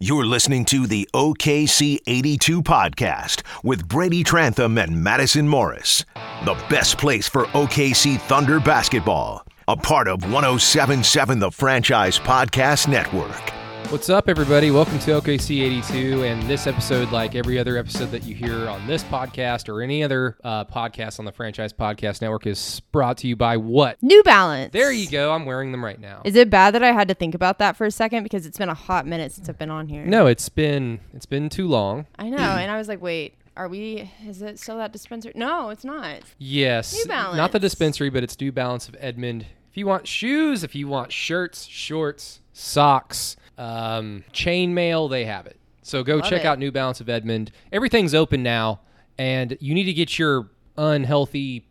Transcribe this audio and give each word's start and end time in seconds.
You're 0.00 0.26
listening 0.26 0.64
to 0.66 0.86
the 0.86 1.08
OKC 1.12 1.98
82 2.06 2.62
podcast 2.62 3.42
with 3.64 3.88
Brady 3.88 4.22
Trantham 4.22 4.78
and 4.78 5.02
Madison 5.02 5.48
Morris. 5.48 6.04
The 6.44 6.54
best 6.70 6.98
place 6.98 7.28
for 7.28 7.46
OKC 7.46 8.20
Thunder 8.20 8.60
basketball. 8.60 9.44
A 9.66 9.76
part 9.76 10.06
of 10.06 10.22
1077 10.22 11.40
The 11.40 11.50
Franchise 11.50 12.16
Podcast 12.16 12.86
Network. 12.86 13.57
What's 13.90 14.10
up, 14.10 14.28
everybody? 14.28 14.70
Welcome 14.70 14.98
to 14.98 15.12
OKC 15.12 15.62
82. 15.62 16.22
And 16.24 16.42
this 16.42 16.66
episode, 16.66 17.10
like 17.10 17.34
every 17.34 17.58
other 17.58 17.78
episode 17.78 18.10
that 18.10 18.22
you 18.22 18.34
hear 18.34 18.68
on 18.68 18.86
this 18.86 19.02
podcast 19.04 19.66
or 19.70 19.80
any 19.80 20.04
other 20.04 20.36
uh, 20.44 20.66
podcast 20.66 21.18
on 21.18 21.24
the 21.24 21.32
Franchise 21.32 21.72
Podcast 21.72 22.20
Network, 22.20 22.46
is 22.46 22.80
brought 22.92 23.16
to 23.18 23.26
you 23.28 23.34
by 23.34 23.56
what? 23.56 23.96
New 24.02 24.22
Balance. 24.24 24.74
There 24.74 24.92
you 24.92 25.08
go. 25.08 25.32
I'm 25.32 25.46
wearing 25.46 25.72
them 25.72 25.82
right 25.82 25.98
now. 25.98 26.20
Is 26.26 26.36
it 26.36 26.50
bad 26.50 26.74
that 26.74 26.82
I 26.82 26.92
had 26.92 27.08
to 27.08 27.14
think 27.14 27.34
about 27.34 27.60
that 27.60 27.78
for 27.78 27.86
a 27.86 27.90
second 27.90 28.24
because 28.24 28.44
it's 28.44 28.58
been 28.58 28.68
a 28.68 28.74
hot 28.74 29.06
minute 29.06 29.32
since 29.32 29.48
I've 29.48 29.58
been 29.58 29.70
on 29.70 29.88
here? 29.88 30.04
No, 30.04 30.26
it's 30.26 30.50
been 30.50 31.00
it's 31.14 31.26
been 31.26 31.48
too 31.48 31.66
long. 31.66 32.06
I 32.18 32.28
know, 32.28 32.36
and 32.36 32.70
I 32.70 32.76
was 32.76 32.88
like, 32.88 33.00
wait, 33.00 33.36
are 33.56 33.68
we? 33.68 34.12
Is 34.26 34.42
it 34.42 34.58
still 34.58 34.76
that 34.76 34.92
dispensary? 34.92 35.32
No, 35.34 35.70
it's 35.70 35.84
not. 35.84 36.20
Yes, 36.36 36.92
New 36.92 37.06
balance. 37.06 37.38
not 37.38 37.52
the 37.52 37.58
dispensary, 37.58 38.10
but 38.10 38.22
it's 38.22 38.38
New 38.38 38.52
Balance 38.52 38.86
of 38.86 38.96
Edmond. 39.00 39.46
If 39.70 39.78
you 39.78 39.86
want 39.86 40.06
shoes, 40.06 40.62
if 40.62 40.74
you 40.74 40.88
want 40.88 41.10
shirts, 41.10 41.64
shorts, 41.64 42.40
socks, 42.52 43.36
um, 43.58 44.24
chain 44.32 44.72
mail, 44.74 45.08
they 45.08 45.24
have 45.26 45.46
it. 45.46 45.58
So 45.82 46.02
go 46.02 46.16
Love 46.16 46.28
check 46.30 46.42
it. 46.42 46.46
out 46.46 46.58
New 46.58 46.70
Balance 46.72 47.00
of 47.00 47.08
Edmond. 47.08 47.50
Everything's 47.72 48.14
open 48.14 48.42
now, 48.42 48.80
and 49.18 49.56
you 49.60 49.74
need 49.74 49.84
to 49.84 49.92
get 49.92 50.18
your 50.18 50.48
unhealthy, 50.76 51.64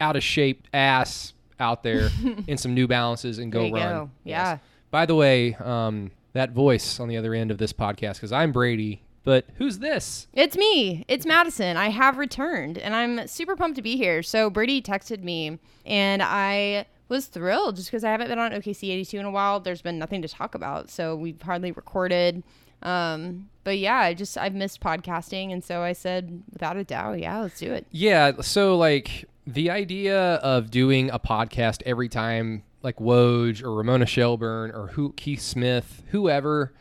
out 0.00 0.14
of 0.16 0.22
shape 0.22 0.66
ass 0.72 1.32
out 1.60 1.82
there 1.82 2.08
in 2.46 2.56
some 2.56 2.72
New 2.74 2.86
Balances 2.86 3.38
and 3.38 3.50
go 3.50 3.60
There 3.60 3.68
you 3.68 3.74
run. 3.74 3.92
go. 3.92 4.10
Yeah. 4.24 4.58
By 4.90 5.06
the 5.06 5.14
way, 5.14 5.54
um, 5.54 6.10
that 6.34 6.52
voice 6.52 7.00
on 7.00 7.08
the 7.08 7.16
other 7.16 7.34
end 7.34 7.50
of 7.50 7.58
this 7.58 7.72
podcast, 7.72 8.14
because 8.14 8.32
I'm 8.32 8.52
Brady, 8.52 9.02
but 9.24 9.44
who's 9.56 9.80
this? 9.80 10.28
It's 10.32 10.56
me. 10.56 11.04
It's 11.08 11.26
Madison. 11.26 11.76
I 11.76 11.88
have 11.90 12.16
returned, 12.16 12.78
and 12.78 12.94
I'm 12.94 13.26
super 13.26 13.56
pumped 13.56 13.76
to 13.76 13.82
be 13.82 13.96
here. 13.96 14.22
So 14.22 14.48
Brady 14.50 14.80
texted 14.80 15.22
me, 15.22 15.58
and 15.84 16.22
I 16.22 16.86
was 17.08 17.26
thrilled 17.26 17.76
just 17.76 17.88
because 17.88 18.04
I 18.04 18.10
haven't 18.10 18.28
been 18.28 18.38
on 18.38 18.52
OKC 18.52 18.90
82 18.90 19.18
in 19.18 19.26
a 19.26 19.30
while. 19.30 19.60
There's 19.60 19.82
been 19.82 19.98
nothing 19.98 20.22
to 20.22 20.28
talk 20.28 20.54
about, 20.54 20.90
so 20.90 21.16
we've 21.16 21.40
hardly 21.40 21.72
recorded. 21.72 22.42
Um, 22.82 23.48
but 23.64 23.78
yeah, 23.78 23.96
I 23.96 24.14
just 24.14 24.38
I've 24.38 24.54
missed 24.54 24.80
podcasting, 24.80 25.52
and 25.52 25.62
so 25.62 25.82
I 25.82 25.92
said, 25.92 26.42
without 26.52 26.76
a 26.76 26.84
doubt, 26.84 27.18
yeah, 27.18 27.40
let's 27.40 27.58
do 27.58 27.72
it. 27.72 27.86
Yeah, 27.90 28.40
so 28.40 28.76
like 28.76 29.24
the 29.46 29.70
idea 29.70 30.34
of 30.36 30.70
doing 30.70 31.10
a 31.10 31.18
podcast 31.18 31.82
every 31.86 32.08
time 32.08 32.62
like 32.82 32.96
Woj 32.96 33.62
or 33.62 33.74
Ramona 33.74 34.06
Shelburne 34.06 34.70
or 34.70 34.88
who 34.88 35.12
Keith 35.14 35.40
Smith, 35.40 36.02
whoever 36.10 36.72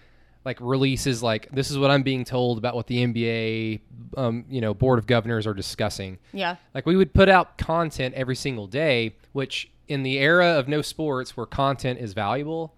like 0.46 0.58
releases 0.62 1.22
like 1.22 1.50
this 1.52 1.72
is 1.72 1.78
what 1.78 1.92
I'm 1.92 2.04
being 2.04 2.24
told 2.24 2.58
about 2.58 2.76
what 2.76 2.88
the 2.88 3.06
NBA 3.06 3.82
um, 4.16 4.46
you 4.50 4.62
know, 4.62 4.74
board 4.74 5.00
of 5.00 5.08
governors 5.08 5.46
are 5.46 5.54
discussing. 5.54 6.20
Yeah. 6.32 6.56
Like 6.74 6.86
we 6.86 6.96
would 6.96 7.14
put 7.14 7.28
out 7.30 7.58
content 7.58 8.16
every 8.16 8.36
single 8.36 8.68
day, 8.68 9.16
which 9.38 9.70
in 9.88 10.02
the 10.02 10.18
era 10.18 10.58
of 10.58 10.68
no 10.68 10.82
sports 10.82 11.38
where 11.38 11.46
content 11.46 12.00
is 12.00 12.14
valuable, 12.14 12.74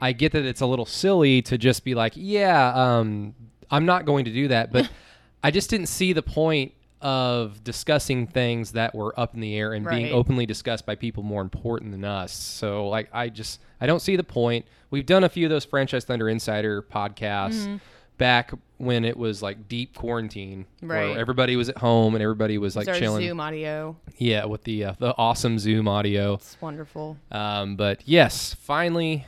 I 0.00 0.12
get 0.12 0.32
that 0.32 0.46
it's 0.46 0.62
a 0.62 0.66
little 0.66 0.86
silly 0.86 1.42
to 1.42 1.58
just 1.58 1.84
be 1.84 1.94
like, 1.94 2.14
yeah, 2.16 2.72
um, 2.74 3.34
I'm 3.70 3.84
not 3.84 4.06
going 4.06 4.24
to 4.24 4.32
do 4.32 4.48
that, 4.48 4.72
but 4.72 4.88
I 5.44 5.50
just 5.50 5.68
didn't 5.68 5.88
see 5.88 6.14
the 6.14 6.22
point 6.22 6.72
of 7.02 7.62
discussing 7.62 8.26
things 8.26 8.72
that 8.72 8.94
were 8.94 9.12
up 9.20 9.34
in 9.34 9.40
the 9.40 9.54
air 9.54 9.74
and 9.74 9.86
being 9.86 10.10
openly 10.12 10.46
discussed 10.46 10.86
by 10.86 10.94
people 10.94 11.22
more 11.22 11.42
important 11.42 11.92
than 11.92 12.04
us. 12.04 12.32
So 12.32 12.88
like 12.88 13.10
I 13.12 13.28
just 13.28 13.60
I 13.82 13.86
don't 13.86 14.00
see 14.00 14.16
the 14.16 14.24
point. 14.24 14.64
We've 14.90 15.06
done 15.06 15.24
a 15.24 15.28
few 15.28 15.44
of 15.44 15.50
those 15.50 15.66
franchise 15.66 16.06
Thunder 16.06 16.28
Insider 16.30 16.82
podcasts 16.82 17.66
Mm-hmm. 17.66 17.76
Back 18.18 18.52
when 18.76 19.04
it 19.04 19.16
was 19.16 19.42
like 19.42 19.68
deep 19.68 19.94
quarantine 19.94 20.66
Right. 20.82 21.10
where 21.10 21.18
everybody 21.18 21.56
was 21.56 21.68
at 21.68 21.78
home 21.78 22.14
and 22.14 22.22
everybody 22.22 22.58
was 22.58 22.76
like 22.76 22.86
chilling. 22.92 23.26
Zoom 23.26 23.40
audio. 23.40 23.96
Yeah, 24.18 24.44
with 24.44 24.64
the 24.64 24.84
uh, 24.84 24.92
the 24.98 25.14
awesome 25.16 25.58
Zoom 25.58 25.88
audio. 25.88 26.34
It's 26.34 26.56
wonderful. 26.60 27.16
Um, 27.32 27.76
but 27.76 28.02
yes, 28.06 28.54
finally, 28.54 29.26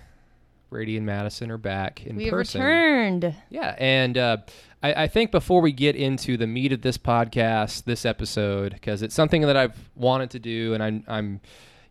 Brady 0.68 0.96
and 0.96 1.04
Madison 1.06 1.50
are 1.50 1.58
back 1.58 2.06
in 2.06 2.16
We 2.16 2.24
have 2.24 2.32
person. 2.32 2.60
returned. 2.60 3.34
Yeah, 3.48 3.74
and 3.78 4.16
uh, 4.16 4.36
I, 4.82 5.04
I 5.04 5.08
think 5.08 5.30
before 5.32 5.60
we 5.60 5.72
get 5.72 5.96
into 5.96 6.36
the 6.36 6.46
meat 6.46 6.72
of 6.72 6.82
this 6.82 6.96
podcast, 6.96 7.84
this 7.84 8.04
episode, 8.06 8.74
because 8.74 9.02
it's 9.02 9.14
something 9.14 9.42
that 9.42 9.56
I've 9.56 9.90
wanted 9.96 10.30
to 10.30 10.38
do, 10.38 10.72
and 10.74 10.80
I'm, 10.82 11.04
I'm, 11.08 11.40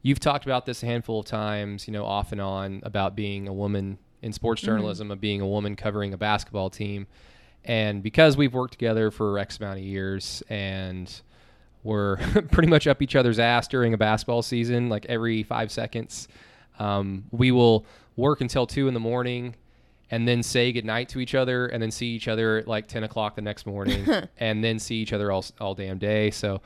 you've 0.01 0.21
talked 0.21 0.45
about 0.45 0.65
this 0.65 0.81
a 0.81 0.85
handful 0.85 1.19
of 1.19 1.25
times, 1.25 1.87
you 1.87 1.91
know, 1.93 2.05
off 2.05 2.31
and 2.31 2.39
on 2.39 2.79
about 2.83 3.17
being 3.17 3.49
a 3.49 3.53
woman 3.53 3.97
in 4.21 4.33
sports 4.33 4.61
journalism, 4.61 5.11
of 5.11 5.19
being 5.21 5.41
a 5.41 5.47
woman 5.47 5.75
covering 5.75 6.13
a 6.13 6.17
basketball 6.17 6.69
team, 6.69 7.07
and 7.63 8.01
because 8.01 8.37
we've 8.37 8.53
worked 8.53 8.73
together 8.73 9.11
for 9.11 9.37
X 9.37 9.57
amount 9.59 9.79
of 9.79 9.85
years, 9.85 10.43
and 10.49 11.21
we're 11.83 12.17
pretty 12.51 12.69
much 12.69 12.87
up 12.87 13.01
each 13.01 13.15
other's 13.15 13.39
ass 13.39 13.67
during 13.67 13.93
a 13.93 13.97
basketball 13.97 14.41
season, 14.41 14.89
like 14.89 15.05
every 15.07 15.43
five 15.43 15.71
seconds. 15.71 16.27
Um, 16.77 17.25
we 17.31 17.51
will 17.51 17.85
work 18.15 18.41
until 18.41 18.65
two 18.65 18.87
in 18.87 18.93
the 18.93 18.99
morning 18.99 19.55
and 20.11 20.27
then 20.27 20.41
say 20.43 20.71
goodnight 20.71 21.09
to 21.09 21.19
each 21.19 21.35
other 21.35 21.67
and 21.67 21.81
then 21.81 21.91
see 21.91 22.07
each 22.07 22.27
other 22.27 22.57
at 22.57 22.67
like 22.67 22.87
10 22.87 23.03
o'clock 23.03 23.35
the 23.35 23.41
next 23.41 23.65
morning 23.65 24.07
and 24.37 24.63
then 24.63 24.79
see 24.79 24.95
each 24.95 25.13
other 25.13 25.31
all, 25.31 25.45
all 25.59 25.75
damn 25.75 25.97
day. 25.97 26.31
So 26.31 26.61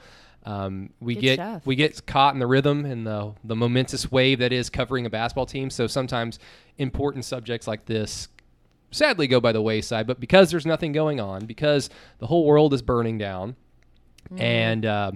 um, 0.45 0.89
we 0.99 1.15
Good 1.15 1.21
get 1.21 1.33
stuff. 1.35 1.65
we 1.65 1.75
get 1.75 2.05
caught 2.05 2.33
in 2.33 2.39
the 2.39 2.47
rhythm 2.47 2.85
and 2.85 3.07
the 3.07 3.33
the 3.45 3.55
momentous 3.55 4.11
wave 4.11 4.39
that 4.39 4.51
is 4.51 4.69
covering 4.69 5.05
a 5.05 5.09
basketball 5.09 5.45
team. 5.45 5.69
So 5.69 5.87
sometimes 5.87 6.37
important 6.77 7.25
subjects 7.25 7.67
like 7.67 7.85
this 7.85 8.29
sadly 8.91 9.27
go 9.27 9.39
by 9.39 9.51
the 9.51 9.61
wayside. 9.61 10.07
But 10.07 10.19
because 10.19 10.51
there's 10.51 10.65
nothing 10.65 10.91
going 10.91 11.19
on, 11.19 11.45
because 11.45 11.89
the 12.19 12.27
whole 12.27 12.45
world 12.45 12.73
is 12.73 12.81
burning 12.81 13.17
down, 13.17 13.55
and 14.37 14.85
uh, 14.85 15.11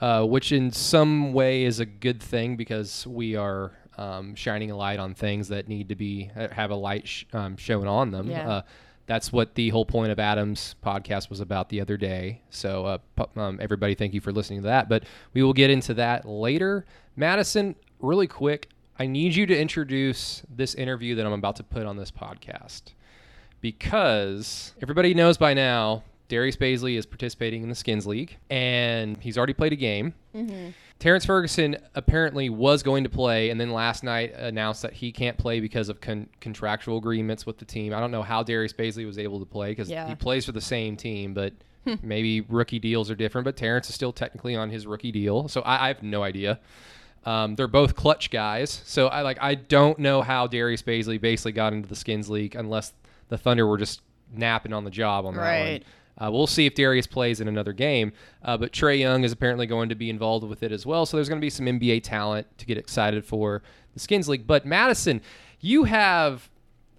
uh, 0.00 0.24
which 0.24 0.52
in 0.52 0.70
some 0.70 1.32
way 1.32 1.64
is 1.64 1.80
a 1.80 1.86
good 1.86 2.22
thing 2.22 2.56
because 2.56 3.06
we 3.06 3.36
are 3.36 3.72
um, 3.96 4.34
shining 4.34 4.70
a 4.70 4.76
light 4.76 4.98
on 4.98 5.14
things 5.14 5.48
that 5.48 5.68
need 5.68 5.88
to 5.88 5.96
be 5.96 6.30
uh, 6.36 6.48
have 6.48 6.70
a 6.70 6.74
light 6.76 7.06
sh- 7.08 7.24
um, 7.32 7.56
shown 7.56 7.86
on 7.86 8.10
them. 8.10 8.30
Yeah. 8.30 8.48
Uh, 8.48 8.62
that's 9.06 9.32
what 9.32 9.54
the 9.54 9.70
whole 9.70 9.86
point 9.86 10.12
of 10.12 10.18
Adam's 10.18 10.74
podcast 10.84 11.30
was 11.30 11.40
about 11.40 11.70
the 11.70 11.80
other 11.80 11.96
day. 11.96 12.42
So, 12.50 12.84
uh, 12.84 12.98
pu- 13.16 13.40
um, 13.40 13.58
everybody, 13.58 13.94
thank 13.94 14.12
you 14.12 14.20
for 14.20 14.32
listening 14.32 14.60
to 14.60 14.66
that. 14.66 14.90
But 14.90 15.04
we 15.32 15.42
will 15.42 15.54
get 15.54 15.70
into 15.70 15.94
that 15.94 16.28
later. 16.28 16.84
Madison, 17.16 17.74
really 18.00 18.26
quick, 18.26 18.68
I 18.98 19.06
need 19.06 19.34
you 19.34 19.46
to 19.46 19.56
introduce 19.58 20.42
this 20.48 20.74
interview 20.74 21.14
that 21.16 21.26
I'm 21.26 21.32
about 21.32 21.56
to 21.56 21.62
put 21.62 21.86
on 21.86 21.96
this 21.96 22.10
podcast 22.10 22.94
because 23.60 24.74
everybody 24.82 25.14
knows 25.14 25.36
by 25.36 25.54
now 25.54 26.02
Darius 26.28 26.56
Bazley 26.56 26.96
is 26.96 27.06
participating 27.06 27.62
in 27.62 27.68
the 27.68 27.74
Skins 27.74 28.06
League 28.06 28.36
and 28.50 29.16
he's 29.18 29.38
already 29.38 29.52
played 29.54 29.72
a 29.72 29.76
game. 29.76 30.14
Mm-hmm. 30.34 30.70
Terrence 30.98 31.24
Ferguson 31.24 31.76
apparently 31.94 32.50
was 32.50 32.82
going 32.82 33.04
to 33.04 33.10
play 33.10 33.50
and 33.50 33.60
then 33.60 33.70
last 33.70 34.02
night 34.02 34.34
announced 34.34 34.82
that 34.82 34.92
he 34.92 35.12
can't 35.12 35.38
play 35.38 35.60
because 35.60 35.88
of 35.88 36.00
con- 36.00 36.28
contractual 36.40 36.98
agreements 36.98 37.46
with 37.46 37.58
the 37.58 37.64
team. 37.64 37.94
I 37.94 38.00
don't 38.00 38.10
know 38.10 38.22
how 38.22 38.42
Darius 38.42 38.72
Bazley 38.72 39.06
was 39.06 39.18
able 39.18 39.38
to 39.38 39.46
play 39.46 39.70
because 39.70 39.88
Yeah. 39.88 40.08
he 40.08 40.16
plays 40.16 40.44
for 40.44 40.52
the 40.52 40.60
same 40.60 40.96
team, 40.96 41.34
but 41.34 41.52
hmm. 41.84 41.94
maybe 42.02 42.40
rookie 42.40 42.80
deals 42.80 43.10
are 43.12 43.14
different. 43.14 43.44
But 43.44 43.56
Terrence 43.56 43.88
is 43.88 43.94
still 43.94 44.12
technically 44.12 44.56
on 44.56 44.70
his 44.70 44.88
rookie 44.88 45.12
deal, 45.12 45.46
so 45.46 45.60
I, 45.62 45.84
I 45.84 45.88
have 45.88 46.02
no 46.02 46.24
idea. 46.24 46.58
Um, 47.24 47.56
they're 47.56 47.68
both 47.68 47.94
clutch 47.94 48.30
guys, 48.30 48.82
so 48.86 49.08
I 49.08 49.22
like 49.22 49.38
I 49.40 49.54
don't 49.54 49.98
know 49.98 50.22
how 50.22 50.46
Darius 50.46 50.82
Bazley 50.82 51.20
basically 51.20 51.52
got 51.52 51.72
into 51.72 51.88
the 51.88 51.96
Skins 51.96 52.30
League 52.30 52.54
unless 52.54 52.92
the 53.28 53.36
Thunder 53.36 53.66
were 53.66 53.76
just 53.76 54.00
napping 54.32 54.72
on 54.72 54.84
the 54.84 54.90
job 54.90 55.26
on 55.26 55.34
that 55.34 55.40
one. 56.20 56.28
Uh, 56.28 56.30
we'll 56.32 56.46
see 56.48 56.66
if 56.66 56.74
Darius 56.74 57.06
plays 57.06 57.40
in 57.40 57.46
another 57.48 57.72
game, 57.72 58.12
uh, 58.42 58.56
but 58.56 58.72
Trae 58.72 58.98
Young 58.98 59.22
is 59.24 59.30
apparently 59.32 59.66
going 59.66 59.88
to 59.88 59.94
be 59.94 60.10
involved 60.10 60.46
with 60.46 60.62
it 60.64 60.72
as 60.72 60.84
well. 60.84 61.06
So 61.06 61.16
there's 61.16 61.28
going 61.28 61.40
to 61.40 61.44
be 61.44 61.50
some 61.50 61.66
NBA 61.66 62.02
talent 62.02 62.46
to 62.58 62.66
get 62.66 62.76
excited 62.76 63.24
for 63.24 63.62
the 63.94 64.00
Skins 64.00 64.28
League. 64.28 64.46
But 64.46 64.66
Madison, 64.66 65.20
you 65.60 65.84
have 65.84 66.48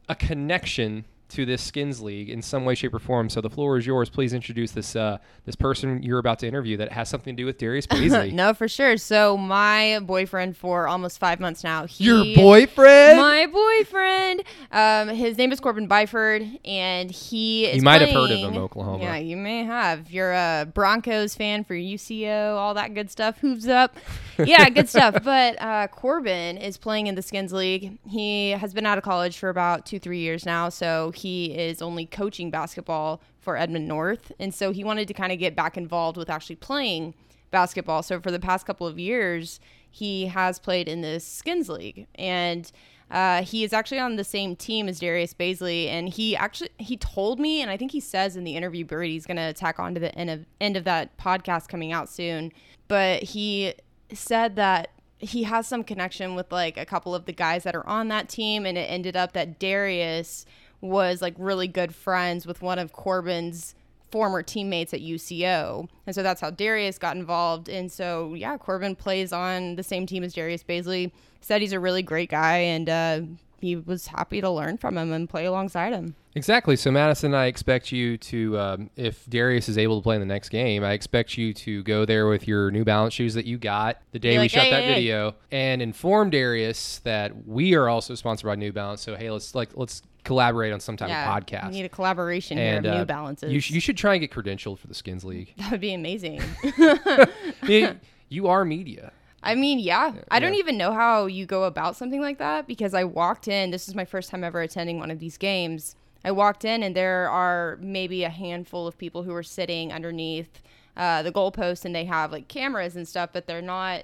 a 0.07 0.15
connection 0.15 1.05
to 1.29 1.45
this 1.45 1.61
Skins 1.61 2.01
League 2.01 2.29
in 2.29 2.41
some 2.41 2.65
way, 2.65 2.75
shape, 2.75 2.93
or 2.93 2.99
form. 2.99 3.29
So 3.29 3.41
the 3.41 3.49
floor 3.49 3.77
is 3.77 3.85
yours. 3.85 4.09
Please 4.09 4.33
introduce 4.33 4.71
this 4.71 4.95
uh, 4.95 5.17
this 5.45 5.55
person 5.55 6.03
you're 6.03 6.19
about 6.19 6.39
to 6.39 6.47
interview 6.47 6.77
that 6.77 6.91
has 6.91 7.09
something 7.09 7.35
to 7.35 7.41
do 7.41 7.45
with 7.45 7.57
Darius 7.57 7.87
Bazley. 7.87 8.33
no, 8.33 8.53
for 8.53 8.67
sure. 8.67 8.97
So 8.97 9.37
my 9.37 9.99
boyfriend 10.01 10.57
for 10.57 10.87
almost 10.87 11.19
five 11.19 11.39
months 11.39 11.63
now. 11.63 11.85
He, 11.85 12.05
Your 12.05 12.23
boyfriend? 12.35 13.19
My 13.19 13.45
boyfriend. 13.47 14.43
Um, 14.71 15.09
his 15.09 15.37
name 15.37 15.51
is 15.51 15.59
Corbin 15.59 15.87
Byford, 15.87 16.59
and 16.65 17.09
he 17.11 17.65
is. 17.65 17.77
You 17.77 17.81
might 17.83 18.01
have 18.01 18.09
heard 18.11 18.31
of 18.31 18.39
him, 18.39 18.57
Oklahoma. 18.57 19.03
Yeah, 19.03 19.17
you 19.17 19.37
may 19.37 19.63
have. 19.63 20.11
You're 20.11 20.33
a 20.33 20.67
Broncos 20.73 21.35
fan 21.35 21.63
for 21.63 21.73
UCO, 21.75 22.55
all 22.55 22.73
that 22.73 22.93
good 22.93 23.09
stuff. 23.11 23.37
Hooves 23.39 23.67
up. 23.67 23.95
Yeah, 24.37 24.69
good 24.69 24.89
stuff. 24.95 25.23
But 25.23 25.61
uh, 25.61 25.87
Corbin 25.87 26.57
is 26.57 26.77
playing 26.77 27.07
in 27.07 27.15
the 27.15 27.21
Skins 27.21 27.53
League. 27.53 27.97
He 28.07 28.51
has 28.51 28.73
been 28.73 28.85
out 28.85 28.97
of 28.97 29.03
college 29.03 29.37
for 29.37 29.49
about 29.49 29.85
two, 29.85 29.99
three 29.99 30.19
years 30.19 30.45
now, 30.45 30.69
so 30.69 31.11
he 31.19 31.57
is 31.57 31.81
only 31.81 32.05
coaching 32.05 32.49
basketball 32.51 33.21
for 33.39 33.57
Edmond 33.57 33.87
North, 33.87 34.31
and 34.39 34.53
so 34.53 34.71
he 34.71 34.83
wanted 34.83 35.07
to 35.07 35.13
kind 35.13 35.31
of 35.31 35.39
get 35.39 35.55
back 35.55 35.77
involved 35.77 36.17
with 36.17 36.29
actually 36.29 36.57
playing 36.57 37.13
basketball. 37.51 38.03
So 38.03 38.19
for 38.19 38.31
the 38.31 38.39
past 38.39 38.65
couple 38.65 38.87
of 38.87 38.99
years, 38.99 39.59
he 39.89 40.27
has 40.27 40.59
played 40.59 40.87
in 40.87 41.01
the 41.01 41.19
Skins 41.19 41.69
League, 41.69 42.07
and 42.15 42.71
Uh, 43.11 43.41
he 43.41 43.63
is 43.63 43.73
actually 43.73 43.97
on 43.97 44.17
the 44.17 44.23
same 44.23 44.55
team 44.55 44.87
as 44.87 44.99
Darius 44.99 45.33
Bazley, 45.33 45.87
and 45.87 46.09
he 46.09 46.35
actually 46.35 46.69
he 46.77 46.95
told 46.95 47.39
me, 47.39 47.59
and 47.59 47.71
I 47.71 47.75
think 47.75 47.91
he 47.91 47.99
says 47.99 48.35
in 48.35 48.43
the 48.43 48.55
interview, 48.55 48.85
Brady, 48.85 49.13
he's 49.13 49.25
going 49.25 49.37
to 49.37 49.51
tack 49.51 49.79
on 49.79 49.95
to 49.95 49.99
the 49.99 50.13
end 50.13 50.29
of 50.29 50.45
end 50.61 50.77
of 50.77 50.83
that 50.83 51.17
podcast 51.17 51.69
coming 51.69 51.91
out 51.91 52.07
soon. 52.07 52.51
But 52.87 53.23
he 53.23 53.73
said 54.13 54.55
that 54.57 54.91
he 55.17 55.41
has 55.45 55.67
some 55.67 55.83
connection 55.83 56.35
with 56.35 56.51
like 56.51 56.77
a 56.77 56.85
couple 56.85 57.15
of 57.15 57.25
the 57.25 57.33
guys 57.33 57.63
that 57.63 57.75
are 57.75 57.87
on 57.87 58.09
that 58.09 58.29
team, 58.29 58.63
and 58.67 58.77
it 58.77 58.87
ended 58.91 59.17
up 59.17 59.33
that 59.33 59.57
Darius 59.57 60.45
was 60.81 61.21
like 61.21 61.35
really 61.37 61.67
good 61.67 61.93
friends 61.93 62.45
with 62.45 62.61
one 62.61 62.79
of 62.79 62.93
Corbin's 62.93 63.75
former 64.11 64.41
teammates 64.41 64.93
at 64.93 65.01
UCO. 65.01 65.87
And 66.05 66.15
so 66.15 66.23
that's 66.23 66.41
how 66.41 66.49
Darius 66.49 66.97
got 66.97 67.15
involved. 67.15 67.69
And 67.69 67.91
so, 67.91 68.33
yeah, 68.33 68.57
Corbin 68.57 68.95
plays 68.95 69.31
on 69.31 69.75
the 69.75 69.83
same 69.83 70.05
team 70.05 70.23
as 70.23 70.33
Darius 70.33 70.63
Bazley. 70.63 71.11
Said 71.41 71.61
he's 71.61 71.73
a 71.73 71.79
really 71.79 72.03
great 72.03 72.29
guy 72.29 72.57
and 72.57 72.89
uh, 72.89 73.21
he 73.61 73.75
was 73.75 74.07
happy 74.07 74.41
to 74.41 74.49
learn 74.49 74.77
from 74.77 74.97
him 74.97 75.11
and 75.11 75.29
play 75.29 75.45
alongside 75.45 75.93
him. 75.93 76.15
Exactly. 76.35 76.75
So, 76.75 76.91
Madison, 76.91 77.33
I 77.33 77.45
expect 77.45 77.91
you 77.91 78.17
to, 78.17 78.57
um, 78.59 78.89
if 78.95 79.25
Darius 79.27 79.67
is 79.67 79.77
able 79.77 79.99
to 79.99 80.03
play 80.03 80.15
in 80.15 80.21
the 80.21 80.27
next 80.27 80.49
game, 80.49 80.83
I 80.83 80.93
expect 80.93 81.37
you 81.37 81.53
to 81.55 81.83
go 81.83 82.05
there 82.05 82.27
with 82.27 82.47
your 82.47 82.71
New 82.71 82.83
Balance 82.83 83.13
shoes 83.13 83.33
that 83.33 83.45
you 83.45 83.57
got 83.57 83.97
the 84.11 84.19
day 84.19 84.35
Be 84.35 84.41
we 84.41 84.47
shot 84.47 84.63
"Hey, 84.63 84.71
that 84.71 84.83
hey, 84.83 84.93
video, 84.95 85.35
and 85.51 85.81
inform 85.81 86.29
Darius 86.29 86.99
that 86.99 87.47
we 87.47 87.73
are 87.75 87.89
also 87.89 88.15
sponsored 88.15 88.47
by 88.47 88.55
New 88.55 88.71
Balance. 88.71 89.01
So, 89.01 89.15
hey, 89.15 89.31
let's 89.31 89.55
like 89.55 89.69
let's 89.75 90.01
collaborate 90.23 90.71
on 90.71 90.79
some 90.79 90.97
type 90.97 91.09
yeah, 91.09 91.35
of 91.35 91.43
podcast. 91.43 91.67
We 91.67 91.73
need 91.73 91.85
a 91.85 91.89
collaboration 91.89 92.57
and 92.57 92.85
here 92.85 92.93
uh, 92.93 92.99
New 92.99 93.05
Balances. 93.05 93.51
You, 93.51 93.59
sh- 93.59 93.71
you 93.71 93.79
should 93.79 93.97
try 93.97 94.13
and 94.13 94.21
get 94.21 94.31
credentialed 94.31 94.79
for 94.79 94.87
the 94.87 94.93
Skins 94.93 95.23
League. 95.23 95.53
that 95.57 95.71
would 95.71 95.81
be 95.81 95.93
amazing. 95.93 96.41
you 98.29 98.47
are 98.47 98.65
media. 98.65 99.11
I 99.41 99.55
mean, 99.55 99.79
yeah. 99.79 100.13
I 100.29 100.39
don't 100.39 100.53
yeah. 100.53 100.59
even 100.59 100.77
know 100.77 100.91
how 100.93 101.25
you 101.27 101.45
go 101.45 101.63
about 101.63 101.95
something 101.95 102.21
like 102.21 102.37
that 102.39 102.67
because 102.67 102.93
I 102.93 103.03
walked 103.05 103.47
in. 103.47 103.71
This 103.71 103.87
is 103.87 103.95
my 103.95 104.05
first 104.05 104.29
time 104.29 104.43
ever 104.43 104.61
attending 104.61 104.99
one 104.99 105.11
of 105.11 105.19
these 105.19 105.37
games. 105.37 105.95
I 106.25 106.31
walked 106.31 106.65
in 106.65 106.83
and 106.83 106.95
there 106.95 107.29
are 107.29 107.77
maybe 107.81 108.23
a 108.25 108.29
handful 108.29 108.85
of 108.87 108.97
people 108.97 109.23
who 109.23 109.33
are 109.33 109.43
sitting 109.43 109.93
underneath 109.93 110.61
uh, 110.97 111.21
the 111.23 111.31
goalpost 111.31 111.85
and 111.85 111.95
they 111.95 112.03
have 112.05 112.31
like 112.33 112.49
cameras 112.49 112.97
and 112.97 113.07
stuff, 113.07 113.29
but 113.31 113.47
they're 113.47 113.61
not 113.61 114.03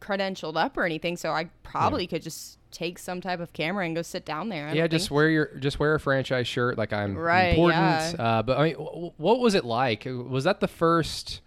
credentialed 0.00 0.56
up 0.62 0.76
or 0.76 0.84
anything. 0.84 1.16
So 1.16 1.32
I 1.32 1.48
probably 1.62 2.06
could 2.06 2.22
just 2.22 2.58
take 2.70 2.98
some 2.98 3.22
type 3.22 3.40
of 3.40 3.54
camera 3.54 3.86
and 3.86 3.96
go 3.96 4.02
sit 4.02 4.26
down 4.26 4.50
there. 4.50 4.68
I 4.68 4.72
Yeah, 4.74 4.86
just 4.86 5.08
think- 5.08 5.16
wear 5.16 5.30
your 5.30 5.46
just 5.58 5.78
wear 5.80 5.94
a 5.94 6.00
franchise 6.00 6.46
shirt 6.46 6.76
like 6.76 6.92
I'm 6.92 7.16
Right, 7.16 7.50
important. 7.56 7.80
yeah. 7.80 8.14
Uh, 8.38 8.42
but 8.42 8.58
I 8.58 8.64
mean, 8.64 8.74
w- 8.74 9.12
what 9.16 9.40
was 9.40 9.54
it 9.54 9.64
like? 9.64 10.06
Was 10.06 10.44
that 10.44 10.60
the 10.60 10.68
first? 10.68 11.40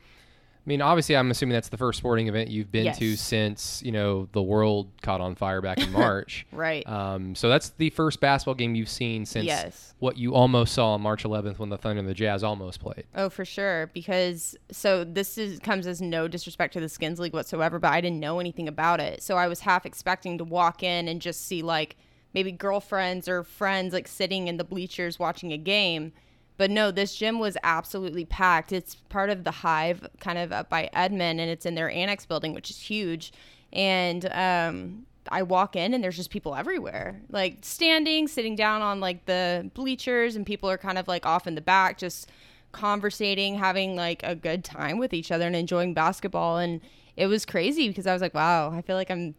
I 0.65 0.69
mean, 0.69 0.81
obviously, 0.81 1.15
I'm 1.17 1.31
assuming 1.31 1.53
that's 1.53 1.69
the 1.69 1.77
first 1.77 1.97
sporting 1.97 2.27
event 2.27 2.49
you've 2.51 2.71
been 2.71 2.93
to 2.93 3.15
since 3.15 3.81
you 3.83 3.91
know 3.91 4.27
the 4.33 4.41
world 4.43 4.89
caught 5.01 5.19
on 5.21 5.33
fire 5.35 5.61
back 5.61 5.79
in 5.79 5.91
March. 5.93 6.45
Right. 6.51 6.87
Um, 6.87 7.33
so 7.33 7.49
that's 7.49 7.69
the 7.71 7.89
first 7.89 8.19
basketball 8.19 8.53
game 8.55 8.75
you've 8.75 8.89
seen 8.89 9.25
since 9.25 9.45
Yes. 9.45 9.95
what 9.99 10.17
you 10.17 10.35
almost 10.35 10.73
saw 10.73 10.93
on 10.93 11.01
March 11.01 11.23
11th 11.23 11.57
when 11.59 11.69
the 11.69 11.77
Thunder 11.77 11.99
and 12.01 12.07
the 12.07 12.13
Jazz 12.13 12.43
almost 12.43 12.79
played. 12.81 13.05
Oh, 13.15 13.29
for 13.29 13.45
sure. 13.45 13.89
Because 13.93 14.55
so 14.71 15.03
this 15.03 15.37
is 15.37 15.59
comes 15.59 15.87
as 15.87 16.01
no 16.01 16.27
disrespect 16.27 16.73
to 16.73 16.79
the 16.79 16.89
Skins 16.89 17.19
League 17.19 17.33
whatsoever, 17.33 17.79
but 17.79 17.91
I 17.91 18.01
didn't 18.01 18.19
know 18.19 18.39
anything 18.39 18.67
about 18.67 18.99
it. 18.99 19.23
So 19.23 19.37
I 19.37 19.47
was 19.47 19.61
half 19.61 19.85
expecting 19.87 20.37
to 20.37 20.43
walk 20.43 20.83
in 20.83 21.07
and 21.07 21.19
just 21.21 21.47
see 21.47 21.61
like 21.63 21.95
maybe 22.33 22.51
girlfriends 22.51 23.27
or 23.27 23.43
friends 23.43 23.91
like 23.91 24.07
sitting 24.07 24.47
in 24.47 24.57
the 24.57 24.63
bleachers 24.63 25.17
watching 25.17 25.51
a 25.51 25.57
game. 25.57 26.11
But 26.59 26.71
no, 26.71 26.91
this 26.91 27.15
gym 27.15 27.39
was 27.39 27.55
absolutely 27.63 28.25
packed. 28.25 28.73
It's 28.73 28.95
part 28.95 29.29
of 29.29 29.45
the 29.45 29.51
Hive, 29.51 30.05
kind 30.19 30.37
of 30.37 30.51
up 30.51 30.69
by 30.69 30.89
Edmond, 30.91 31.39
and 31.39 31.49
it's 31.49 31.65
in 31.65 31.73
their 31.73 31.89
annex 31.89 32.25
building, 32.25 32.53
which 32.53 32.69
is 32.69 32.77
huge. 32.77 33.31
And 33.71 34.25
um, 34.33 35.05
I 35.29 35.43
walk 35.43 35.77
in, 35.77 35.93
and 35.93 36.03
there's 36.03 36.17
just 36.17 36.31
people 36.31 36.55
everywhere, 36.55 37.21
like 37.29 37.59
standing, 37.61 38.27
sitting 38.27 38.57
down 38.57 38.81
on 38.81 38.99
like 38.99 39.23
the 39.23 39.71
bleachers, 39.73 40.35
and 40.35 40.45
people 40.45 40.69
are 40.69 40.77
kind 40.77 40.97
of 40.97 41.07
like 41.07 41.25
off 41.25 41.47
in 41.47 41.55
the 41.55 41.61
back, 41.61 41.97
just 41.97 42.29
conversating, 42.73 43.55
having 43.55 43.95
like 43.95 44.21
a 44.23 44.35
good 44.35 44.65
time 44.65 44.97
with 44.97 45.13
each 45.13 45.31
other 45.31 45.47
and 45.47 45.55
enjoying 45.55 45.93
basketball. 45.93 46.57
And 46.57 46.81
it 47.15 47.27
was 47.27 47.45
crazy 47.45 47.87
because 47.87 48.05
I 48.05 48.11
was 48.11 48.21
like, 48.21 48.33
wow, 48.33 48.69
I 48.73 48.81
feel 48.81 48.97
like 48.97 49.09
I'm 49.09 49.33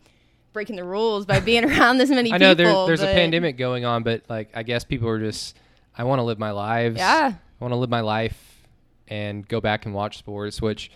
breaking 0.54 0.76
the 0.76 0.84
rules 0.84 1.26
by 1.26 1.40
being 1.40 1.64
around 1.70 1.98
this 1.98 2.08
many 2.08 2.32
people. 2.32 2.36
I 2.36 2.38
know 2.38 2.54
there, 2.54 2.86
there's 2.86 3.02
a 3.02 3.12
pandemic 3.12 3.58
going 3.58 3.84
on, 3.84 4.04
but 4.04 4.22
like 4.30 4.48
I 4.54 4.62
guess 4.62 4.84
people 4.84 5.06
are 5.06 5.18
just 5.18 5.58
I 6.00 6.04
want 6.04 6.18
to 6.18 6.22
live 6.22 6.38
my 6.38 6.50
lives. 6.52 6.96
Yeah. 6.96 7.32
I 7.34 7.64
want 7.64 7.72
to 7.72 7.76
live 7.76 7.90
my 7.90 8.00
life 8.00 8.66
and 9.08 9.46
go 9.46 9.60
back 9.60 9.84
and 9.84 9.94
watch 9.94 10.16
sports, 10.16 10.62
which 10.62 10.90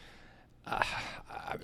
uh, 0.66 0.82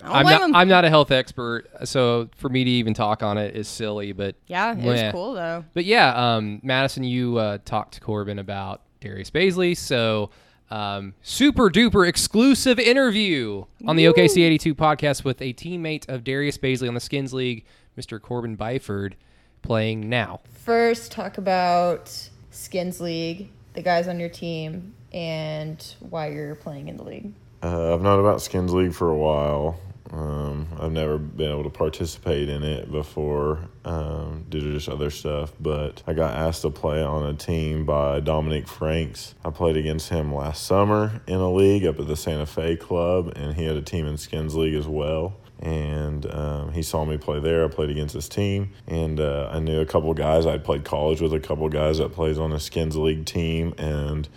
I'm 0.03 0.23
blame 0.23 0.25
not. 0.25 0.41
'em. 0.43 0.55
I'm 0.55 0.67
not 0.67 0.85
a 0.85 0.89
health 0.89 1.09
expert, 1.11 1.67
so 1.85 2.29
for 2.37 2.49
me 2.49 2.63
to 2.63 2.69
even 2.69 2.93
talk 2.93 3.23
on 3.23 3.37
it 3.39 3.55
is 3.55 3.67
silly. 3.67 4.11
But 4.11 4.35
Yeah, 4.47 4.73
it 4.77 4.83
was 4.83 5.01
cool 5.11 5.33
though. 5.33 5.65
but 5.73 5.85
yeah, 5.85 6.35
um, 6.35 6.59
Madison, 6.61 7.03
you 7.03 7.37
uh, 7.37 7.57
talked 7.65 7.95
to 7.95 7.99
Corbin 8.01 8.37
about 8.37 8.81
Darius 8.99 9.31
Bazley, 9.31 9.75
so 9.75 10.29
um, 10.69 11.15
super 11.23 11.69
duper 11.71 12.07
exclusive 12.07 12.77
interview 12.79 13.65
on 13.87 13.95
the 13.95 14.05
OKC 14.05 14.43
82 14.43 14.75
podcast 14.75 15.23
with 15.23 15.41
a 15.41 15.51
teammate 15.53 16.07
of 16.09 16.23
Darius 16.23 16.59
Bazley 16.59 16.87
on 16.87 16.93
the 16.93 16.99
Skins 16.99 17.33
League, 17.33 17.65
Mr. 17.97 18.21
Corbin 18.21 18.55
Byford, 18.55 19.13
playing 19.63 20.07
now. 20.09 20.41
First, 20.63 21.11
talk 21.11 21.37
about 21.39 22.29
Skins 22.51 23.01
League, 23.01 23.49
the 23.73 23.81
guys 23.81 24.07
on 24.07 24.19
your 24.19 24.29
team, 24.29 24.93
and 25.11 25.95
why 25.99 26.29
you're 26.29 26.55
playing 26.55 26.89
in 26.89 26.97
the 26.97 27.03
league. 27.03 27.33
Uh, 27.63 27.93
I've 27.93 28.01
known 28.01 28.19
about 28.19 28.41
Skins 28.41 28.73
League 28.73 28.93
for 28.93 29.09
a 29.09 29.17
while. 29.17 29.79
Um, 30.11 30.67
I've 30.77 30.91
never 30.91 31.17
been 31.17 31.49
able 31.49 31.63
to 31.63 31.69
participate 31.69 32.49
in 32.49 32.63
it 32.63 32.91
before 32.91 33.69
um, 33.85 34.45
due 34.49 34.59
to 34.59 34.73
just 34.73 34.89
other 34.89 35.09
stuff, 35.09 35.53
but 35.59 36.03
I 36.05 36.13
got 36.13 36.35
asked 36.35 36.63
to 36.63 36.69
play 36.69 37.01
on 37.01 37.25
a 37.25 37.33
team 37.33 37.85
by 37.85 38.19
Dominique 38.19 38.67
Franks. 38.67 39.35
I 39.45 39.51
played 39.51 39.77
against 39.77 40.09
him 40.09 40.33
last 40.33 40.67
summer 40.67 41.21
in 41.27 41.35
a 41.35 41.51
league 41.51 41.85
up 41.85 41.97
at 41.99 42.07
the 42.07 42.17
Santa 42.17 42.45
Fe 42.45 42.75
Club, 42.75 43.31
and 43.37 43.53
he 43.53 43.63
had 43.63 43.77
a 43.77 43.81
team 43.81 44.05
in 44.05 44.17
Skins 44.17 44.53
League 44.53 44.75
as 44.75 44.87
well. 44.87 45.37
And 45.61 46.25
um, 46.33 46.71
he 46.71 46.81
saw 46.81 47.05
me 47.05 47.17
play 47.17 47.39
there. 47.39 47.63
I 47.63 47.67
played 47.67 47.91
against 47.91 48.15
his 48.15 48.27
team, 48.27 48.71
and 48.87 49.19
uh, 49.19 49.49
I 49.51 49.59
knew 49.59 49.79
a 49.79 49.85
couple 49.85 50.11
guys. 50.15 50.47
I'd 50.47 50.63
played 50.63 50.83
college 50.83 51.21
with 51.21 51.33
a 51.33 51.39
couple 51.39 51.69
guys 51.69 51.99
that 51.99 52.13
plays 52.13 52.39
on 52.39 52.51
a 52.51 52.59
Skins 52.59 52.97
League 52.97 53.25
team, 53.25 53.75
and 53.77 54.27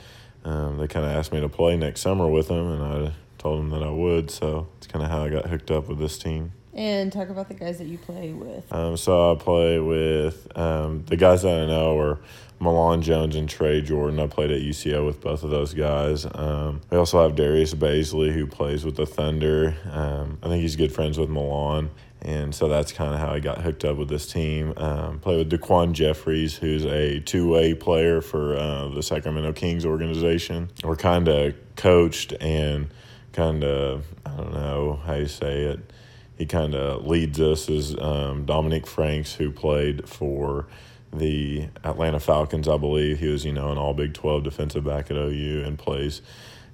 um, 0.44 0.76
they 0.76 0.86
kind 0.86 1.06
of 1.06 1.12
asked 1.12 1.32
me 1.32 1.40
to 1.40 1.48
play 1.48 1.76
next 1.76 2.02
summer 2.02 2.28
with 2.28 2.48
them, 2.48 2.70
and 2.72 2.82
I 2.82 3.12
told 3.38 3.60
them 3.60 3.70
that 3.70 3.82
I 3.82 3.90
would. 3.90 4.30
So 4.30 4.68
it's 4.76 4.86
kind 4.86 5.02
of 5.02 5.10
how 5.10 5.24
I 5.24 5.30
got 5.30 5.46
hooked 5.46 5.70
up 5.70 5.88
with 5.88 5.98
this 5.98 6.18
team. 6.18 6.52
And 6.74 7.12
talk 7.12 7.28
about 7.28 7.48
the 7.48 7.54
guys 7.54 7.78
that 7.78 7.86
you 7.86 7.98
play 7.98 8.32
with. 8.32 8.72
Um, 8.72 8.96
so 8.96 9.32
I 9.32 9.36
play 9.36 9.78
with 9.78 10.48
um, 10.58 11.04
the 11.06 11.16
guys 11.16 11.42
that 11.42 11.62
I 11.62 11.66
know 11.66 11.96
are 11.98 12.18
Milan 12.58 13.02
Jones 13.02 13.36
and 13.36 13.48
Trey 13.48 13.80
Jordan. 13.80 14.18
I 14.18 14.26
played 14.26 14.50
at 14.50 14.60
UCO 14.60 15.06
with 15.06 15.20
both 15.20 15.44
of 15.44 15.50
those 15.50 15.74
guys. 15.74 16.26
Um, 16.34 16.80
we 16.90 16.96
also 16.96 17.22
have 17.22 17.36
Darius 17.36 17.74
Bazley 17.74 18.32
who 18.32 18.46
plays 18.46 18.84
with 18.84 18.96
the 18.96 19.06
Thunder. 19.06 19.76
Um, 19.90 20.38
I 20.42 20.48
think 20.48 20.62
he's 20.62 20.74
good 20.76 20.92
friends 20.92 21.18
with 21.18 21.28
Milan. 21.28 21.90
And 22.22 22.54
so 22.54 22.68
that's 22.68 22.90
kind 22.90 23.12
of 23.12 23.20
how 23.20 23.30
I 23.30 23.38
got 23.38 23.60
hooked 23.60 23.84
up 23.84 23.98
with 23.98 24.08
this 24.08 24.26
team. 24.26 24.72
Um, 24.78 25.18
play 25.18 25.36
with 25.36 25.50
Daquan 25.50 25.92
Jeffries, 25.92 26.56
who's 26.56 26.86
a 26.86 27.20
two-way 27.20 27.74
player 27.74 28.22
for 28.22 28.56
uh, 28.56 28.88
the 28.88 29.02
Sacramento 29.02 29.52
Kings 29.52 29.84
organization. 29.84 30.70
We're 30.82 30.96
kind 30.96 31.28
of 31.28 31.54
coached 31.76 32.32
and 32.40 32.88
kind 33.32 33.62
of 33.62 34.06
I 34.24 34.36
don't 34.36 34.54
know 34.54 35.00
how 35.04 35.14
you 35.14 35.26
say 35.26 35.64
it. 35.64 35.92
He 36.36 36.46
kind 36.46 36.74
of 36.74 37.06
leads 37.06 37.40
us 37.40 37.68
is 37.68 37.96
um, 37.98 38.44
Dominique 38.44 38.86
Franks, 38.86 39.34
who 39.34 39.50
played 39.50 40.08
for 40.08 40.66
the 41.12 41.68
Atlanta 41.84 42.18
Falcons, 42.18 42.66
I 42.66 42.76
believe. 42.76 43.20
He 43.20 43.28
was 43.28 43.44
you 43.44 43.52
know 43.52 43.70
an 43.70 43.78
All 43.78 43.94
Big 43.94 44.14
Twelve 44.14 44.42
defensive 44.42 44.84
back 44.84 45.10
at 45.10 45.16
OU 45.16 45.62
and 45.64 45.78
plays 45.78 46.22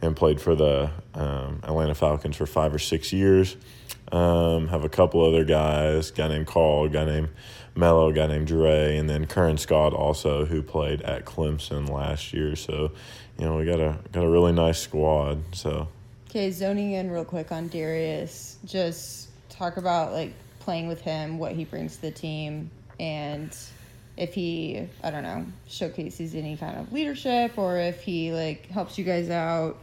and 0.03 0.17
played 0.17 0.41
for 0.41 0.55
the 0.55 0.91
um, 1.15 1.61
Atlanta 1.63 1.95
Falcons 1.95 2.37
for 2.37 2.47
five 2.47 2.75
or 2.75 2.79
six 2.79 3.13
years. 3.13 3.57
Um, 4.13 4.69
have 4.69 4.85
a 4.85 4.89
couple 4.89 5.25
other 5.25 5.45
guys, 5.45 6.11
guy 6.11 6.29
named 6.29 6.47
Carl, 6.47 6.89
guy 6.89 7.05
named 7.05 7.29
Mello, 7.77 8.11
guy 8.13 8.27
named 8.27 8.49
Dre, 8.49 8.97
and 8.97 9.09
then 9.09 9.27
Curran 9.27 9.59
Scott 9.59 9.93
also, 9.93 10.45
who 10.45 10.63
played 10.63 11.03
at 11.03 11.25
Clemson 11.25 11.89
last 11.89 12.33
year. 12.33 12.57
So, 12.57 12.93
you 13.39 13.45
know, 13.45 13.57
we 13.57 13.65
got 13.65 13.79
a 13.79 13.99
got 14.11 14.25
a 14.25 14.29
really 14.29 14.53
nice 14.53 14.81
squad. 14.81 15.39
So, 15.55 15.89
Okay, 16.29 16.51
zoning 16.51 16.93
in 16.93 17.11
real 17.11 17.25
quick 17.25 17.53
on 17.53 17.69
Darius. 17.69 18.59
Just 18.65 19.30
talk 19.61 19.77
about 19.77 20.13
like 20.13 20.33
playing 20.59 20.89
with 20.89 21.03
him, 21.03 21.39
what 21.39 21.53
he 21.53 21.65
brings 21.65 21.97
to 21.97 22.03
the 22.03 22.11
team, 22.11 22.71
and 22.99 23.55
if 24.17 24.33
he, 24.35 24.89
I 25.05 25.11
don't 25.11 25.23
know, 25.23 25.45
showcases 25.69 26.35
any 26.35 26.57
kind 26.57 26.79
of 26.79 26.93
leadership 26.93 27.59
or 27.59 27.77
if 27.77 28.03
he 28.03 28.33
like 28.33 28.67
helps 28.69 28.97
you 28.99 29.05
guys 29.05 29.29
out, 29.29 29.77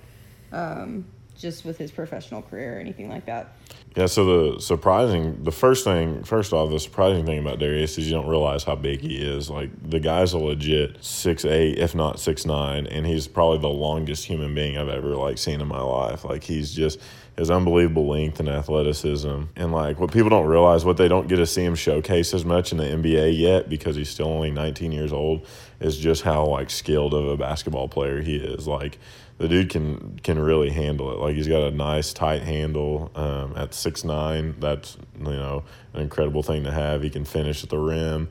um, 0.52 1.06
just 1.38 1.64
with 1.64 1.78
his 1.78 1.92
professional 1.92 2.42
career 2.42 2.78
or 2.78 2.80
anything 2.80 3.10
like 3.10 3.28
that. 3.28 3.56
Yeah, 3.96 4.08
so 4.08 4.54
the 4.54 4.62
surprising, 4.62 5.44
the 5.44 5.52
first 5.52 5.84
thing, 5.84 6.24
first 6.24 6.54
off, 6.54 6.72
the 6.72 6.80
surprising 6.80 7.26
thing 7.26 7.40
about 7.40 7.60
Darius 7.60 7.98
is 8.00 8.08
you 8.08 8.14
don't 8.14 8.28
realize 8.28 8.64
how 8.64 8.76
big 8.76 9.02
he 9.02 9.18
is. 9.18 9.50
Like 9.50 9.70
the 9.88 10.00
guy's 10.00 10.34
a 10.34 10.40
legit 10.40 11.04
six 11.04 11.46
eight, 11.46 11.78
if 11.78 11.94
not 11.94 12.20
six 12.20 12.46
nine, 12.46 12.88
and 12.88 13.06
he's 13.06 13.28
probably 13.28 13.60
the 13.60 13.70
longest 13.70 14.26
human 14.26 14.56
being 14.56 14.78
I've 14.78 14.90
ever 14.90 15.16
like 15.16 15.38
seen 15.38 15.62
in 15.62 15.68
my 15.68 15.82
life. 15.82 16.26
Like 16.26 16.44
he's 16.44 16.74
just 16.74 17.00
his 17.38 17.52
unbelievable 17.52 18.08
length 18.08 18.40
and 18.40 18.50
athleticism, 18.50 19.44
and 19.56 19.72
like 19.72 20.00
what 20.00 20.12
people 20.12 20.30
don't 20.30 20.48
realize, 20.48 20.84
what 20.84 20.98
they 20.98 21.08
don't 21.08 21.28
get 21.28 21.36
to 21.36 21.46
see 21.46 21.64
him 21.64 21.76
showcase 21.76 22.34
as 22.34 22.44
much 22.44 22.72
in 22.72 22.80
the 22.80 22.84
NBA 22.84 23.38
yet 23.38 23.70
because 23.70 23.96
he's 23.96 24.10
still 24.10 24.28
only 24.28 24.50
19 24.50 24.92
years 24.92 25.14
old, 25.14 25.46
is 25.80 25.98
just 25.98 26.24
how 26.24 26.46
like 26.46 26.70
skilled 26.70 27.14
of 27.14 27.28
a 27.28 27.38
basketball 27.38 27.88
player 27.88 28.22
he 28.22 28.38
is. 28.38 28.68
Like 28.68 28.98
the 29.38 29.48
dude 29.48 29.70
can 29.70 30.20
can 30.24 30.40
really 30.40 30.72
handle 30.72 31.12
it. 31.12 31.20
Like 31.20 31.36
he's 31.36 31.48
got 31.48 31.62
a 31.62 31.72
nice 31.72 32.12
tight 32.12 32.42
handle 32.42 33.12
um, 33.16 33.54
at 33.56 33.74
six 33.74 34.04
nine. 34.04 34.56
That's 34.60 34.98
you 35.20 35.26
know 35.26 35.64
an 35.94 36.02
incredible 36.02 36.42
thing 36.42 36.64
to 36.64 36.72
have. 36.72 37.04
He 37.04 37.10
can 37.10 37.24
finish 37.26 37.64
at 37.64 37.70
the 37.70 37.78
rim. 37.78 38.30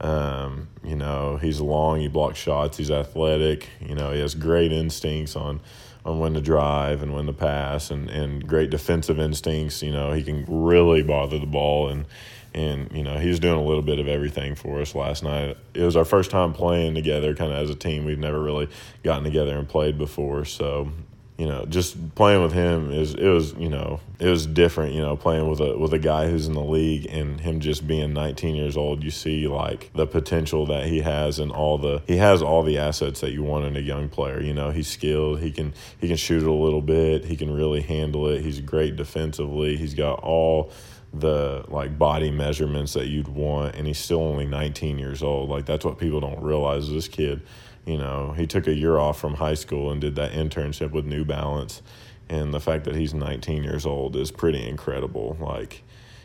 Um, 0.00 0.68
you 0.82 0.96
know 0.96 1.36
he's 1.36 1.60
long. 1.60 2.00
He 2.00 2.08
blocks 2.08 2.38
shots. 2.38 2.78
He's 2.78 2.90
athletic. 2.90 3.68
You 3.80 3.94
know 3.94 4.12
he 4.12 4.20
has 4.20 4.34
great 4.34 4.72
instincts 4.72 5.36
on 5.36 5.60
on 6.06 6.18
when 6.18 6.34
to 6.34 6.40
drive 6.40 7.02
and 7.02 7.14
when 7.14 7.26
to 7.26 7.32
pass, 7.32 7.90
and 7.90 8.08
and 8.08 8.46
great 8.46 8.70
defensive 8.70 9.18
instincts. 9.18 9.82
You 9.82 9.92
know 9.92 10.12
he 10.12 10.22
can 10.22 10.44
really 10.48 11.02
bother 11.02 11.38
the 11.38 11.46
ball 11.46 11.88
and 11.88 12.06
and 12.54 12.90
you 12.92 13.02
know 13.02 13.18
he's 13.18 13.38
doing 13.38 13.58
a 13.58 13.64
little 13.64 13.82
bit 13.82 13.98
of 13.98 14.08
everything 14.08 14.54
for 14.54 14.80
us 14.80 14.94
last 14.94 15.22
night. 15.22 15.56
It 15.74 15.82
was 15.82 15.96
our 15.96 16.04
first 16.04 16.30
time 16.30 16.52
playing 16.52 16.94
together, 16.94 17.34
kind 17.34 17.52
of 17.52 17.58
as 17.58 17.70
a 17.70 17.74
team. 17.74 18.04
We've 18.04 18.18
never 18.18 18.40
really 18.40 18.68
gotten 19.04 19.24
together 19.24 19.56
and 19.58 19.68
played 19.68 19.98
before, 19.98 20.44
so 20.44 20.90
you 21.38 21.44
know, 21.44 21.66
just 21.66 22.14
playing 22.14 22.42
with 22.42 22.52
him 22.52 22.90
is 22.90 23.14
it 23.14 23.28
was 23.28 23.52
you 23.54 23.68
know 23.68 24.00
it 24.18 24.28
was 24.28 24.46
different. 24.46 24.94
You 24.94 25.02
know, 25.02 25.16
playing 25.16 25.48
with 25.48 25.60
a 25.60 25.76
with 25.76 25.92
a 25.92 25.98
guy 25.98 26.28
who's 26.30 26.46
in 26.46 26.54
the 26.54 26.62
league 26.62 27.06
and 27.10 27.40
him 27.40 27.60
just 27.60 27.86
being 27.86 28.14
19 28.14 28.54
years 28.54 28.76
old, 28.76 29.04
you 29.04 29.10
see 29.10 29.46
like 29.46 29.90
the 29.94 30.06
potential 30.06 30.64
that 30.66 30.86
he 30.86 31.00
has 31.00 31.38
and 31.38 31.52
all 31.52 31.76
the 31.76 32.02
he 32.06 32.16
has 32.16 32.40
all 32.40 32.62
the 32.62 32.78
assets 32.78 33.20
that 33.20 33.32
you 33.32 33.42
want 33.42 33.66
in 33.66 33.76
a 33.76 33.80
young 33.80 34.08
player. 34.08 34.40
You 34.40 34.54
know, 34.54 34.70
he's 34.70 34.88
skilled. 34.88 35.40
He 35.40 35.50
can 35.50 35.74
he 36.00 36.08
can 36.08 36.16
shoot 36.16 36.42
a 36.42 36.52
little 36.52 36.82
bit. 36.82 37.26
He 37.26 37.36
can 37.36 37.54
really 37.54 37.82
handle 37.82 38.28
it. 38.28 38.40
He's 38.40 38.60
great 38.60 38.96
defensively. 38.96 39.76
He's 39.76 39.94
got 39.94 40.20
all 40.20 40.72
the 41.12 41.64
like 41.68 41.98
body 41.98 42.30
measurements 42.30 42.92
that 42.94 43.06
you'd 43.06 43.28
want 43.28 43.74
and 43.74 43.86
he's 43.86 43.98
still 43.98 44.20
only 44.20 44.44
19 44.44 44.98
years 44.98 45.22
old 45.22 45.48
like 45.48 45.64
that's 45.64 45.84
what 45.84 45.98
people 45.98 46.20
don't 46.20 46.42
realize 46.42 46.90
this 46.90 47.08
kid 47.08 47.40
you 47.86 47.96
know 47.96 48.32
he 48.36 48.46
took 48.46 48.66
a 48.66 48.74
year 48.74 48.98
off 48.98 49.18
from 49.18 49.34
high 49.34 49.54
school 49.54 49.90
and 49.90 50.00
did 50.00 50.16
that 50.16 50.32
internship 50.32 50.90
with 50.90 51.06
new 51.06 51.24
balance. 51.24 51.82
And 52.28 52.52
the 52.52 52.60
fact 52.60 52.84
that 52.84 52.96
he's 52.96 53.14
19 53.14 53.62
years 53.62 53.86
old 53.86 54.16
is 54.16 54.32
pretty 54.32 54.68
incredible 54.68 55.36
like 55.40 55.84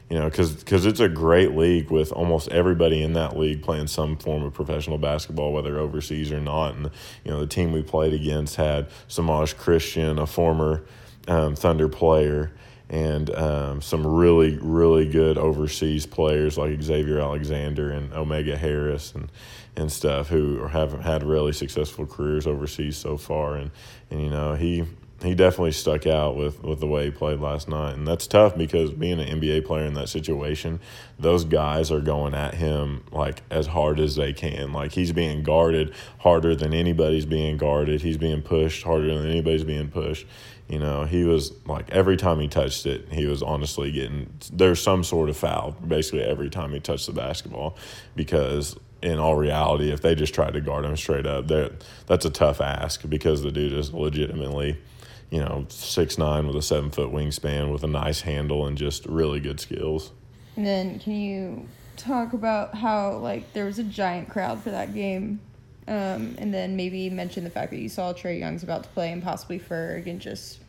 you 0.10 0.18
know 0.18 0.30
because 0.30 0.86
it's 0.86 1.00
a 1.00 1.08
great 1.08 1.56
league 1.56 1.92
with 1.92 2.12
almost 2.12 2.50
everybody 2.50 3.04
in 3.04 3.14
that 3.14 3.38
league 3.38 3.62
playing 3.62 3.88
some 3.88 4.18
form 4.18 4.44
of 4.44 4.54
professional 4.54 4.98
basketball 4.98 5.54
whether 5.54 5.78
overseas 5.78 6.32
or 6.32 6.42
not. 6.42 6.76
And 6.76 6.90
you 7.24 7.32
know 7.32 7.40
the 7.40 7.48
team 7.48 7.72
we 7.72 7.84
played 7.84 8.14
against 8.14 8.56
had 8.56 8.90
Semaj 9.08 9.56
Christon, 9.56 10.20
a 10.20 10.26
former 10.26 10.84
um, 11.28 11.56
thunder 11.56 11.88
player 11.88 12.52
and 12.92 13.34
um, 13.36 13.82
some 13.82 14.06
really, 14.06 14.58
really 14.62 15.08
good 15.08 15.38
overseas 15.38 16.06
players 16.06 16.58
like 16.58 16.82
Xavier 16.84 17.20
Alexander 17.22 17.90
and 17.90 18.12
Omega 18.14 18.58
Harris. 18.58 19.14
And, 19.16 19.32
and 19.76 19.92
stuff 19.92 20.28
who 20.28 20.68
have 20.68 21.00
had 21.02 21.24
really 21.24 21.54
successful 21.54 22.06
careers 22.06 22.46
overseas 22.46 22.98
so 22.98 23.18
far. 23.18 23.56
And, 23.56 23.72
and 24.10 24.22
you 24.22 24.30
know, 24.30 24.56
he 24.56 24.86
he 25.24 25.36
definitely 25.36 25.72
stuck 25.72 26.08
out 26.08 26.36
with, 26.36 26.64
with 26.64 26.80
the 26.80 26.88
way 26.88 27.06
he 27.06 27.12
played 27.12 27.40
last 27.40 27.70
night. 27.70 27.94
And 27.94 28.08
that's 28.08 28.26
tough 28.26 28.58
because 28.58 28.92
being 28.92 29.20
an 29.20 29.40
NBA 29.40 29.66
player 29.66 29.86
in 29.86 29.94
that 29.94 30.10
situation, 30.10 30.80
those 31.20 31.46
guys 31.46 31.92
are 31.92 32.02
going 32.02 32.34
at 32.34 32.56
him 32.56 33.04
like 33.12 33.44
as 33.52 33.68
hard 33.68 34.00
as 34.00 34.16
they 34.16 34.34
can. 34.34 34.74
Like 34.74 34.94
he's 34.94 35.12
being 35.12 35.44
guarded 35.44 35.94
harder 36.20 36.56
than 36.56 36.74
anybody's 36.74 37.26
being 37.26 37.58
guarded. 37.58 38.02
He's 38.02 38.18
being 38.18 38.42
pushed 38.42 38.84
harder 38.84 39.16
than 39.16 39.30
anybody's 39.30 39.64
being 39.64 39.90
pushed. 39.90 40.26
You 40.68 40.80
know, 40.80 41.04
he 41.04 41.24
was 41.24 41.52
like 41.66 41.90
every 41.92 42.18
time 42.18 42.40
he 42.40 42.48
touched 42.48 42.86
it, 42.86 43.12
he 43.12 43.26
was 43.26 43.44
honestly 43.44 43.92
getting 43.92 44.34
there's 44.52 44.82
some 44.82 45.04
sort 45.04 45.30
of 45.30 45.38
foul 45.38 45.72
basically 45.86 46.24
every 46.24 46.50
time 46.50 46.72
he 46.72 46.80
touched 46.80 47.08
the 47.08 47.14
basketball 47.14 47.78
because 48.16 48.78
in 49.02 49.20
all 49.20 49.36
reality, 49.36 49.92
if 49.92 50.02
they 50.02 50.16
just 50.16 50.34
tried 50.34 50.54
to 50.54 50.62
guard 50.62 50.86
him 50.86 50.96
straight 50.96 51.26
up, 51.26 51.48
that's 52.08 52.26
a 52.26 52.30
tough 52.30 52.62
ask 52.62 53.08
because 53.10 53.42
the 53.42 53.52
dude 53.52 53.74
is 53.74 53.94
legitimately, 53.94 54.78
you 55.30 55.40
know, 55.40 55.66
six 55.70 56.18
nine 56.18 56.48
with 56.48 56.56
a 56.56 56.62
seven 56.62 56.92
foot 56.92 57.12
wingspan 57.12 57.72
with 57.72 57.84
a 57.84 57.88
nice 57.88 58.22
handle 58.22 58.66
and 58.66 58.78
just 58.78 59.06
really 59.06 59.40
good 59.40 59.60
skills. 59.60 60.12
And 60.56 60.66
then 60.66 61.00
can 61.00 61.14
you 61.14 61.68
talk 61.98 62.34
about 62.34 62.76
how 62.76 63.18
like 63.18 63.54
there 63.54 63.66
was 63.66 63.80
a 63.80 63.84
giant 63.84 64.30
crowd 64.30 64.62
for 64.62 64.72
that 64.72 64.94
game 64.94 65.40
um, 65.88 66.36
and 66.38 66.54
then 66.54 66.76
maybe 66.76 67.10
mention 67.10 67.44
the 67.44 67.50
fact 67.50 67.72
that 67.72 67.80
you 67.80 67.90
saw 67.90 68.14
Trae 68.14 68.40
Young's 68.40 68.64
about 68.64 68.84
to 68.84 68.90
play 68.90 69.12
and 69.12 69.22
possibly 69.22 69.60
Ferg 69.60 70.08
and 70.08 70.20
just 70.20 70.60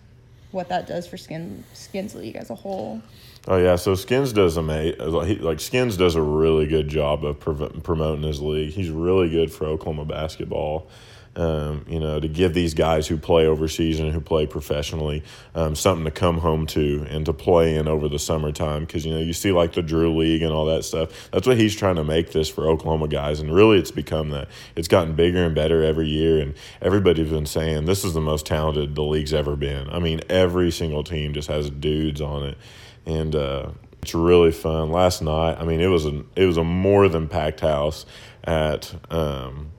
what 0.50 0.68
that 0.68 0.86
does 0.86 1.06
for 1.06 1.16
Skin 1.16 1.64
Skins 1.74 2.14
League 2.14 2.36
as 2.36 2.50
a 2.50 2.54
whole. 2.54 3.02
Oh 3.48 3.56
yeah, 3.56 3.74
so 3.76 3.94
Skins 3.94 4.32
does 4.32 4.56
a 4.56 4.62
like 4.62 5.60
Skins 5.60 5.96
does 5.96 6.14
a 6.14 6.22
really 6.22 6.66
good 6.66 6.88
job 6.88 7.24
of 7.24 7.40
promoting 7.40 8.22
his 8.22 8.40
league. 8.40 8.70
He's 8.70 8.90
really 8.90 9.28
good 9.30 9.52
for 9.52 9.66
Oklahoma 9.66 10.04
basketball 10.04 10.88
um, 11.36 11.84
you 11.88 11.98
know, 11.98 12.20
to 12.20 12.28
give 12.28 12.52
these 12.52 12.74
guys 12.74 13.06
who 13.06 13.16
play 13.16 13.46
overseas 13.46 14.00
and 14.00 14.12
who 14.12 14.20
play 14.20 14.46
professionally 14.46 15.22
um, 15.54 15.74
something 15.74 16.04
to 16.04 16.10
come 16.10 16.38
home 16.38 16.66
to 16.68 17.06
and 17.08 17.24
to 17.26 17.32
play 17.32 17.74
in 17.74 17.88
over 17.88 18.08
the 18.08 18.18
summertime. 18.18 18.84
Because, 18.84 19.06
you 19.06 19.14
know, 19.14 19.20
you 19.20 19.32
see 19.32 19.52
like 19.52 19.72
the 19.72 19.82
Drew 19.82 20.16
League 20.16 20.42
and 20.42 20.52
all 20.52 20.66
that 20.66 20.84
stuff. 20.84 21.30
That's 21.30 21.46
what 21.46 21.56
he's 21.56 21.74
trying 21.74 21.96
to 21.96 22.04
make 22.04 22.32
this 22.32 22.48
for 22.48 22.68
Oklahoma 22.68 23.08
guys. 23.08 23.40
And 23.40 23.54
really, 23.54 23.78
it's 23.78 23.90
become 23.90 24.30
that. 24.30 24.48
It's 24.76 24.88
gotten 24.88 25.14
bigger 25.14 25.44
and 25.44 25.54
better 25.54 25.82
every 25.82 26.08
year. 26.08 26.38
And 26.38 26.54
everybody's 26.82 27.30
been 27.30 27.46
saying 27.46 27.86
this 27.86 28.04
is 28.04 28.12
the 28.12 28.20
most 28.20 28.44
talented 28.44 28.94
the 28.94 29.02
league's 29.02 29.32
ever 29.32 29.56
been. 29.56 29.88
I 29.90 30.00
mean, 30.00 30.20
every 30.28 30.70
single 30.70 31.02
team 31.02 31.32
just 31.32 31.48
has 31.48 31.70
dudes 31.70 32.20
on 32.20 32.44
it. 32.44 32.58
And, 33.06 33.34
uh, 33.34 33.70
it's 34.02 34.14
really 34.14 34.50
fun. 34.50 34.90
Last 34.90 35.22
night, 35.22 35.56
I 35.58 35.64
mean, 35.64 35.80
it 35.80 35.86
was 35.86 36.06
a 36.06 36.24
it 36.34 36.44
was 36.44 36.56
a 36.56 36.64
more 36.64 37.08
than 37.08 37.28
packed 37.28 37.60
house 37.60 38.04
at 38.42 38.92
um, 39.10 39.70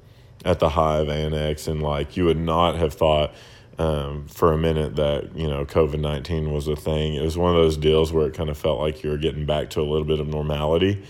at 0.46 0.60
the 0.60 0.70
Hive 0.70 1.10
Annex, 1.10 1.68
and 1.68 1.84
like 1.84 2.16
you 2.16 2.26
would 2.26 2.40
not 2.40 2.76
have 2.78 2.94
thought 2.94 3.34
um, 3.78 4.26
for 4.28 4.54
a 4.54 4.58
minute 4.58 4.96
that 4.96 5.36
you 5.36 5.48
know 5.48 5.66
COVID 5.66 6.00
nineteen 6.00 6.54
was 6.54 6.70
a 6.70 6.76
thing. 6.76 7.16
It 7.16 7.22
was 7.22 7.38
one 7.38 7.54
of 7.54 7.62
those 7.62 7.76
deals 7.76 8.14
where 8.14 8.28
it 8.28 8.34
kind 8.34 8.50
of 8.50 8.58
felt 8.58 8.80
like 8.80 9.04
you 9.04 9.10
were 9.10 9.18
getting 9.18 9.46
back 9.46 9.70
to 9.72 9.82
a 9.82 9.84
little 9.84 10.06
bit 10.06 10.22
of 10.22 10.28
normality 10.28 11.04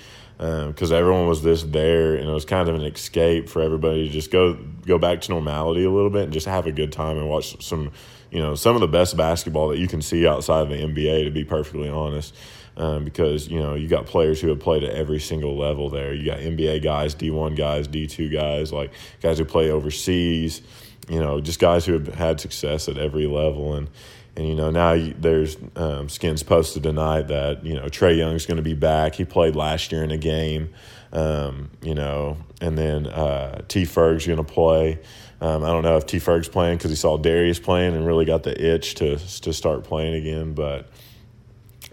because 0.43 0.91
um, 0.91 0.97
everyone 0.97 1.27
was 1.27 1.41
this 1.41 1.63
there, 1.63 2.15
and 2.15 2.27
it 2.27 2.33
was 2.33 2.43
kind 2.43 2.67
of 2.67 2.75
an 2.75 2.81
escape 2.81 3.47
for 3.47 3.61
everybody 3.61 4.07
to 4.07 4.13
just 4.13 4.29
go 4.29 4.55
go 4.85 4.97
back 4.97 5.21
to 5.21 5.31
normality 5.31 5.85
a 5.85 5.91
little 5.91 6.09
bit 6.09 6.23
and 6.23 6.33
just 6.33 6.47
have 6.47 6.67
a 6.67 6.71
good 6.71 6.91
time 6.91 7.17
and 7.17 7.29
watch 7.29 7.63
some 7.63 7.91
you 8.29 8.39
know 8.39 8.53
some 8.53 8.75
of 8.75 8.81
the 8.81 8.87
best 8.87 9.15
basketball 9.15 9.69
that 9.69 9.77
you 9.77 9.87
can 9.87 10.01
see 10.01 10.27
outside 10.27 10.63
of 10.63 10.69
the 10.69 10.75
NBA. 10.75 11.23
To 11.25 11.31
be 11.31 11.45
perfectly 11.45 11.87
honest 11.87 12.35
um, 12.77 13.05
because 13.05 13.47
you 13.47 13.59
know 13.59 13.75
you 13.75 13.87
got 13.87 14.05
players 14.05 14.41
who 14.41 14.49
have 14.49 14.59
played 14.59 14.83
at 14.83 14.93
every 14.93 15.19
single 15.19 15.57
level 15.57 15.89
there. 15.89 16.13
You 16.13 16.25
got 16.25 16.39
NBA 16.39 16.83
guys, 16.83 17.15
D1 17.15 17.55
guys, 17.55 17.87
D2 17.87 18.31
guys, 18.31 18.73
like 18.73 18.91
guys 19.21 19.37
who 19.37 19.45
play 19.45 19.69
overseas. 19.69 20.61
You 21.09 21.19
know, 21.19 21.41
just 21.41 21.59
guys 21.59 21.85
who 21.85 21.93
have 21.93 22.07
had 22.15 22.39
success 22.39 22.87
at 22.87 22.97
every 22.97 23.27
level 23.27 23.75
and. 23.75 23.89
And 24.35 24.47
you 24.47 24.55
know 24.55 24.71
now 24.71 24.95
there's 25.17 25.57
um, 25.75 26.09
skins 26.09 26.41
posted 26.41 26.83
tonight 26.83 27.27
that 27.27 27.63
you 27.63 27.75
know 27.75 27.85
Trae 27.85 28.17
Young's 28.17 28.45
going 28.45 28.57
to 28.57 28.63
be 28.63 28.73
back. 28.73 29.15
He 29.15 29.25
played 29.25 29.55
last 29.55 29.91
year 29.91 30.03
in 30.03 30.09
a 30.09 30.17
game, 30.17 30.73
um, 31.11 31.69
you 31.83 31.93
know, 31.93 32.37
and 32.59 32.77
then 32.77 33.05
uh, 33.05 33.61
T 33.67 33.85
Ferg's 33.85 34.25
going 34.25 34.37
to 34.37 34.43
play. 34.43 34.99
Um, 35.39 35.63
I 35.63 35.67
don't 35.67 35.83
know 35.83 35.97
if 35.97 36.07
T 36.07 36.19
Ferg's 36.19 36.49
playing 36.49 36.77
because 36.77 36.89
he 36.89 36.95
saw 36.95 37.17
Darius 37.17 37.59
playing 37.59 37.95
and 37.95 38.07
really 38.07 38.25
got 38.25 38.43
the 38.43 38.59
itch 38.59 38.95
to 38.95 39.17
to 39.17 39.53
start 39.53 39.83
playing 39.83 40.15
again. 40.15 40.53
But 40.53 40.89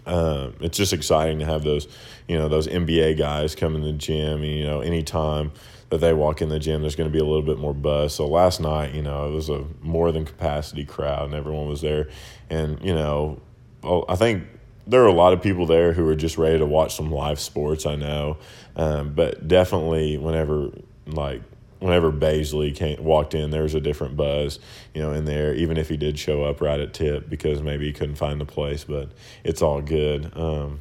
um, 0.07 0.55
it's 0.61 0.77
just 0.77 0.93
exciting 0.93 1.39
to 1.39 1.45
have 1.45 1.63
those, 1.63 1.87
you 2.27 2.37
know, 2.37 2.49
those 2.49 2.67
NBA 2.67 3.17
guys 3.17 3.53
come 3.53 3.75
in 3.75 3.83
the 3.83 3.93
gym. 3.93 4.43
You 4.43 4.65
know, 4.65 4.81
anytime 4.81 5.51
that 5.91 5.99
they 5.99 6.13
walk 6.13 6.41
in 6.41 6.49
the 6.49 6.57
gym, 6.57 6.81
there's 6.81 6.95
going 6.95 7.09
to 7.09 7.13
be 7.13 7.19
a 7.19 7.25
little 7.25 7.41
bit 7.43 7.59
more 7.59 7.73
buzz. 7.73 8.15
So 8.15 8.25
last 8.25 8.59
night, 8.61 8.95
you 8.95 9.01
know, 9.01 9.27
it 9.27 9.33
was 9.33 9.49
a 9.49 9.65
more 9.81 10.11
than 10.11 10.25
capacity 10.25 10.85
crowd, 10.85 11.25
and 11.25 11.33
everyone 11.35 11.67
was 11.67 11.81
there. 11.81 12.09
And 12.49 12.83
you 12.83 12.95
know, 12.95 13.41
I 13.83 14.15
think 14.15 14.47
there 14.87 15.03
are 15.03 15.07
a 15.07 15.13
lot 15.13 15.33
of 15.33 15.41
people 15.41 15.65
there 15.65 15.91
who 15.93 16.07
are 16.07 16.15
just 16.15 16.37
ready 16.37 16.57
to 16.57 16.65
watch 16.65 16.95
some 16.95 17.11
live 17.11 17.39
sports. 17.39 17.85
I 17.85 17.95
know, 17.95 18.37
um, 18.77 19.13
but 19.13 19.47
definitely 19.47 20.17
whenever 20.17 20.71
like 21.05 21.41
whenever 21.79 22.11
Bazley 22.11 22.73
came, 22.73 23.03
walked 23.03 23.33
in, 23.33 23.51
there 23.51 23.63
was 23.63 23.75
a 23.75 23.81
different 23.81 24.15
buzz, 24.15 24.59
you 24.93 25.01
know, 25.01 25.11
in 25.11 25.25
there. 25.25 25.53
Even 25.53 25.75
if 25.75 25.89
he 25.89 25.97
did 25.97 26.17
show 26.17 26.45
up 26.45 26.61
right 26.61 26.79
at 26.79 26.93
tip 26.93 27.29
because 27.29 27.61
maybe 27.61 27.85
he 27.85 27.91
couldn't 27.91 28.15
find 28.15 28.39
the 28.39 28.45
place, 28.45 28.85
but 28.85 29.11
it's 29.43 29.61
all 29.61 29.81
good. 29.81 30.31
Um, 30.37 30.79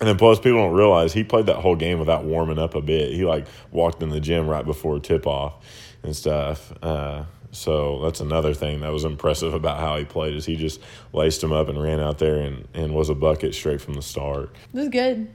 and 0.00 0.08
then 0.08 0.16
plus, 0.16 0.38
people 0.38 0.58
don't 0.58 0.74
realize 0.74 1.12
he 1.12 1.22
played 1.24 1.46
that 1.46 1.56
whole 1.56 1.76
game 1.76 1.98
without 1.98 2.24
warming 2.24 2.58
up 2.58 2.74
a 2.74 2.80
bit. 2.82 3.12
He 3.12 3.24
like 3.24 3.46
walked 3.70 4.02
in 4.02 4.08
the 4.10 4.20
gym 4.20 4.48
right 4.48 4.64
before 4.64 4.98
tip 4.98 5.26
off 5.26 5.54
and 6.02 6.16
stuff. 6.16 6.72
Uh, 6.82 7.24
So 7.52 8.00
that's 8.02 8.20
another 8.20 8.54
thing 8.54 8.80
that 8.80 8.92
was 8.92 9.04
impressive 9.04 9.54
about 9.54 9.80
how 9.80 9.96
he 9.96 10.04
played 10.04 10.34
is 10.34 10.46
he 10.46 10.54
just 10.56 10.80
laced 11.12 11.42
him 11.42 11.52
up 11.52 11.68
and 11.68 11.82
ran 11.82 11.98
out 12.00 12.18
there 12.18 12.36
and, 12.36 12.68
and 12.74 12.94
was 12.94 13.08
a 13.10 13.14
bucket 13.14 13.54
straight 13.54 13.80
from 13.80 13.94
the 13.94 14.02
start. 14.02 14.54
It 14.72 14.78
was 14.78 14.88
good. 14.88 15.28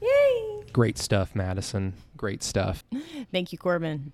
Yay! 0.00 0.62
Great 0.72 0.96
stuff, 0.98 1.34
Madison. 1.34 1.94
Great 2.16 2.42
stuff. 2.42 2.84
Thank 3.32 3.52
you, 3.52 3.58
Corbin. 3.58 4.12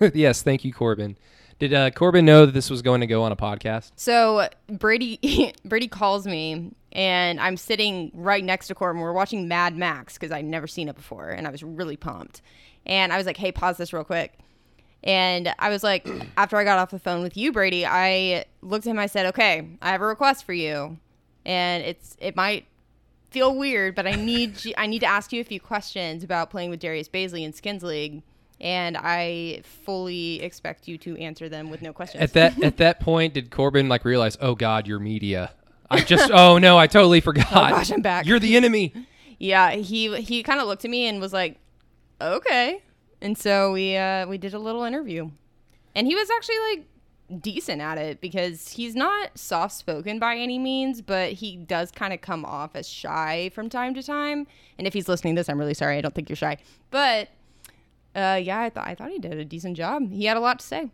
yes, 0.14 0.42
thank 0.42 0.64
you, 0.64 0.72
Corbin. 0.72 1.16
Did 1.58 1.74
uh, 1.74 1.90
Corbin 1.90 2.24
know 2.24 2.46
that 2.46 2.52
this 2.52 2.70
was 2.70 2.82
going 2.82 3.00
to 3.00 3.06
go 3.06 3.22
on 3.22 3.32
a 3.32 3.36
podcast? 3.36 3.90
So 3.96 4.48
Brady 4.68 5.52
Brady 5.64 5.88
calls 5.88 6.26
me 6.26 6.70
and 6.92 7.40
I'm 7.40 7.56
sitting 7.56 8.10
right 8.14 8.42
next 8.42 8.68
to 8.68 8.74
Corbin. 8.74 9.02
We're 9.02 9.12
watching 9.12 9.48
Mad 9.48 9.76
Max 9.76 10.14
because 10.14 10.32
I'd 10.32 10.44
never 10.44 10.66
seen 10.66 10.88
it 10.88 10.96
before 10.96 11.28
and 11.28 11.46
I 11.46 11.50
was 11.50 11.62
really 11.62 11.96
pumped. 11.96 12.42
And 12.86 13.12
I 13.12 13.18
was 13.18 13.26
like, 13.26 13.36
"Hey, 13.36 13.52
pause 13.52 13.76
this 13.76 13.92
real 13.92 14.04
quick." 14.04 14.38
And 15.04 15.54
I 15.58 15.68
was 15.68 15.82
like, 15.82 16.08
after 16.36 16.56
I 16.56 16.64
got 16.64 16.78
off 16.78 16.90
the 16.90 16.98
phone 16.98 17.22
with 17.22 17.36
you, 17.36 17.52
Brady, 17.52 17.86
I 17.86 18.46
looked 18.62 18.86
at 18.86 18.90
him. 18.90 18.98
I 18.98 19.06
said, 19.06 19.26
"Okay, 19.26 19.68
I 19.82 19.90
have 19.90 20.00
a 20.00 20.06
request 20.06 20.44
for 20.44 20.52
you, 20.54 20.98
and 21.44 21.84
it's 21.84 22.16
it 22.20 22.36
might 22.36 22.66
feel 23.30 23.54
weird, 23.54 23.94
but 23.94 24.06
I 24.06 24.12
need 24.12 24.58
I 24.76 24.86
need 24.86 25.00
to 25.00 25.06
ask 25.06 25.32
you 25.32 25.40
a 25.40 25.44
few 25.44 25.60
questions 25.60 26.24
about 26.24 26.50
playing 26.50 26.70
with 26.70 26.80
Darius 26.80 27.08
Bazley 27.08 27.44
in 27.44 27.52
Skins 27.52 27.82
League." 27.82 28.22
And 28.60 28.96
I 28.96 29.62
fully 29.84 30.42
expect 30.42 30.88
you 30.88 30.98
to 30.98 31.16
answer 31.18 31.48
them 31.48 31.70
with 31.70 31.80
no 31.80 31.92
questions. 31.92 32.22
At 32.22 32.32
that 32.32 32.60
at 32.60 32.78
that 32.78 32.98
point, 32.98 33.34
did 33.34 33.50
Corbin 33.52 33.88
like 33.88 34.04
realize, 34.04 34.36
oh 34.40 34.56
God, 34.56 34.88
you're 34.88 34.98
media? 34.98 35.52
I 35.90 36.00
just 36.00 36.30
oh 36.30 36.58
no, 36.58 36.78
I 36.78 36.86
totally 36.86 37.20
forgot. 37.20 37.46
Oh, 37.50 37.76
gosh, 37.76 37.90
I'm 37.90 38.02
back. 38.02 38.26
You're 38.26 38.38
the 38.38 38.56
enemy. 38.56 38.92
yeah, 39.38 39.70
he 39.72 40.20
he 40.20 40.42
kind 40.42 40.60
of 40.60 40.66
looked 40.66 40.84
at 40.84 40.90
me 40.90 41.06
and 41.06 41.20
was 41.20 41.32
like, 41.32 41.58
"Okay." 42.20 42.82
And 43.20 43.36
so 43.36 43.72
we 43.72 43.96
uh, 43.96 44.26
we 44.26 44.38
did 44.38 44.54
a 44.54 44.58
little 44.58 44.84
interview, 44.84 45.30
and 45.94 46.06
he 46.06 46.14
was 46.14 46.28
actually 46.30 46.58
like 46.70 46.86
decent 47.42 47.82
at 47.82 47.98
it 47.98 48.20
because 48.20 48.70
he's 48.70 48.94
not 48.94 49.36
soft 49.36 49.74
spoken 49.74 50.18
by 50.18 50.36
any 50.36 50.58
means, 50.58 51.02
but 51.02 51.32
he 51.32 51.56
does 51.56 51.90
kind 51.90 52.12
of 52.12 52.20
come 52.20 52.44
off 52.44 52.70
as 52.74 52.88
shy 52.88 53.50
from 53.54 53.68
time 53.68 53.92
to 53.94 54.02
time. 54.02 54.46
And 54.78 54.86
if 54.86 54.94
he's 54.94 55.08
listening 55.08 55.34
to 55.36 55.40
this, 55.40 55.48
I'm 55.48 55.58
really 55.58 55.74
sorry. 55.74 55.98
I 55.98 56.00
don't 56.00 56.14
think 56.14 56.28
you're 56.28 56.36
shy, 56.36 56.58
but 56.90 57.28
uh, 58.14 58.40
yeah, 58.42 58.60
I 58.60 58.70
thought 58.70 58.86
I 58.86 58.94
thought 58.94 59.10
he 59.10 59.18
did 59.18 59.32
a 59.34 59.44
decent 59.44 59.76
job. 59.76 60.10
He 60.10 60.26
had 60.26 60.36
a 60.36 60.40
lot 60.40 60.58
to 60.60 60.66
say. 60.66 60.90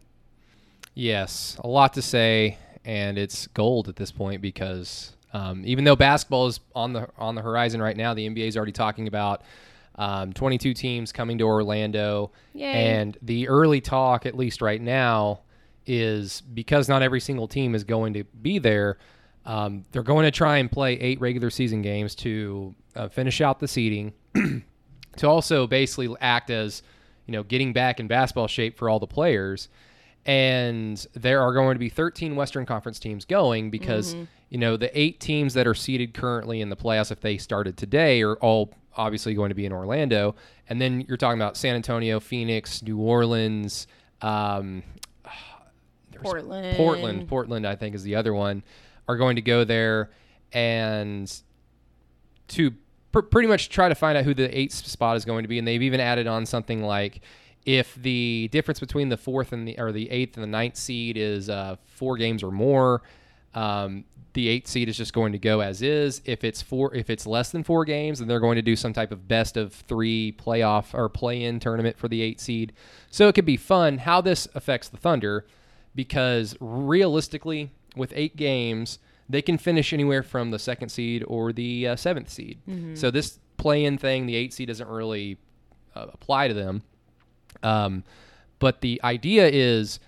Yes, 0.95 1.57
a 1.63 1.67
lot 1.67 1.93
to 1.95 2.03
say, 2.03 2.59
and 2.85 3.19
it's 3.19 3.47
gold 3.49 3.89
at 3.89 3.97
this 3.97 4.13
point 4.13 4.43
because 4.43 5.15
um, 5.33 5.63
even 5.65 5.85
though 5.85 5.97
basketball 5.97 6.47
is 6.47 6.61
on 6.75 6.93
the 6.93 7.09
on 7.19 7.35
the 7.35 7.43
horizon 7.43 7.83
right 7.83 7.97
now, 7.97 8.15
the 8.15 8.29
NBA 8.29 8.47
is 8.47 8.57
already 8.57 8.73
talking 8.73 9.09
about 9.09 9.43
um, 9.97 10.33
22 10.33 10.75
teams 10.75 11.13
coming 11.13 11.39
to 11.39 11.45
Orlando, 11.45 12.31
Yay. 12.53 12.65
and 12.65 13.19
the 13.23 13.49
early 13.49 13.81
talk, 13.81 14.27
at 14.27 14.37
least 14.37 14.61
right 14.63 14.81
now, 14.81 15.41
is 15.87 16.41
because 16.41 16.89
not 16.89 17.03
every 17.03 17.21
single 17.21 17.49
team 17.49 17.75
is 17.75 17.85
going 17.85 18.15
to 18.15 18.25
be 18.25 18.59
there. 18.59 18.99
Um, 19.45 19.85
they're 19.93 20.03
going 20.03 20.25
to 20.25 20.31
try 20.31 20.59
and 20.59 20.71
play 20.71 20.95
eight 20.95 21.21
regular 21.21 21.51
season 21.51 21.83
games 21.83 22.15
to 22.17 22.75
uh, 22.97 23.09
finish 23.09 23.41
out 23.41 23.61
the 23.61 23.69
seeding, 23.69 24.13
to 25.17 25.29
also 25.29 25.67
basically 25.67 26.15
act 26.21 26.51
as 26.51 26.83
you 27.27 27.33
know 27.33 27.43
getting 27.43 27.73
back 27.73 27.99
in 27.99 28.07
basketball 28.07 28.47
shape 28.47 28.79
for 28.79 28.89
all 28.89 29.01
the 29.01 29.07
players 29.07 29.69
and 30.27 31.07
there 31.15 31.43
are 31.43 31.53
going 31.53 31.75
to 31.75 31.79
be 31.79 31.89
13 31.89 32.35
western 32.37 32.65
conference 32.65 32.99
teams 32.99 33.25
going 33.25 33.71
because 33.71 34.17
you 34.49 34.59
know 34.59 34.77
the 34.77 34.97
eight 34.99 35.21
teams 35.21 35.55
that 35.55 35.67
are 35.67 35.75
seated 35.75 36.15
currently 36.15 36.61
in 36.61 36.71
the 36.71 36.77
playoffs 36.77 37.11
if 37.11 37.21
they 37.21 37.37
started 37.37 37.77
today 37.77 38.23
are 38.23 38.37
all 38.37 38.73
obviously 38.97 39.35
going 39.35 39.49
to 39.49 39.55
be 39.55 39.67
in 39.67 39.73
orlando. 39.73 40.35
And 40.69 40.81
then 40.81 41.05
you're 41.09 41.17
talking 41.17 41.41
about 41.41 41.57
san 41.57 41.75
antonio 41.75 42.21
phoenix 42.21 42.83
new 42.83 42.99
orleans 42.99 43.87
um, 44.23 44.83
Portland. 46.23 46.77
portland. 46.77 47.29
Portland 47.29 47.67
i 47.67 47.77
think 47.77 47.95
is 47.95 48.03
the 48.03 48.15
other 48.15 48.33
one 48.33 48.63
are 49.09 49.17
going 49.17 49.37
to 49.37 49.43
go 49.43 49.65
there. 49.65 50.11
And 50.53 51.33
to 52.49 52.73
pr- 53.13 53.21
pretty 53.21 53.49
much 53.49 53.69
try 53.69 53.89
to 53.89 53.95
find 53.95 54.17
out 54.17 54.25
who 54.25 54.35
the 54.35 54.57
eighth 54.57 54.75
spot 54.75 55.17
is 55.17 55.25
going 55.25 55.45
to 55.45 55.49
be, 55.49 55.59
and 55.59 55.67
they've 55.67 55.83
even 55.83 56.01
added 56.01 56.27
on 56.27 56.47
something 56.47 56.83
like 56.83 57.21
if 57.67 57.95
the 57.95 58.49
difference 58.53 58.81
between 58.81 59.09
the 59.09 59.17
fourth 59.17 59.53
and 59.53 59.67
the 59.67 59.79
or 59.79 59.93
the 59.93 60.11
eighth 60.11 60.37
and 60.37 60.43
the 60.43 60.49
ninth 60.49 60.77
seed 60.77 61.17
is 61.17 61.49
uh, 61.49 61.77
four 61.87 62.17
games 62.17 62.43
or 62.43 62.51
more, 62.51 63.03
um, 63.55 64.05
the 64.35 64.49
eighth 64.49 64.67
seed 64.67 64.89
is 64.89 64.97
just 64.97 65.13
going 65.13 65.33
to 65.33 65.39
go 65.39 65.61
as 65.61 65.81
is. 65.81 66.21
If 66.25 66.45
it's 66.45 66.61
four, 66.61 66.95
if 66.95 67.09
it's 67.09 67.27
less 67.27 67.53
than 67.53 67.63
four 67.63 67.85
games, 67.85 68.19
then 68.19 68.29
they're 68.29 68.41
going 68.41 68.57
to 68.57 68.63
do 68.63 68.77
some 68.77 68.93
type 68.93 69.13
of 69.13 69.29
best 69.29 69.57
of 69.57 69.73
three 69.73 70.33
playoff 70.33 70.93
or 70.93 71.09
play-in 71.09 71.61
tournament 71.61 71.97
for 71.97 72.09
the 72.09 72.21
eight 72.21 72.41
seed. 72.41 72.73
So 73.11 73.29
it 73.29 73.35
could 73.35 73.45
be 73.45 73.57
fun. 73.57 73.99
How 73.99 74.21
this 74.21 74.49
affects 74.55 74.89
the 74.89 74.97
Thunder, 74.97 75.47
because 75.95 76.57
realistically, 76.61 77.71
with 77.95 78.13
eight 78.17 78.37
games, 78.37 78.99
they 79.29 79.41
can 79.41 79.57
finish 79.57 79.93
anywhere 79.93 80.25
from 80.25 80.51
the 80.51 80.59
second 80.59 80.89
seed 80.89 81.25
or 81.29 81.53
the 81.53 81.89
uh, 81.89 81.97
seventh 81.97 82.29
seed. 82.29 82.59
So 82.97 83.11
this 83.13 83.39
play-in 83.57 83.99
thing, 83.99 84.27
the 84.27 84.35
eight 84.35 84.53
seed 84.53 84.67
doesn't 84.67 84.89
really 84.89 85.39
uh, 85.95 86.07
apply 86.13 86.49
to 86.49 86.55
them. 86.55 86.83
Um, 87.63 88.05
but 88.59 88.81
the 88.81 89.01
idea 89.05 89.49
is 89.49 90.01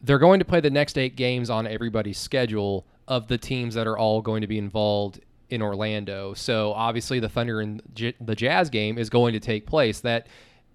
they're 0.00 0.18
going 0.18 0.38
to 0.38 0.44
play 0.44 0.60
the 0.60 0.70
next 0.70 0.98
eight 0.98 1.16
games 1.16 1.50
on 1.50 1.66
everybody's 1.66 2.18
schedule 2.18 2.86
of 3.08 3.28
the 3.28 3.38
teams 3.38 3.74
that 3.74 3.86
are 3.86 3.96
all 3.98 4.20
going 4.22 4.40
to 4.40 4.46
be 4.46 4.58
involved 4.58 5.20
in 5.48 5.62
Orlando. 5.62 6.34
So 6.34 6.72
obviously 6.72 7.20
the 7.20 7.28
Thunder 7.28 7.60
and 7.60 7.80
J- 7.94 8.14
the 8.20 8.34
Jazz 8.34 8.68
game 8.70 8.98
is 8.98 9.08
going 9.08 9.32
to 9.32 9.40
take 9.40 9.66
place. 9.66 10.00
That 10.00 10.26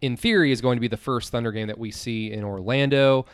in 0.01 0.15
theory 0.17 0.51
is 0.51 0.61
going 0.61 0.77
to 0.77 0.81
be 0.81 0.87
the 0.87 0.97
first 0.97 1.31
Thunder 1.31 1.51
game 1.51 1.67
that 1.67 1.77
we 1.77 1.91
see 1.91 2.31
in 2.31 2.43
Orlando. 2.43 3.25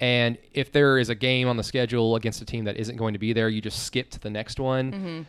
And 0.00 0.36
if 0.52 0.72
there 0.72 0.98
is 0.98 1.08
a 1.08 1.14
game 1.14 1.48
on 1.48 1.56
the 1.56 1.62
schedule 1.62 2.16
against 2.16 2.42
a 2.42 2.44
team 2.44 2.64
that 2.64 2.76
isn't 2.76 2.96
going 2.96 3.12
to 3.14 3.18
be 3.18 3.32
there, 3.32 3.48
you 3.48 3.60
just 3.62 3.84
skip 3.84 4.10
to 4.10 4.20
the 4.20 4.30
next 4.30 4.58
one. 4.60 5.26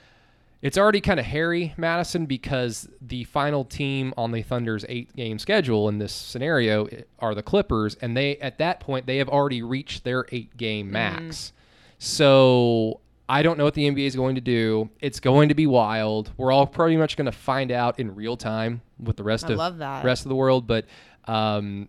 It's 0.61 0.77
already 0.77 1.01
kind 1.01 1.19
of 1.19 1.25
hairy, 1.25 1.73
Madison, 1.77 2.25
because 2.25 2.89
the 2.99 3.25
final 3.25 3.63
team 3.63 4.13
on 4.17 4.31
the 4.31 4.41
Thunder's 4.41 4.85
eight-game 4.89 5.37
schedule 5.37 5.87
in 5.87 5.99
this 5.99 6.11
scenario 6.11 6.87
are 7.19 7.35
the 7.35 7.43
Clippers, 7.43 7.95
and 8.01 8.17
they 8.17 8.37
at 8.37 8.57
that 8.57 8.79
point 8.79 9.05
they 9.05 9.17
have 9.17 9.29
already 9.29 9.61
reached 9.61 10.03
their 10.03 10.25
eight-game 10.31 10.91
max. 10.91 11.53
So 11.99 13.01
I 13.29 13.43
don't 13.43 13.57
know 13.57 13.65
what 13.65 13.75
the 13.75 13.89
NBA 13.89 14.07
is 14.07 14.15
going 14.15 14.35
to 14.35 14.41
do. 14.41 14.89
It's 14.99 15.19
going 15.19 15.49
to 15.49 15.55
be 15.55 15.67
wild. 15.67 16.31
We're 16.37 16.51
all 16.51 16.65
pretty 16.65 16.97
much 16.97 17.17
going 17.17 17.25
to 17.25 17.31
find 17.31 17.71
out 17.71 17.99
in 17.99 18.15
real 18.15 18.37
time 18.37 18.81
with 18.99 19.17
the 19.17 19.23
rest 19.23 19.45
I 19.45 19.49
of 19.49 19.57
rest 20.03 20.25
of 20.25 20.29
the 20.29 20.35
world. 20.35 20.65
But 20.65 20.85
um, 21.25 21.87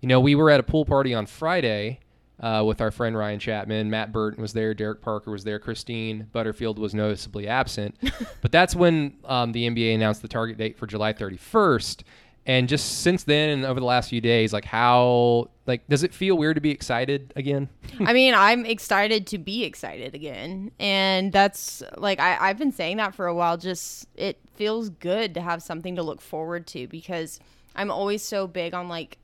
you 0.00 0.08
know, 0.08 0.20
we 0.20 0.34
were 0.34 0.50
at 0.50 0.60
a 0.60 0.64
pool 0.64 0.84
party 0.84 1.14
on 1.14 1.26
Friday 1.26 2.00
uh, 2.42 2.62
with 2.66 2.80
our 2.80 2.90
friend 2.90 3.16
Ryan 3.16 3.38
Chapman. 3.38 3.88
Matt 3.88 4.12
Burton 4.12 4.42
was 4.42 4.52
there. 4.52 4.74
Derek 4.74 5.00
Parker 5.00 5.30
was 5.30 5.44
there. 5.44 5.58
Christine 5.58 6.28
Butterfield 6.32 6.78
was 6.78 6.92
noticeably 6.92 7.46
absent. 7.46 7.96
but 8.40 8.50
that's 8.50 8.74
when 8.74 9.16
um, 9.24 9.52
the 9.52 9.68
NBA 9.68 9.94
announced 9.94 10.22
the 10.22 10.28
target 10.28 10.58
date 10.58 10.76
for 10.76 10.86
July 10.86 11.12
31st. 11.12 12.02
And 12.44 12.68
just 12.68 13.02
since 13.02 13.22
then, 13.22 13.50
and 13.50 13.64
over 13.64 13.78
the 13.78 13.86
last 13.86 14.10
few 14.10 14.20
days, 14.20 14.52
like 14.52 14.64
how, 14.64 15.48
like, 15.68 15.86
does 15.86 16.02
it 16.02 16.12
feel 16.12 16.36
weird 16.36 16.56
to 16.56 16.60
be 16.60 16.72
excited 16.72 17.32
again? 17.36 17.68
I 18.00 18.12
mean, 18.12 18.34
I'm 18.34 18.66
excited 18.66 19.28
to 19.28 19.38
be 19.38 19.62
excited 19.62 20.12
again. 20.12 20.72
And 20.80 21.32
that's 21.32 21.84
like, 21.96 22.18
I, 22.18 22.36
I've 22.40 22.58
been 22.58 22.72
saying 22.72 22.96
that 22.96 23.14
for 23.14 23.28
a 23.28 23.34
while. 23.34 23.56
Just, 23.56 24.08
it 24.16 24.40
feels 24.56 24.88
good 24.90 25.34
to 25.34 25.40
have 25.40 25.62
something 25.62 25.94
to 25.94 26.02
look 26.02 26.20
forward 26.20 26.66
to 26.68 26.88
because 26.88 27.38
I'm 27.76 27.92
always 27.92 28.22
so 28.22 28.48
big 28.48 28.74
on 28.74 28.88
like 28.88 29.18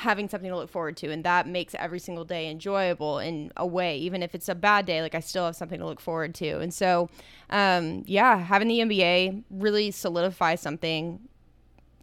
having 0.00 0.28
something 0.28 0.50
to 0.50 0.56
look 0.56 0.70
forward 0.70 0.96
to. 0.98 1.10
And 1.10 1.24
that 1.24 1.46
makes 1.46 1.74
every 1.74 1.98
single 1.98 2.24
day 2.24 2.50
enjoyable 2.50 3.18
in 3.18 3.52
a 3.56 3.66
way. 3.66 3.98
Even 3.98 4.22
if 4.22 4.34
it's 4.34 4.48
a 4.48 4.54
bad 4.54 4.86
day, 4.86 5.02
like 5.02 5.14
I 5.14 5.20
still 5.20 5.44
have 5.46 5.56
something 5.56 5.78
to 5.78 5.86
look 5.86 6.00
forward 6.00 6.34
to. 6.36 6.58
And 6.60 6.72
so, 6.74 7.08
um, 7.50 8.02
yeah, 8.06 8.38
having 8.38 8.68
the 8.68 8.80
NBA 8.80 9.44
really 9.50 9.90
solidify 9.90 10.54
something 10.56 11.20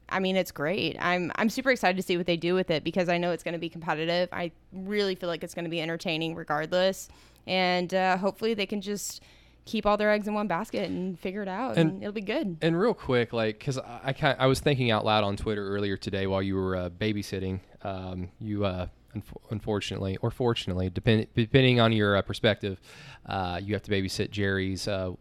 I 0.10 0.20
mean, 0.20 0.38
it's 0.38 0.52
great. 0.52 0.96
I'm 1.02 1.32
I'm 1.36 1.50
super 1.50 1.70
excited 1.70 1.98
to 1.98 2.02
see 2.04 2.16
what 2.16 2.28
they 2.28 2.38
do 2.38 2.54
with 2.56 2.72
it 2.72 2.84
because 2.84 3.10
I 3.10 3.18
know 3.18 3.32
it's 3.32 3.44
going 3.44 3.56
to 3.56 3.60
be 3.60 3.70
competitive. 3.70 4.30
I 4.32 4.52
really 4.72 5.16
feel 5.16 5.28
like 5.28 5.44
it's 5.44 5.54
going 5.54 5.66
to 5.66 5.70
be 5.70 5.82
entertaining 5.82 6.34
regardless, 6.34 7.10
and 7.46 7.94
uh, 7.94 8.16
hopefully 8.18 8.54
they 8.54 8.66
can 8.66 8.80
just 8.80 9.22
keep 9.66 9.86
all 9.86 9.98
their 9.98 10.10
eggs 10.10 10.28
in 10.28 10.34
one 10.34 10.48
basket 10.48 10.90
and 10.90 11.20
figure 11.20 11.42
it 11.42 11.50
out, 11.50 11.78
and, 11.78 11.92
And- 11.92 12.04
it'll 12.04 12.14
be 12.14 12.22
good. 12.22 12.58
And 12.62 12.80
real 12.80 12.94
quick, 12.94 13.34
like, 13.34 13.60
because 13.60 13.78
I, 13.78 14.16
I, 14.22 14.36
I 14.40 14.46
was 14.48 14.62
thinking 14.62 14.92
out 14.92 15.04
loud 15.04 15.26
on 15.26 15.36
Twitter 15.36 15.68
earlier 15.68 15.98
today 15.98 16.26
while 16.26 16.42
you 16.42 16.56
were 16.56 16.76
uh, 16.76 16.90
babysitting. 16.90 17.60
Um, 17.84 18.30
you, 18.40 18.66
uh, 18.66 18.88
unf- 19.16 19.24
unfortunately, 19.52 20.18
or 20.22 20.32
fortunately, 20.32 20.90
depend- 20.90 21.28
depending 21.36 21.80
on 21.80 21.92
your 21.94 22.18
uh, 22.18 22.22
perspective, 22.22 22.80
uh, 23.28 23.60
you 23.63 23.74
have 23.74 23.84
to 23.84 23.92
babysit 23.92 24.32
Jerry's 24.32 24.88
uh, 24.88 25.12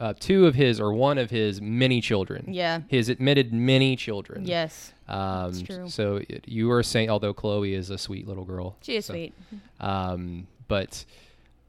uh, 0.00 0.14
two 0.20 0.46
of 0.46 0.54
his 0.54 0.78
or 0.80 0.92
one 0.92 1.18
of 1.18 1.28
his 1.30 1.60
many 1.60 2.00
children. 2.00 2.44
Yeah. 2.48 2.82
His 2.88 3.08
admitted 3.08 3.52
many 3.52 3.96
children. 3.96 4.44
Yes, 4.46 4.92
Um, 5.08 5.52
That's 5.52 5.62
true. 5.62 5.88
So 5.88 6.16
it- 6.28 6.44
you 6.46 6.68
were 6.68 6.82
saying, 6.84 7.10
although 7.10 7.34
Chloe 7.34 7.74
is 7.74 7.90
a 7.90 7.98
sweet 7.98 8.28
little 8.28 8.44
girl. 8.44 8.76
she 8.80 8.96
is 8.96 9.06
so- 9.06 9.12
sweet. 9.14 9.34
um, 9.80 10.46
but 10.68 11.04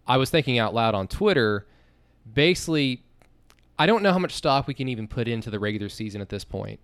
I 0.07 0.17
was 0.17 0.29
thinking 0.29 0.59
out 0.59 0.73
loud 0.75 0.93
on 0.93 1.07
Twitter. 1.07 1.65
Basically, 2.31 3.01
I 3.79 3.85
don't 3.85 4.03
know 4.03 4.11
how 4.11 4.19
much 4.19 4.33
stock 4.33 4.67
we 4.67 4.73
can 4.73 4.87
even 4.89 5.07
put 5.07 5.27
into 5.27 5.49
the 5.49 5.59
regular 5.59 5.89
season 5.89 6.21
at 6.21 6.29
this 6.29 6.43
point. 6.43 6.79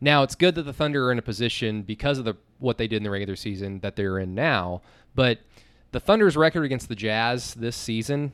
Now 0.00 0.22
it's 0.22 0.34
good 0.34 0.54
that 0.54 0.62
the 0.62 0.72
Thunder 0.72 1.06
are 1.08 1.12
in 1.12 1.18
a 1.18 1.22
position 1.22 1.82
because 1.82 2.18
of 2.18 2.24
the 2.24 2.36
what 2.58 2.78
they 2.78 2.86
did 2.86 2.96
in 2.98 3.02
the 3.02 3.10
regular 3.10 3.36
season 3.36 3.80
that 3.80 3.96
they're 3.96 4.18
in 4.18 4.34
now, 4.34 4.82
but 5.14 5.38
the 5.92 6.00
Thunder's 6.00 6.36
record 6.36 6.64
against 6.64 6.88
the 6.88 6.94
Jazz 6.94 7.54
this 7.54 7.76
season, 7.76 8.32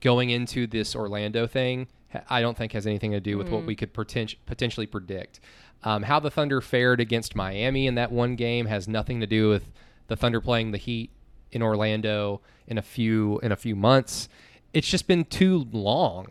going 0.00 0.30
into 0.30 0.66
this 0.66 0.94
Orlando 0.94 1.46
thing, 1.46 1.86
I 2.28 2.40
don't 2.40 2.56
think 2.56 2.72
has 2.72 2.86
anything 2.86 3.12
to 3.12 3.20
do 3.20 3.38
with 3.38 3.48
what 3.48 3.64
we 3.64 3.74
could 3.76 3.94
poten- 3.94 4.36
potentially 4.46 4.86
predict. 4.86 5.40
Um, 5.84 6.02
how 6.02 6.18
the 6.20 6.30
Thunder 6.30 6.60
fared 6.60 7.00
against 7.00 7.36
Miami 7.36 7.86
in 7.86 7.94
that 7.94 8.10
one 8.10 8.34
game 8.34 8.66
has 8.66 8.88
nothing 8.88 9.20
to 9.20 9.26
do 9.26 9.48
with 9.48 9.70
the 10.08 10.16
Thunder 10.16 10.40
playing 10.40 10.72
the 10.72 10.78
Heat 10.78 11.10
in 11.52 11.62
Orlando 11.62 12.40
in 12.66 12.78
a 12.78 12.82
few 12.82 13.38
in 13.40 13.52
a 13.52 13.56
few 13.56 13.76
months. 13.76 14.28
It's 14.74 14.88
just 14.88 15.06
been 15.06 15.24
too 15.24 15.66
long. 15.72 16.26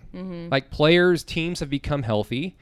Like 0.51 0.69
players, 0.69 1.23
teams 1.23 1.59
have 1.61 1.69
become 1.69 2.03
healthy. 2.03 2.55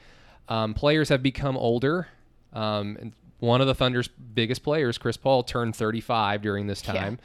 Um, 0.48 0.74
players 0.74 1.08
have 1.08 1.22
become 1.22 1.56
older. 1.56 2.08
Um, 2.56 2.96
and 3.00 3.12
one 3.38 3.60
of 3.60 3.66
the 3.66 3.74
Thunder's 3.74 4.08
biggest 4.08 4.62
players, 4.62 4.96
Chris 4.98 5.16
Paul, 5.16 5.42
turned 5.42 5.76
35 5.76 6.40
during 6.42 6.66
this 6.66 6.80
time. 6.80 7.18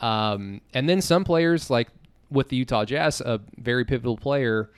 Um, 0.00 0.60
and 0.72 0.88
then 0.88 1.00
some 1.00 1.24
players, 1.24 1.68
like 1.70 1.88
with 2.30 2.48
the 2.48 2.56
Utah 2.56 2.84
Jazz, 2.84 3.20
a 3.20 3.40
very 3.56 3.84
pivotal 3.84 4.16
player, 4.16 4.70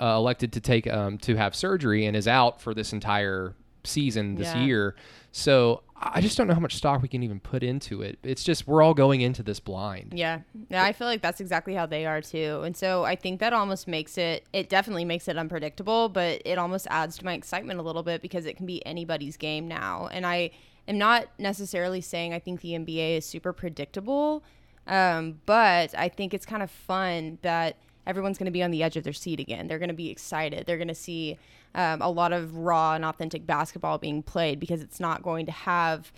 uh, 0.00 0.14
elected 0.16 0.52
to 0.54 0.60
take 0.60 0.86
um, 0.88 1.18
to 1.18 1.36
have 1.36 1.54
surgery 1.54 2.06
and 2.06 2.16
is 2.16 2.26
out 2.26 2.60
for 2.60 2.74
this 2.74 2.92
entire 2.92 3.54
season 3.84 4.34
this 4.34 4.48
Yeah. 4.54 4.64
year. 4.64 4.94
So 5.30 5.82
I 6.00 6.20
just 6.20 6.36
don't 6.36 6.46
know 6.46 6.54
how 6.54 6.60
much 6.60 6.76
stock 6.76 7.02
we 7.02 7.08
can 7.08 7.22
even 7.22 7.40
put 7.40 7.62
into 7.62 8.02
it. 8.02 8.18
It's 8.22 8.44
just 8.44 8.66
we're 8.66 8.82
all 8.82 8.94
going 8.94 9.20
into 9.20 9.42
this 9.42 9.58
blind. 9.58 10.12
Yeah. 10.14 10.40
Yeah, 10.70 10.84
I 10.84 10.92
feel 10.92 11.06
like 11.06 11.22
that's 11.22 11.40
exactly 11.40 11.74
how 11.74 11.86
they 11.86 12.06
are 12.06 12.20
too. 12.20 12.62
And 12.64 12.76
so 12.76 13.04
I 13.04 13.16
think 13.16 13.40
that 13.40 13.52
almost 13.52 13.88
makes 13.88 14.16
it 14.16 14.46
it 14.52 14.68
definitely 14.68 15.04
makes 15.04 15.26
it 15.26 15.36
unpredictable, 15.36 16.08
but 16.08 16.40
it 16.44 16.56
almost 16.56 16.86
adds 16.90 17.18
to 17.18 17.24
my 17.24 17.32
excitement 17.32 17.80
a 17.80 17.82
little 17.82 18.04
bit 18.04 18.22
because 18.22 18.46
it 18.46 18.56
can 18.56 18.66
be 18.66 18.84
anybody's 18.86 19.36
game 19.36 19.66
now. 19.66 20.08
And 20.12 20.24
I 20.24 20.50
am 20.86 20.98
not 20.98 21.26
necessarily 21.38 22.00
saying 22.00 22.32
I 22.32 22.38
think 22.38 22.60
the 22.60 22.72
NBA 22.72 23.18
is 23.18 23.24
super 23.26 23.52
predictable, 23.52 24.44
um, 24.86 25.40
but 25.46 25.94
I 25.98 26.08
think 26.08 26.32
it's 26.32 26.46
kind 26.46 26.62
of 26.62 26.70
fun 26.70 27.38
that 27.42 27.76
everyone's 28.08 28.38
going 28.38 28.46
to 28.46 28.50
be 28.50 28.62
on 28.62 28.70
the 28.70 28.82
edge 28.82 28.96
of 28.96 29.04
their 29.04 29.12
seat 29.12 29.38
again. 29.38 29.68
They're 29.68 29.78
going 29.78 29.90
to 29.90 29.94
be 29.94 30.10
excited. 30.10 30.66
They're 30.66 30.78
going 30.78 30.88
to 30.88 30.94
see 30.94 31.38
um, 31.74 32.00
a 32.02 32.10
lot 32.10 32.32
of 32.32 32.56
raw 32.56 32.94
and 32.94 33.04
authentic 33.04 33.46
basketball 33.46 33.98
being 33.98 34.22
played 34.22 34.58
because 34.58 34.80
it's 34.80 34.98
not 34.98 35.22
going 35.22 35.44
to 35.46 35.52
have, 35.52 36.10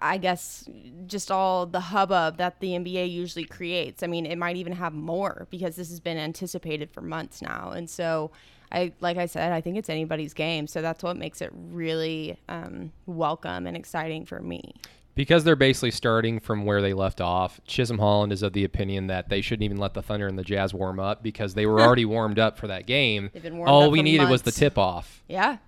I 0.00 0.18
guess, 0.18 0.68
just 1.06 1.30
all 1.30 1.64
the 1.64 1.80
hubbub 1.80 2.36
that 2.36 2.60
the 2.60 2.72
NBA 2.72 3.10
usually 3.10 3.46
creates. 3.46 4.02
I 4.02 4.06
mean, 4.06 4.26
it 4.26 4.36
might 4.36 4.56
even 4.56 4.74
have 4.74 4.92
more 4.92 5.48
because 5.50 5.74
this 5.74 5.88
has 5.88 6.00
been 6.00 6.18
anticipated 6.18 6.90
for 6.90 7.00
months 7.00 7.40
now. 7.40 7.70
And 7.70 7.88
so, 7.88 8.30
I 8.70 8.92
like 9.00 9.18
I 9.18 9.26
said, 9.26 9.52
I 9.52 9.60
think 9.60 9.76
it's 9.76 9.90
anybody's 9.90 10.32
game. 10.32 10.66
So 10.66 10.80
that's 10.80 11.02
what 11.02 11.16
makes 11.16 11.42
it 11.42 11.50
really 11.52 12.38
um, 12.48 12.92
welcome 13.06 13.66
and 13.66 13.76
exciting 13.76 14.24
for 14.24 14.40
me. 14.40 14.74
Because 15.14 15.44
they're 15.44 15.56
basically 15.56 15.90
starting 15.90 16.40
from 16.40 16.64
where 16.64 16.80
they 16.80 16.94
left 16.94 17.20
off, 17.20 17.60
Chisholm 17.66 17.98
Holland 17.98 18.32
is 18.32 18.42
of 18.42 18.54
the 18.54 18.64
opinion 18.64 19.08
that 19.08 19.28
they 19.28 19.42
shouldn't 19.42 19.64
even 19.64 19.76
let 19.76 19.92
the 19.92 20.00
Thunder 20.00 20.26
and 20.26 20.38
the 20.38 20.42
Jazz 20.42 20.72
warm 20.72 20.98
up 20.98 21.22
because 21.22 21.52
they 21.52 21.66
were 21.66 21.80
already 21.82 22.06
warmed 22.06 22.38
up 22.38 22.56
for 22.56 22.66
that 22.68 22.86
game. 22.86 23.28
They've 23.34 23.42
been 23.42 23.58
warmed 23.58 23.68
All 23.70 23.90
we 23.90 24.00
needed 24.00 24.30
was 24.30 24.40
the 24.42 24.50
tip 24.52 24.78
off. 24.78 25.22
Yeah. 25.28 25.58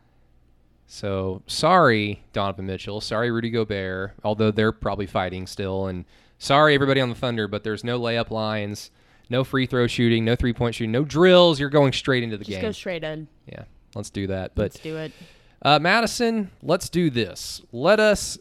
So 0.86 1.42
sorry, 1.46 2.22
Donovan 2.32 2.66
Mitchell. 2.66 3.00
Sorry, 3.00 3.30
Rudy 3.30 3.50
Gobert. 3.50 4.12
Although 4.22 4.50
they're 4.50 4.72
probably 4.72 5.06
fighting 5.06 5.46
still. 5.46 5.86
And 5.86 6.04
sorry, 6.38 6.74
everybody 6.74 7.00
on 7.00 7.08
the 7.08 7.14
Thunder, 7.14 7.48
but 7.48 7.64
there's 7.64 7.84
no 7.84 7.98
layup 8.00 8.30
lines, 8.30 8.90
no 9.30 9.44
free 9.44 9.66
throw 9.66 9.86
shooting, 9.86 10.24
no 10.24 10.36
three 10.36 10.52
point 10.52 10.74
shooting, 10.74 10.92
no 10.92 11.04
drills. 11.04 11.58
You're 11.58 11.70
going 11.70 11.92
straight 11.92 12.22
into 12.22 12.36
the 12.36 12.44
Just 12.44 12.50
game. 12.50 12.60
Just 12.62 12.78
go 12.78 12.80
straight 12.80 13.04
in. 13.04 13.28
yeah, 13.46 13.64
let's 13.94 14.10
do 14.10 14.26
that. 14.28 14.54
But 14.54 14.62
Let's 14.62 14.78
do 14.78 14.96
it. 14.96 15.12
uh, 15.62 15.78
Madison, 15.78 16.50
let's 16.62 16.88
do 16.88 17.10
this. 17.10 17.62
Let 17.72 17.98
us 18.00 18.38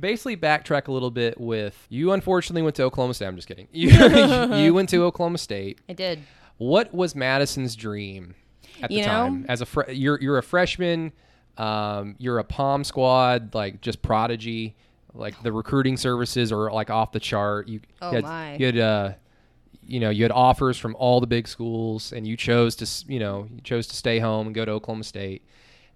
basically 0.00 0.36
backtrack 0.36 0.88
a 0.88 0.92
little 0.92 1.10
bit 1.10 1.40
with 1.40 1.86
you. 1.88 2.12
Unfortunately, 2.12 2.62
went 2.62 2.76
to 2.76 2.82
Oklahoma 2.82 3.14
State. 3.14 3.26
I'm 3.26 3.36
just 3.36 3.48
kidding. 3.48 3.68
You, 3.72 4.54
you 4.54 4.74
went 4.74 4.88
to 4.90 5.04
Oklahoma 5.04 5.38
State. 5.38 5.80
I 5.88 5.92
did. 5.92 6.20
What 6.58 6.92
was 6.92 7.14
Madison's 7.14 7.76
dream 7.76 8.34
at 8.82 8.90
the 8.90 9.00
know? 9.00 9.06
time? 9.06 9.46
As 9.48 9.60
a 9.60 9.66
fre- 9.66 9.90
you're 9.90 10.20
you're 10.20 10.38
a 10.38 10.42
freshman, 10.42 11.12
um, 11.56 12.16
you're 12.18 12.38
a 12.38 12.44
Pom 12.44 12.84
Squad, 12.84 13.54
like 13.54 13.80
just 13.80 14.02
prodigy. 14.02 14.76
Like 15.14 15.42
the 15.42 15.52
recruiting 15.52 15.96
services 15.96 16.52
are 16.52 16.70
like 16.70 16.90
off 16.90 17.12
the 17.12 17.20
chart. 17.20 17.66
You, 17.68 17.80
Oh, 18.00 18.10
you 18.10 18.16
had, 18.16 18.24
my. 18.24 18.56
You 18.56 18.66
had 18.66 18.78
uh, 18.78 19.12
you 19.86 19.98
know, 19.98 20.10
you 20.10 20.22
had 20.22 20.30
offers 20.30 20.78
from 20.78 20.94
all 20.96 21.20
the 21.20 21.26
big 21.26 21.48
schools, 21.48 22.12
and 22.12 22.26
you 22.26 22.36
chose 22.36 22.76
to 22.76 23.12
you 23.12 23.18
know 23.18 23.48
you 23.52 23.60
chose 23.62 23.86
to 23.88 23.96
stay 23.96 24.18
home 24.18 24.46
and 24.46 24.54
go 24.54 24.64
to 24.64 24.70
Oklahoma 24.72 25.04
State. 25.04 25.42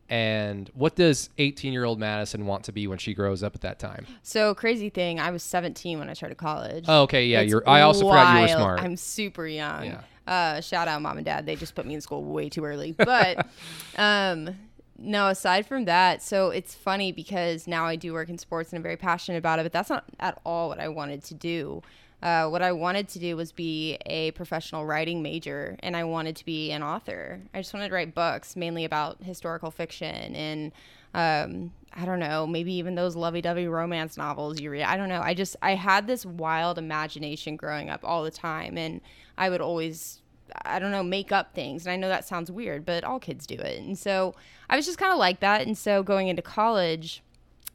And 0.09 0.71
what 0.75 0.97
does 0.97 1.31
18 1.38 1.73
year 1.73 1.85
old 1.85 1.99
Madison 1.99 2.47
want 2.47 2.64
to 2.64 2.73
be 2.73 2.87
when 2.87 2.99
she 2.99 3.14
grows 3.14 3.43
up 3.43 3.55
at 3.55 3.62
that 3.62 3.79
time? 3.79 4.07
So 4.23 4.55
crazy 4.55 4.90
thing, 4.90 5.19
I 5.19 5.31
was 5.31 5.43
17 5.43 5.99
when 5.99 6.09
I 6.09 6.12
started 6.12 6.37
college. 6.37 6.85
Oh, 6.87 7.03
okay, 7.03 7.27
yeah. 7.27 7.40
It's 7.40 7.51
You're. 7.51 7.69
I 7.69 7.83
also 7.83 8.09
forgot 8.09 8.37
you 8.37 8.43
were 8.43 8.49
smart. 8.49 8.81
I'm 8.81 8.97
super 8.97 9.47
young. 9.47 9.85
Yeah. 9.87 10.01
Uh, 10.27 10.61
shout 10.61 10.88
out 10.88 11.01
mom 11.03 11.17
and 11.17 11.25
dad. 11.25 11.47
They 11.47 11.57
just 11.57 11.75
put 11.75 11.87
me 11.87 11.95
in 11.95 12.01
school 12.01 12.25
way 12.25 12.49
too 12.49 12.64
early. 12.64 12.93
But 12.93 13.47
um, 13.97 14.55
no, 14.99 15.29
aside 15.29 15.67
from 15.67 15.87
that, 15.87 16.23
so 16.23 16.51
it's 16.51 16.75
funny 16.75 17.12
because 17.12 17.67
now 17.67 17.85
I 17.85 17.97
do 17.97 18.12
work 18.12 18.29
in 18.29 18.38
sports 18.38 18.71
and 18.73 18.79
I'm 18.79 18.83
very 18.83 18.97
passionate 18.97 19.38
about 19.38 19.59
it. 19.59 19.64
But 19.64 19.73
that's 19.73 19.90
not 19.90 20.05
at 20.21 20.38
all 20.45 20.69
what 20.69 20.81
I 20.81 20.88
wanted 20.88 21.25
to 21.25 21.35
do. 21.35 21.83
Uh, 22.22 22.48
what 22.48 22.62
I 22.62 22.72
wanted 22.72 23.09
to 23.09 23.18
do 23.18 23.37
was 23.37 23.53
be 23.53 23.98
a 24.07 24.31
professional 24.31 24.87
writing 24.87 25.22
major, 25.22 25.77
and 25.81 25.96
I 25.96 26.05
wanted 26.05 26.37
to 26.37 26.44
be 26.44 26.70
an 26.70 26.83
author. 26.83 27.40
I 27.53 27.61
just 27.61 27.74
wanted 27.74 27.88
to 27.88 27.94
write 27.94 28.14
books, 28.14 28.57
mainly 28.57 28.85
about 28.85 29.22
historical 29.22 29.70
fiction 29.70 30.35
and 30.35 30.72
um, 31.14 31.72
I 31.92 32.05
don't 32.05 32.18
know, 32.18 32.44
maybe 32.44 32.72
even 32.74 32.96
those 32.96 33.14
lovey-dovey 33.14 33.68
romance 33.68 34.16
novels 34.16 34.61
you 34.61 34.70
read. 34.70 34.83
I 34.83 34.96
don't 34.96 35.09
know. 35.09 35.20
I 35.22 35.33
just 35.33 35.55
I 35.62 35.77
had 35.77 36.09
this 36.09 36.27
wild 36.27 36.77
imagination 36.77 37.57
growing 37.57 37.88
up 37.88 38.00
all 38.03 38.24
the 38.24 38.33
time, 38.33 38.77
and 38.77 39.00
I 39.38 39.48
would 39.48 39.61
always 39.61 40.20
I 40.64 40.79
don't 40.79 40.90
know, 40.90 41.03
make 41.03 41.33
up 41.33 41.55
things. 41.55 41.87
And 41.87 41.92
I 41.92 41.96
know 41.96 42.09
that 42.09 42.27
sounds 42.27 42.50
weird, 42.50 42.85
but 42.85 43.05
all 43.05 43.18
kids 43.18 43.46
do 43.46 43.55
it. 43.55 43.81
And 43.81 43.98
so 43.98 44.35
I 44.68 44.77
was 44.77 44.87
just 44.87 44.98
kind 44.98 45.12
of 45.12 45.18
like 45.18 45.40
that. 45.40 45.66
And 45.66 45.77
so 45.77 46.03
going 46.03 46.29
into 46.29 46.42
college, 46.42 47.22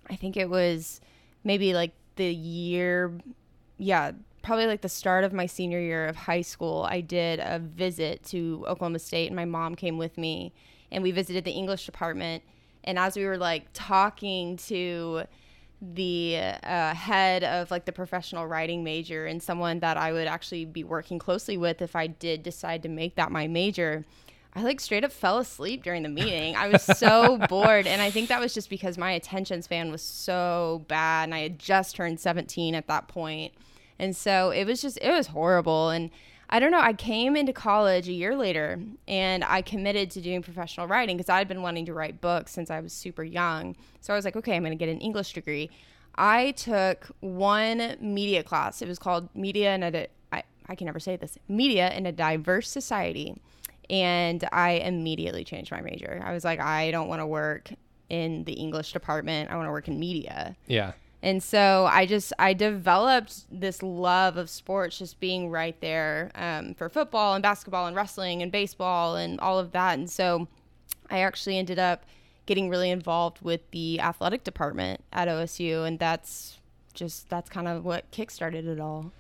I 0.10 0.16
think 0.16 0.38
it 0.38 0.50
was 0.50 1.02
maybe 1.44 1.74
like 1.74 1.94
the 2.16 2.34
year, 2.34 3.14
yeah, 3.78 4.12
probably 4.42 4.68
like 4.68 4.82
the 4.82 4.90
start 4.90 5.24
of 5.24 5.34
my 5.34 5.46
senior 5.46 5.80
year 5.80 6.08
of 6.08 6.16
high 6.16 6.42
school. 6.42 6.86
I 6.90 7.02
did 7.02 7.40
a 7.40 7.60
visit 7.60 8.24
to 8.26 8.66
Oklahoma 8.68 9.00
State, 9.00 9.28
and 9.28 9.36
my 9.36 9.46
mom 9.46 9.76
came 9.76 9.98
with 9.98 10.18
me, 10.18 10.54
and 10.92 11.04
we 11.04 11.12
visited 11.12 11.44
the 11.44 11.52
English 11.52 11.86
department. 11.86 12.44
And 12.84 12.98
as 12.98 13.16
we 13.16 13.26
were 13.26 13.38
like 13.38 13.68
talking 13.74 14.58
to 14.68 15.24
the 15.82 16.38
uh, 16.64 16.94
head 16.94 17.44
of 17.44 17.72
like 17.72 17.86
the 17.86 17.92
professional 17.92 18.46
writing 18.46 18.84
major 18.84 19.26
and 19.26 19.42
someone 19.42 19.80
that 19.80 19.96
I 19.96 20.12
would 20.12 20.28
actually 20.28 20.66
be 20.66 20.84
working 20.84 21.20
closely 21.20 21.58
with 21.58 21.82
if 21.82 21.96
I 21.96 22.08
did 22.08 22.44
decide 22.44 22.84
to 22.84 22.90
make 22.90 23.16
that 23.16 23.32
my 23.32 23.48
major. 23.48 24.06
I 24.54 24.64
like 24.64 24.80
straight 24.80 25.04
up 25.04 25.12
fell 25.12 25.38
asleep 25.38 25.84
during 25.84 26.04
the 26.04 26.10
meeting. 26.10 26.56
I 26.56 26.68
was 26.70 26.84
so 26.84 27.38
bored. 27.50 27.88
And 27.88 28.02
I 28.02 28.10
think 28.10 28.30
that 28.30 28.42
was 28.42 28.54
just 28.54 28.70
because 28.70 28.98
my 28.98 29.12
attention 29.12 29.62
span 29.62 29.92
was 29.92 30.02
so 30.02 30.84
bad. 30.88 31.26
And 31.26 31.36
I 31.36 31.40
had 31.40 31.60
just 31.60 31.96
turned 31.96 32.20
17 32.20 32.76
at 32.76 32.88
that 32.88 33.08
point. 33.08 33.54
And 34.00 34.16
so 34.16 34.52
it 34.52 34.66
was 34.66 34.82
just, 34.82 34.98
it 35.02 35.12
was 35.12 35.28
horrible. 35.28 35.90
And 35.90 36.10
I 36.50 36.60
don't 36.60 36.72
know, 36.72 36.80
I 36.80 36.94
came 36.94 37.36
into 37.36 37.54
college 37.54 38.08
a 38.08 38.14
year 38.14 38.36
later 38.36 38.80
and 39.08 39.44
I 39.44 39.62
committed 39.62 40.10
to 40.12 40.22
doing 40.22 40.42
professional 40.42 40.88
writing 40.88 41.18
because 41.18 41.30
I'd 41.30 41.48
been 41.48 41.62
wanting 41.62 41.86
to 41.86 41.94
write 41.94 42.22
books 42.22 42.52
since 42.52 42.72
I 42.72 42.80
was 42.80 42.92
super 42.92 43.24
young. 43.24 43.76
So 44.02 44.14
I 44.14 44.16
was 44.16 44.26
like, 44.26 44.36
okay, 44.36 44.56
I'm 44.56 44.64
going 44.64 44.72
to 44.72 44.78
get 44.78 44.90
an 44.90 45.00
English 45.00 45.34
degree. 45.34 45.70
I 46.16 46.52
took 46.52 47.08
one 47.20 47.98
media 48.02 48.42
class. 48.42 48.82
It 48.82 48.88
was 48.88 48.98
called 48.98 49.30
Media 49.36 49.76
in 49.76 49.84
a, 49.84 50.08
I, 50.32 50.44
I 50.68 50.76
can 50.76 50.86
never 50.86 51.00
say 51.00 51.16
this, 51.18 51.38
Media 51.48 51.94
in 51.94 52.06
a 52.06 52.12
Diverse 52.12 52.70
Society. 52.70 53.40
And 53.90 54.48
I 54.52 54.72
immediately 54.72 55.44
changed 55.44 55.72
my 55.72 55.82
major. 55.82 56.22
I 56.24 56.34
was 56.34 56.44
like, 56.44 56.60
I 56.60 56.92
don't 56.92 57.08
want 57.08 57.22
to 57.22 57.28
work 57.28 57.72
in 58.10 58.44
the 58.46 58.54
English 58.54 58.92
department. 58.92 59.52
I 59.52 59.56
want 59.56 59.68
to 59.68 59.72
work 59.72 59.88
in 59.88 60.00
media. 60.00 60.56
yeah. 60.68 60.94
And 61.22 61.44
so 61.44 61.88
I 61.92 62.06
just 62.06 62.32
I 62.40 62.54
developed 62.54 63.46
this 63.52 63.84
love 63.84 64.38
of 64.38 64.50
sports, 64.50 65.00
just 65.00 65.20
being 65.20 65.50
right 65.50 65.80
there 65.82 66.32
um, 66.36 66.74
for 66.76 66.88
football 66.88 67.34
and 67.34 67.44
basketball 67.44 67.88
and 67.88 67.96
wrestling 67.96 68.42
and 68.42 68.52
baseball 68.52 69.18
and 69.18 69.40
all 69.42 69.60
of 69.60 69.72
that. 69.74 70.00
And 70.00 70.10
so 70.10 70.48
I 71.10 71.20
actually 71.20 71.58
ended 71.58 71.78
up 71.78 72.06
getting 72.46 72.70
really 72.70 72.90
involved 72.90 73.42
with 73.42 73.62
the 73.72 74.00
athletic 74.00 74.44
department 74.44 75.04
at 75.12 75.28
OSU, 75.28 75.86
and 75.86 76.00
that's 76.00 76.58
just 76.94 77.30
that's 77.30 77.50
kind 77.50 77.68
of 77.68 77.84
what 77.84 78.10
kickstarted 78.12 78.66
it 78.66 78.80
all. 78.80 79.12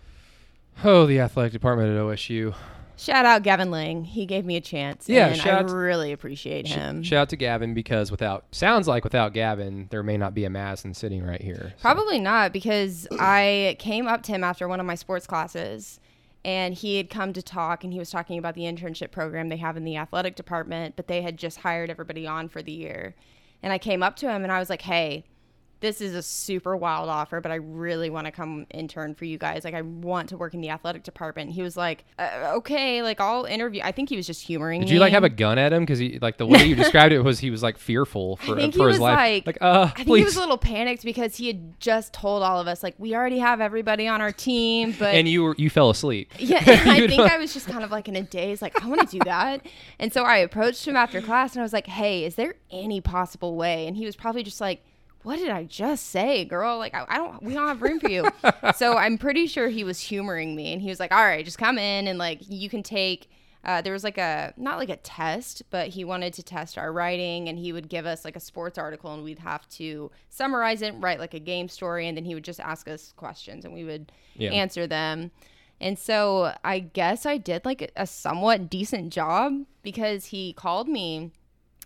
Oh, 0.83 1.05
the 1.05 1.19
athletic 1.19 1.51
department 1.51 1.89
at 1.89 2.01
OSU. 2.01 2.55
Shout 2.99 3.25
out 3.25 3.43
Gavin 3.43 3.71
Lang. 3.71 4.03
He 4.03 4.25
gave 4.25 4.45
me 4.45 4.57
a 4.57 4.61
chance. 4.61 5.07
Yeah, 5.07 5.27
and 5.29 5.41
I 5.41 5.61
really 5.61 6.11
appreciate 6.11 6.67
him. 6.67 7.01
Shout 7.01 7.21
out 7.21 7.29
to 7.29 7.37
Gavin 7.37 7.73
because 7.73 8.11
without 8.11 8.45
sounds 8.51 8.87
like 8.87 9.03
without 9.05 9.33
Gavin, 9.33 9.87
there 9.89 10.03
may 10.03 10.17
not 10.17 10.33
be 10.33 10.43
a 10.43 10.49
Madison 10.49 10.93
sitting 10.93 11.25
right 11.25 11.41
here. 11.41 11.73
So- 11.77 11.81
Probably 11.81 12.19
not 12.19 12.51
because 12.51 13.07
I 13.19 13.77
came 13.79 14.07
up 14.07 14.21
to 14.23 14.33
him 14.33 14.43
after 14.43 14.67
one 14.67 14.79
of 14.81 14.85
my 14.85 14.95
sports 14.95 15.25
classes 15.25 15.99
and 16.43 16.73
he 16.73 16.97
had 16.97 17.09
come 17.09 17.31
to 17.33 17.41
talk 17.41 17.83
and 17.83 17.93
he 17.93 17.99
was 17.99 18.09
talking 18.09 18.37
about 18.37 18.55
the 18.55 18.63
internship 18.63 19.11
program 19.11 19.47
they 19.49 19.57
have 19.57 19.77
in 19.77 19.85
the 19.85 19.95
athletic 19.97 20.35
department, 20.35 20.95
but 20.95 21.07
they 21.07 21.21
had 21.21 21.37
just 21.37 21.59
hired 21.59 21.89
everybody 21.89 22.27
on 22.27 22.49
for 22.49 22.61
the 22.61 22.71
year. 22.71 23.15
And 23.63 23.71
I 23.73 23.77
came 23.77 24.03
up 24.03 24.15
to 24.17 24.29
him 24.29 24.43
and 24.43 24.51
I 24.51 24.59
was 24.59 24.69
like, 24.69 24.81
"Hey, 24.83 25.23
this 25.81 26.01
is 26.01 26.13
a 26.13 26.21
super 26.21 26.75
wild 26.75 27.09
offer, 27.09 27.39
but 27.41 27.51
I 27.51 27.55
really 27.55 28.09
want 28.09 28.25
to 28.25 28.31
come 28.31 28.65
intern 28.71 29.15
for 29.15 29.25
you 29.25 29.37
guys. 29.37 29.63
Like, 29.63 29.73
I 29.73 29.81
want 29.81 30.29
to 30.29 30.37
work 30.37 30.53
in 30.53 30.61
the 30.61 30.69
athletic 30.69 31.03
department. 31.03 31.51
He 31.51 31.61
was 31.61 31.77
like, 31.77 32.05
uh, 32.17 32.53
okay, 32.57 33.01
like 33.01 33.21
I'll 33.21 33.45
interview. 33.45 33.81
I 33.83 33.91
think 33.91 34.09
he 34.09 34.17
was 34.17 34.27
just 34.27 34.41
humoring 34.41 34.81
Did 34.81 34.89
me. 34.89 34.95
you 34.95 34.99
like 34.99 35.13
have 35.13 35.23
a 35.23 35.29
gun 35.29 35.57
at 35.57 35.71
him? 35.71 35.83
Because 35.83 35.99
he 35.99 36.19
like 36.19 36.37
the 36.37 36.45
way 36.45 36.65
you 36.65 36.75
described 36.75 37.13
it 37.13 37.21
was 37.21 37.39
he 37.39 37.49
was 37.49 37.63
like 37.63 37.77
fearful 37.77 38.35
for, 38.37 38.53
I 38.53 38.61
think 38.61 38.75
for 38.75 38.87
he 38.87 38.93
his 38.93 38.99
was 38.99 38.99
life. 38.99 39.45
like, 39.45 39.57
uh, 39.61 39.89
I 39.91 39.95
think 39.95 40.07
please. 40.07 40.19
he 40.19 40.25
was 40.25 40.35
a 40.35 40.39
little 40.39 40.57
panicked 40.57 41.03
because 41.03 41.35
he 41.37 41.47
had 41.47 41.79
just 41.79 42.13
told 42.13 42.43
all 42.43 42.59
of 42.59 42.67
us 42.67 42.83
like 42.83 42.95
we 42.97 43.15
already 43.15 43.39
have 43.39 43.61
everybody 43.61 44.07
on 44.07 44.21
our 44.21 44.31
team, 44.31 44.93
but 44.99 45.13
and 45.15 45.27
you 45.27 45.43
were 45.43 45.55
you 45.57 45.69
fell 45.69 45.89
asleep. 45.89 46.33
Yeah, 46.39 46.63
I 46.65 47.05
think 47.07 47.21
I 47.21 47.37
was 47.37 47.53
just 47.53 47.67
kind 47.67 47.83
of 47.83 47.91
like 47.91 48.07
in 48.07 48.15
a 48.15 48.23
daze, 48.23 48.61
like, 48.61 48.83
I 48.83 48.87
want 48.87 49.01
to 49.01 49.17
do 49.19 49.23
that. 49.25 49.65
And 49.99 50.11
so 50.11 50.23
I 50.23 50.37
approached 50.37 50.87
him 50.87 50.95
after 50.95 51.21
class 51.21 51.53
and 51.53 51.61
I 51.61 51.63
was 51.63 51.73
like, 51.73 51.85
hey, 51.85 52.25
is 52.25 52.35
there 52.35 52.55
any 52.71 53.01
possible 53.01 53.55
way? 53.55 53.85
And 53.85 53.95
he 53.95 54.05
was 54.05 54.15
probably 54.15 54.41
just 54.41 54.59
like, 54.59 54.83
what 55.23 55.37
did 55.37 55.49
I 55.49 55.63
just 55.65 56.07
say, 56.07 56.45
girl? 56.45 56.77
Like, 56.77 56.93
I, 56.93 57.05
I 57.07 57.17
don't, 57.17 57.43
we 57.43 57.53
don't 57.53 57.67
have 57.67 57.81
room 57.81 57.99
for 57.99 58.07
you. 58.07 58.31
so 58.75 58.95
I'm 58.97 59.17
pretty 59.17 59.47
sure 59.47 59.67
he 59.67 59.83
was 59.83 59.99
humoring 59.99 60.55
me. 60.55 60.71
And 60.73 60.81
he 60.81 60.89
was 60.89 60.99
like, 60.99 61.11
all 61.11 61.23
right, 61.23 61.43
just 61.43 61.57
come 61.57 61.77
in 61.77 62.07
and 62.07 62.17
like, 62.17 62.39
you 62.47 62.69
can 62.69 62.83
take, 62.83 63.29
uh, 63.65 63.81
there 63.81 63.91
was 63.91 64.03
like 64.05 64.17
a, 64.17 64.53
not 64.55 64.77
like 64.77 64.89
a 64.89 64.95
test, 64.95 65.63
but 65.69 65.89
he 65.89 66.05
wanted 66.05 66.33
to 66.35 66.43
test 66.43 66.77
our 66.77 66.93
writing 66.93 67.49
and 67.49 67.59
he 67.59 67.73
would 67.73 67.89
give 67.89 68.05
us 68.05 68.23
like 68.23 68.37
a 68.37 68.39
sports 68.39 68.77
article 68.77 69.13
and 69.13 69.23
we'd 69.23 69.39
have 69.39 69.67
to 69.69 70.09
summarize 70.29 70.81
it, 70.81 70.93
write 70.97 71.19
like 71.19 71.33
a 71.33 71.39
game 71.39 71.67
story. 71.67 72.07
And 72.07 72.15
then 72.17 72.23
he 72.23 72.33
would 72.33 72.45
just 72.45 72.61
ask 72.61 72.87
us 72.87 73.13
questions 73.17 73.65
and 73.65 73.73
we 73.73 73.83
would 73.83 74.11
Yeah. 74.35 74.51
answer 74.51 74.87
them. 74.87 75.31
And 75.81 75.99
so 75.99 76.53
I 76.63 76.79
guess 76.79 77.25
I 77.25 77.37
did 77.37 77.65
like 77.65 77.91
a 77.95 78.07
somewhat 78.07 78.69
decent 78.69 79.11
job 79.13 79.65
because 79.81 80.25
he 80.25 80.53
called 80.53 80.87
me 80.87 81.31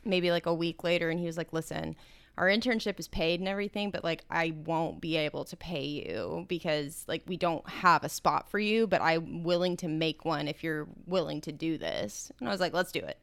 maybe 0.05 0.31
like 0.31 0.45
a 0.45 0.53
week 0.53 0.83
later 0.83 1.09
and 1.09 1.19
he 1.19 1.25
was 1.25 1.37
like, 1.37 1.53
listen, 1.53 1.95
our 2.37 2.47
internship 2.47 2.99
is 2.99 3.07
paid 3.07 3.39
and 3.39 3.47
everything, 3.47 3.91
but 3.91 4.03
like 4.03 4.23
I 4.29 4.53
won't 4.65 4.99
be 5.01 5.17
able 5.17 5.45
to 5.45 5.55
pay 5.55 5.85
you 5.85 6.45
because 6.47 7.05
like 7.07 7.23
we 7.27 7.37
don't 7.37 7.67
have 7.69 8.03
a 8.03 8.09
spot 8.09 8.49
for 8.49 8.59
you, 8.59 8.87
but 8.87 9.01
I'm 9.01 9.43
willing 9.43 9.77
to 9.77 9.87
make 9.87 10.25
one 10.25 10.47
if 10.47 10.63
you're 10.63 10.87
willing 11.05 11.41
to 11.41 11.51
do 11.51 11.77
this. 11.77 12.31
And 12.39 12.49
I 12.49 12.51
was 12.51 12.59
like, 12.59 12.73
let's 12.73 12.91
do 12.91 12.99
it. 12.99 13.17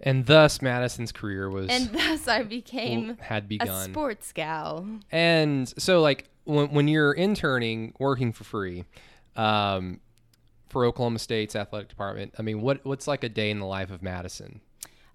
and 0.00 0.26
thus 0.26 0.60
Madison's 0.60 1.12
career 1.12 1.48
was 1.48 1.70
And 1.70 1.90
thus 1.92 2.28
I 2.28 2.42
became 2.42 3.16
had 3.20 3.48
begun. 3.48 3.68
a 3.68 3.84
sports 3.84 4.32
gal. 4.32 4.86
And 5.10 5.72
so, 5.80 6.02
like, 6.02 6.28
when, 6.44 6.68
when 6.72 6.88
you're 6.88 7.12
interning, 7.12 7.94
working 7.98 8.32
for 8.32 8.44
free, 8.44 8.84
um, 9.36 10.00
for 10.68 10.84
Oklahoma 10.84 11.18
State's 11.18 11.56
athletic 11.56 11.88
department, 11.88 12.34
I 12.38 12.42
mean, 12.42 12.60
what 12.60 12.84
what's 12.84 13.06
like 13.08 13.24
a 13.24 13.28
day 13.28 13.50
in 13.50 13.58
the 13.60 13.66
life 13.66 13.90
of 13.90 14.02
Madison 14.02 14.60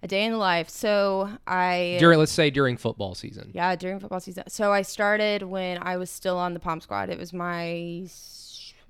A 0.02 0.08
day 0.08 0.24
in 0.24 0.32
the 0.32 0.38
life. 0.38 0.68
So 0.68 1.30
I 1.46 1.96
during, 2.00 2.18
let's 2.18 2.32
say, 2.32 2.50
during 2.50 2.76
football 2.76 3.14
season? 3.14 3.52
Yeah, 3.54 3.76
during 3.76 4.00
football 4.00 4.20
season. 4.20 4.44
So 4.48 4.72
I 4.72 4.82
started 4.82 5.44
when 5.44 5.78
I 5.80 5.96
was 5.96 6.10
still 6.10 6.38
on 6.38 6.54
the 6.54 6.60
Pom 6.60 6.80
Squad. 6.80 7.08
It 7.08 7.18
was 7.18 7.32
my 7.32 8.06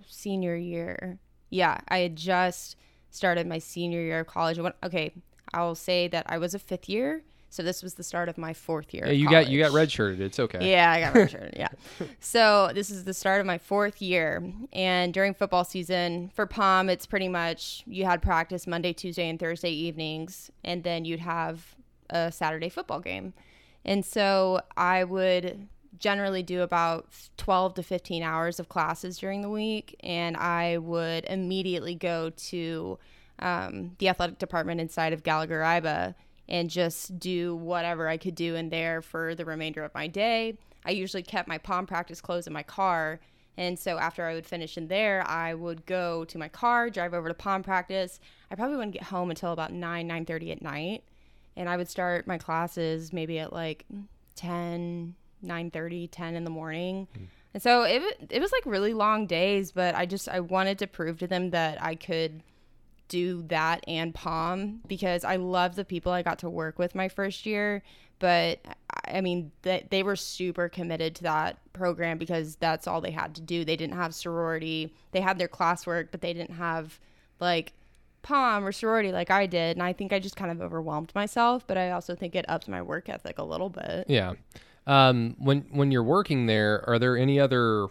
senior 0.06 0.56
year. 0.56 1.18
Yeah, 1.50 1.80
I 1.88 1.98
had 1.98 2.16
just 2.16 2.76
started 3.10 3.46
my 3.46 3.58
senior 3.58 4.00
year 4.00 4.20
of 4.20 4.26
college. 4.26 4.58
Okay, 4.82 5.12
I'll 5.52 5.74
say 5.74 6.08
that 6.08 6.24
I 6.28 6.38
was 6.38 6.54
a 6.54 6.58
fifth 6.58 6.88
year. 6.88 7.22
So 7.52 7.62
this 7.62 7.82
was 7.82 7.94
the 7.94 8.02
start 8.02 8.30
of 8.30 8.38
my 8.38 8.54
fourth 8.54 8.94
year. 8.94 9.04
Yeah, 9.04 9.12
you 9.12 9.28
got 9.28 9.50
you 9.50 9.58
got 9.58 9.72
redshirted. 9.72 10.20
It's 10.20 10.40
okay. 10.40 10.70
Yeah, 10.70 10.90
I 10.90 11.00
got 11.00 11.12
redshirted. 11.14 11.54
yeah. 11.54 11.68
So 12.18 12.70
this 12.74 12.88
is 12.88 13.04
the 13.04 13.12
start 13.12 13.40
of 13.40 13.46
my 13.46 13.58
fourth 13.58 14.00
year, 14.00 14.42
and 14.72 15.12
during 15.12 15.34
football 15.34 15.62
season 15.62 16.30
for 16.34 16.46
Pom, 16.46 16.88
it's 16.88 17.04
pretty 17.04 17.28
much 17.28 17.82
you 17.86 18.06
had 18.06 18.22
practice 18.22 18.66
Monday, 18.66 18.94
Tuesday, 18.94 19.28
and 19.28 19.38
Thursday 19.38 19.68
evenings, 19.70 20.50
and 20.64 20.82
then 20.82 21.04
you'd 21.04 21.20
have 21.20 21.76
a 22.08 22.32
Saturday 22.32 22.70
football 22.70 23.00
game. 23.00 23.34
And 23.84 24.02
so 24.02 24.62
I 24.74 25.04
would 25.04 25.68
generally 25.98 26.42
do 26.42 26.62
about 26.62 27.06
12 27.36 27.74
to 27.74 27.82
15 27.82 28.22
hours 28.22 28.60
of 28.60 28.70
classes 28.70 29.18
during 29.18 29.42
the 29.42 29.50
week, 29.50 29.94
and 30.00 30.38
I 30.38 30.78
would 30.78 31.26
immediately 31.26 31.96
go 31.96 32.30
to 32.30 32.98
um, 33.40 33.94
the 33.98 34.08
athletic 34.08 34.38
department 34.38 34.80
inside 34.80 35.12
of 35.12 35.22
Gallagher 35.22 35.60
Iba 35.60 36.14
and 36.52 36.68
just 36.68 37.18
do 37.18 37.56
whatever 37.56 38.06
I 38.06 38.18
could 38.18 38.34
do 38.34 38.54
in 38.54 38.68
there 38.68 39.00
for 39.00 39.34
the 39.34 39.46
remainder 39.46 39.82
of 39.82 39.94
my 39.94 40.06
day. 40.06 40.58
I 40.84 40.90
usually 40.90 41.22
kept 41.22 41.48
my 41.48 41.56
pom 41.56 41.86
practice 41.86 42.20
clothes 42.20 42.46
in 42.46 42.52
my 42.52 42.62
car. 42.62 43.20
And 43.56 43.78
so 43.78 43.98
after 43.98 44.26
I 44.26 44.34
would 44.34 44.46
finish 44.46 44.76
in 44.76 44.88
there, 44.88 45.26
I 45.26 45.54
would 45.54 45.86
go 45.86 46.26
to 46.26 46.38
my 46.38 46.48
car, 46.48 46.90
drive 46.90 47.14
over 47.14 47.28
to 47.28 47.34
pom 47.34 47.62
practice. 47.62 48.20
I 48.50 48.54
probably 48.54 48.76
wouldn't 48.76 48.92
get 48.92 49.04
home 49.04 49.30
until 49.30 49.52
about 49.52 49.72
9, 49.72 50.08
9.30 50.08 50.52
at 50.52 50.62
night. 50.62 51.04
And 51.56 51.70
I 51.70 51.76
would 51.78 51.88
start 51.88 52.26
my 52.26 52.36
classes 52.36 53.14
maybe 53.14 53.38
at 53.38 53.52
like 53.52 53.86
10, 54.36 55.14
9.30, 55.42 56.08
10 56.12 56.36
in 56.36 56.44
the 56.44 56.50
morning. 56.50 57.08
Hmm. 57.16 57.24
And 57.54 57.62
so 57.62 57.82
it, 57.82 58.02
it 58.28 58.40
was 58.40 58.52
like 58.52 58.64
really 58.66 58.92
long 58.92 59.26
days, 59.26 59.72
but 59.72 59.94
I 59.94 60.04
just, 60.04 60.28
I 60.28 60.40
wanted 60.40 60.78
to 60.80 60.86
prove 60.86 61.18
to 61.20 61.26
them 61.26 61.50
that 61.50 61.82
I 61.82 61.94
could 61.94 62.42
do 63.12 63.42
that 63.42 63.84
and 63.86 64.14
pom 64.14 64.80
because 64.88 65.22
I 65.22 65.36
love 65.36 65.76
the 65.76 65.84
people 65.84 66.10
I 66.12 66.22
got 66.22 66.38
to 66.38 66.48
work 66.48 66.78
with 66.78 66.94
my 66.94 67.08
first 67.08 67.44
year. 67.44 67.82
But 68.18 68.60
I 69.06 69.20
mean, 69.20 69.52
that 69.62 69.90
they 69.90 70.02
were 70.02 70.16
super 70.16 70.70
committed 70.70 71.14
to 71.16 71.24
that 71.24 71.58
program 71.74 72.16
because 72.16 72.56
that's 72.56 72.86
all 72.86 73.02
they 73.02 73.10
had 73.10 73.34
to 73.34 73.42
do. 73.42 73.64
They 73.64 73.76
didn't 73.76 73.96
have 73.96 74.14
sorority. 74.14 74.94
They 75.10 75.20
had 75.20 75.38
their 75.38 75.48
classwork, 75.48 76.08
but 76.10 76.22
they 76.22 76.32
didn't 76.32 76.54
have 76.54 76.98
like 77.38 77.74
pom 78.22 78.64
or 78.64 78.72
sorority 78.72 79.12
like 79.12 79.30
I 79.30 79.46
did. 79.46 79.76
And 79.76 79.82
I 79.82 79.92
think 79.92 80.12
I 80.12 80.18
just 80.18 80.36
kind 80.36 80.50
of 80.50 80.62
overwhelmed 80.62 81.12
myself. 81.14 81.66
But 81.66 81.76
I 81.76 81.90
also 81.90 82.14
think 82.14 82.34
it 82.34 82.46
ups 82.48 82.66
my 82.66 82.80
work 82.80 83.10
ethic 83.10 83.38
a 83.38 83.44
little 83.44 83.68
bit. 83.68 84.06
Yeah. 84.08 84.34
Um, 84.86 85.36
when 85.38 85.66
when 85.70 85.90
you're 85.90 86.02
working 86.02 86.46
there, 86.46 86.88
are 86.88 86.98
there 86.98 87.18
any 87.18 87.38
other 87.38 87.88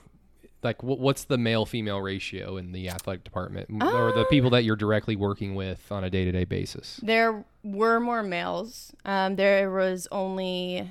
like 0.64 0.82
wh- 0.82 1.00
what's 1.00 1.24
the 1.26 1.38
male 1.38 1.66
female 1.66 2.00
ratio 2.02 2.58
in 2.58 2.72
the 2.72 2.90
athletic 2.90 3.24
department, 3.24 3.70
or 3.82 4.12
the 4.12 4.26
people 4.30 4.50
that 4.52 4.64
you're 4.64 4.76
directly 4.76 5.16
working 5.16 5.56
with 5.56 5.92
on 5.92 6.04
a 6.04 6.10
day 6.10 6.26
to 6.26 6.32
day 6.32 6.46
basis? 6.46 7.00
There 7.04 7.44
were 7.64 8.00
more 8.00 8.24
males. 8.24 8.94
Um, 9.06 9.36
there 9.36 9.72
was 9.72 10.08
only 10.12 10.90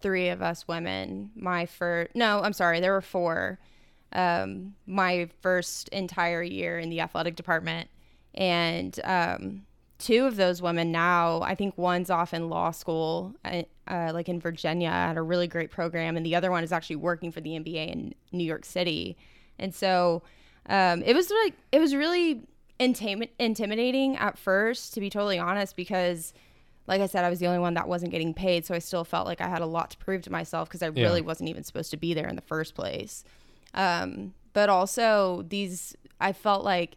three 0.00 0.28
of 0.28 0.42
us 0.42 0.66
women. 0.68 1.30
My 1.34 1.66
first, 1.66 2.14
no, 2.14 2.40
I'm 2.42 2.52
sorry, 2.52 2.80
there 2.80 2.92
were 2.92 3.00
four. 3.00 3.58
Um, 4.12 4.74
my 4.86 5.28
first 5.42 5.88
entire 5.90 6.42
year 6.42 6.78
in 6.78 6.88
the 6.88 7.00
athletic 7.00 7.36
department, 7.36 7.90
and 8.34 8.98
um, 9.04 9.66
two 9.98 10.26
of 10.26 10.36
those 10.36 10.62
women 10.62 10.92
now, 10.92 11.40
I 11.42 11.54
think 11.54 11.76
one's 11.76 12.08
off 12.10 12.32
in 12.32 12.48
law 12.48 12.70
school, 12.70 13.34
uh, 13.44 13.62
uh, 13.88 14.10
like 14.14 14.28
in 14.28 14.40
Virginia, 14.40 14.88
at 14.88 15.16
a 15.16 15.22
really 15.22 15.48
great 15.48 15.70
program, 15.70 16.16
and 16.16 16.24
the 16.24 16.34
other 16.36 16.50
one 16.50 16.62
is 16.62 16.72
actually 16.72 16.96
working 16.96 17.32
for 17.32 17.40
the 17.40 17.50
NBA 17.50 17.90
in 17.90 18.14
New 18.32 18.44
York 18.44 18.64
City. 18.64 19.16
And 19.58 19.74
so 19.74 20.22
um, 20.66 21.02
it 21.02 21.14
was 21.14 21.30
like 21.42 21.54
it 21.72 21.80
was 21.80 21.94
really 21.94 22.42
intim- 22.78 23.28
intimidating 23.38 24.16
at 24.16 24.38
first, 24.38 24.94
to 24.94 25.00
be 25.00 25.10
totally 25.10 25.38
honest, 25.38 25.74
because 25.74 26.32
like 26.86 27.00
I 27.02 27.06
said, 27.06 27.24
I 27.24 27.28
was 27.28 27.38
the 27.38 27.46
only 27.46 27.58
one 27.58 27.74
that 27.74 27.86
wasn't 27.88 28.12
getting 28.12 28.32
paid, 28.32 28.64
so 28.64 28.74
I 28.74 28.78
still 28.78 29.04
felt 29.04 29.26
like 29.26 29.40
I 29.40 29.48
had 29.48 29.60
a 29.62 29.66
lot 29.66 29.90
to 29.90 29.98
prove 29.98 30.22
to 30.22 30.32
myself 30.32 30.68
because 30.68 30.82
I 30.82 30.86
Yeah. 30.88 31.02
really 31.02 31.20
wasn't 31.20 31.50
even 31.50 31.62
supposed 31.64 31.90
to 31.90 31.96
be 31.96 32.14
there 32.14 32.28
in 32.28 32.36
the 32.36 32.40
first 32.42 32.74
place. 32.74 33.24
Um, 33.74 34.32
but 34.54 34.68
also 34.70 35.44
these, 35.48 35.94
I 36.20 36.32
felt 36.32 36.64
like 36.64 36.96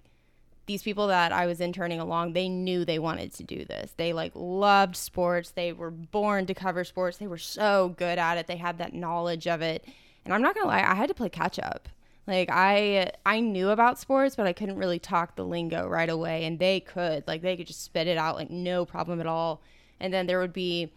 these 0.72 0.84
people 0.84 1.08
that 1.08 1.34
I 1.34 1.48
was 1.48 1.60
interning 1.60 2.00
along, 2.00 2.32
they 2.32 2.48
knew 2.48 2.86
they 2.86 2.98
wanted 2.98 3.34
to 3.34 3.44
do 3.44 3.66
this. 3.66 3.94
They 3.98 4.14
like 4.14 4.32
loved 4.36 4.96
sports. 4.96 5.52
They 5.52 5.74
were 5.74 5.92
born 5.92 6.46
to 6.46 6.54
cover 6.54 6.86
sports. 6.86 7.18
They 7.18 7.28
were 7.28 7.38
so 7.38 7.94
good 7.98 8.18
at 8.18 8.38
it. 8.38 8.48
They 8.48 8.56
had 8.56 8.78
that 8.78 8.94
knowledge 8.94 9.48
of 9.48 9.62
it. 9.62 9.84
And 10.24 10.34
I'm 10.34 10.42
not 10.42 10.56
gonna 10.56 10.68
lie, 10.68 10.80
I 10.80 10.96
had 10.96 11.10
to 11.10 11.14
play 11.14 11.28
catch 11.28 11.60
up. 11.60 11.90
Like 12.26 12.50
I 12.50 13.12
I 13.26 13.42
knew 13.42 13.70
about 13.70 14.00
sports, 14.00 14.38
but 14.38 14.48
I 14.48 14.54
couldn't 14.54 14.78
really 14.78 15.00
talk 15.00 15.36
the 15.36 15.44
lingo 15.44 15.90
right 15.90 16.10
away. 16.10 16.46
And 16.46 16.58
they 16.58 16.80
could. 16.80 17.28
Like 17.28 17.42
they 17.42 17.58
could 17.58 17.68
just 17.68 17.84
spit 17.84 18.08
it 18.08 18.18
out 18.18 18.38
like 18.38 18.50
no 18.50 18.86
problem 18.86 19.20
at 19.20 19.28
all. 19.28 19.62
And 20.00 20.14
then 20.14 20.26
there 20.26 20.40
would 20.40 20.54
be 20.54 20.94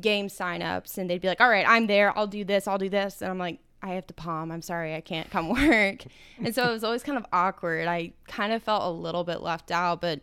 game 0.00 0.28
signups 0.28 0.98
and 0.98 1.10
they'd 1.10 1.20
be 1.20 1.26
like, 1.26 1.40
All 1.40 1.50
right, 1.50 1.66
I'm 1.68 1.88
there, 1.88 2.16
I'll 2.16 2.28
do 2.28 2.44
this, 2.44 2.68
I'll 2.68 2.78
do 2.78 2.88
this. 2.88 3.22
And 3.22 3.30
I'm 3.30 3.38
like, 3.38 3.58
I 3.86 3.94
have 3.94 4.06
to 4.08 4.14
pom. 4.14 4.50
I'm 4.50 4.62
sorry, 4.62 4.94
I 4.94 5.00
can't 5.00 5.30
come 5.30 5.48
work. 5.68 6.04
and 6.38 6.54
so 6.54 6.68
it 6.68 6.72
was 6.72 6.84
always 6.84 7.02
kind 7.02 7.18
of 7.18 7.26
awkward. 7.32 7.86
I 7.88 8.12
kind 8.28 8.52
of 8.52 8.62
felt 8.62 8.82
a 8.82 8.90
little 8.90 9.24
bit 9.24 9.40
left 9.40 9.70
out, 9.70 10.00
but 10.00 10.20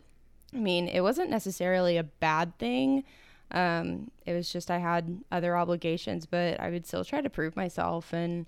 I 0.54 0.58
mean, 0.58 0.88
it 0.88 1.00
wasn't 1.00 1.30
necessarily 1.30 1.96
a 1.96 2.04
bad 2.04 2.56
thing. 2.58 3.04
Um, 3.50 4.10
it 4.26 4.32
was 4.32 4.52
just 4.52 4.70
I 4.70 4.78
had 4.78 5.22
other 5.30 5.56
obligations, 5.56 6.26
but 6.26 6.60
I 6.60 6.70
would 6.70 6.86
still 6.86 7.04
try 7.04 7.20
to 7.20 7.30
prove 7.30 7.56
myself. 7.56 8.12
And 8.12 8.46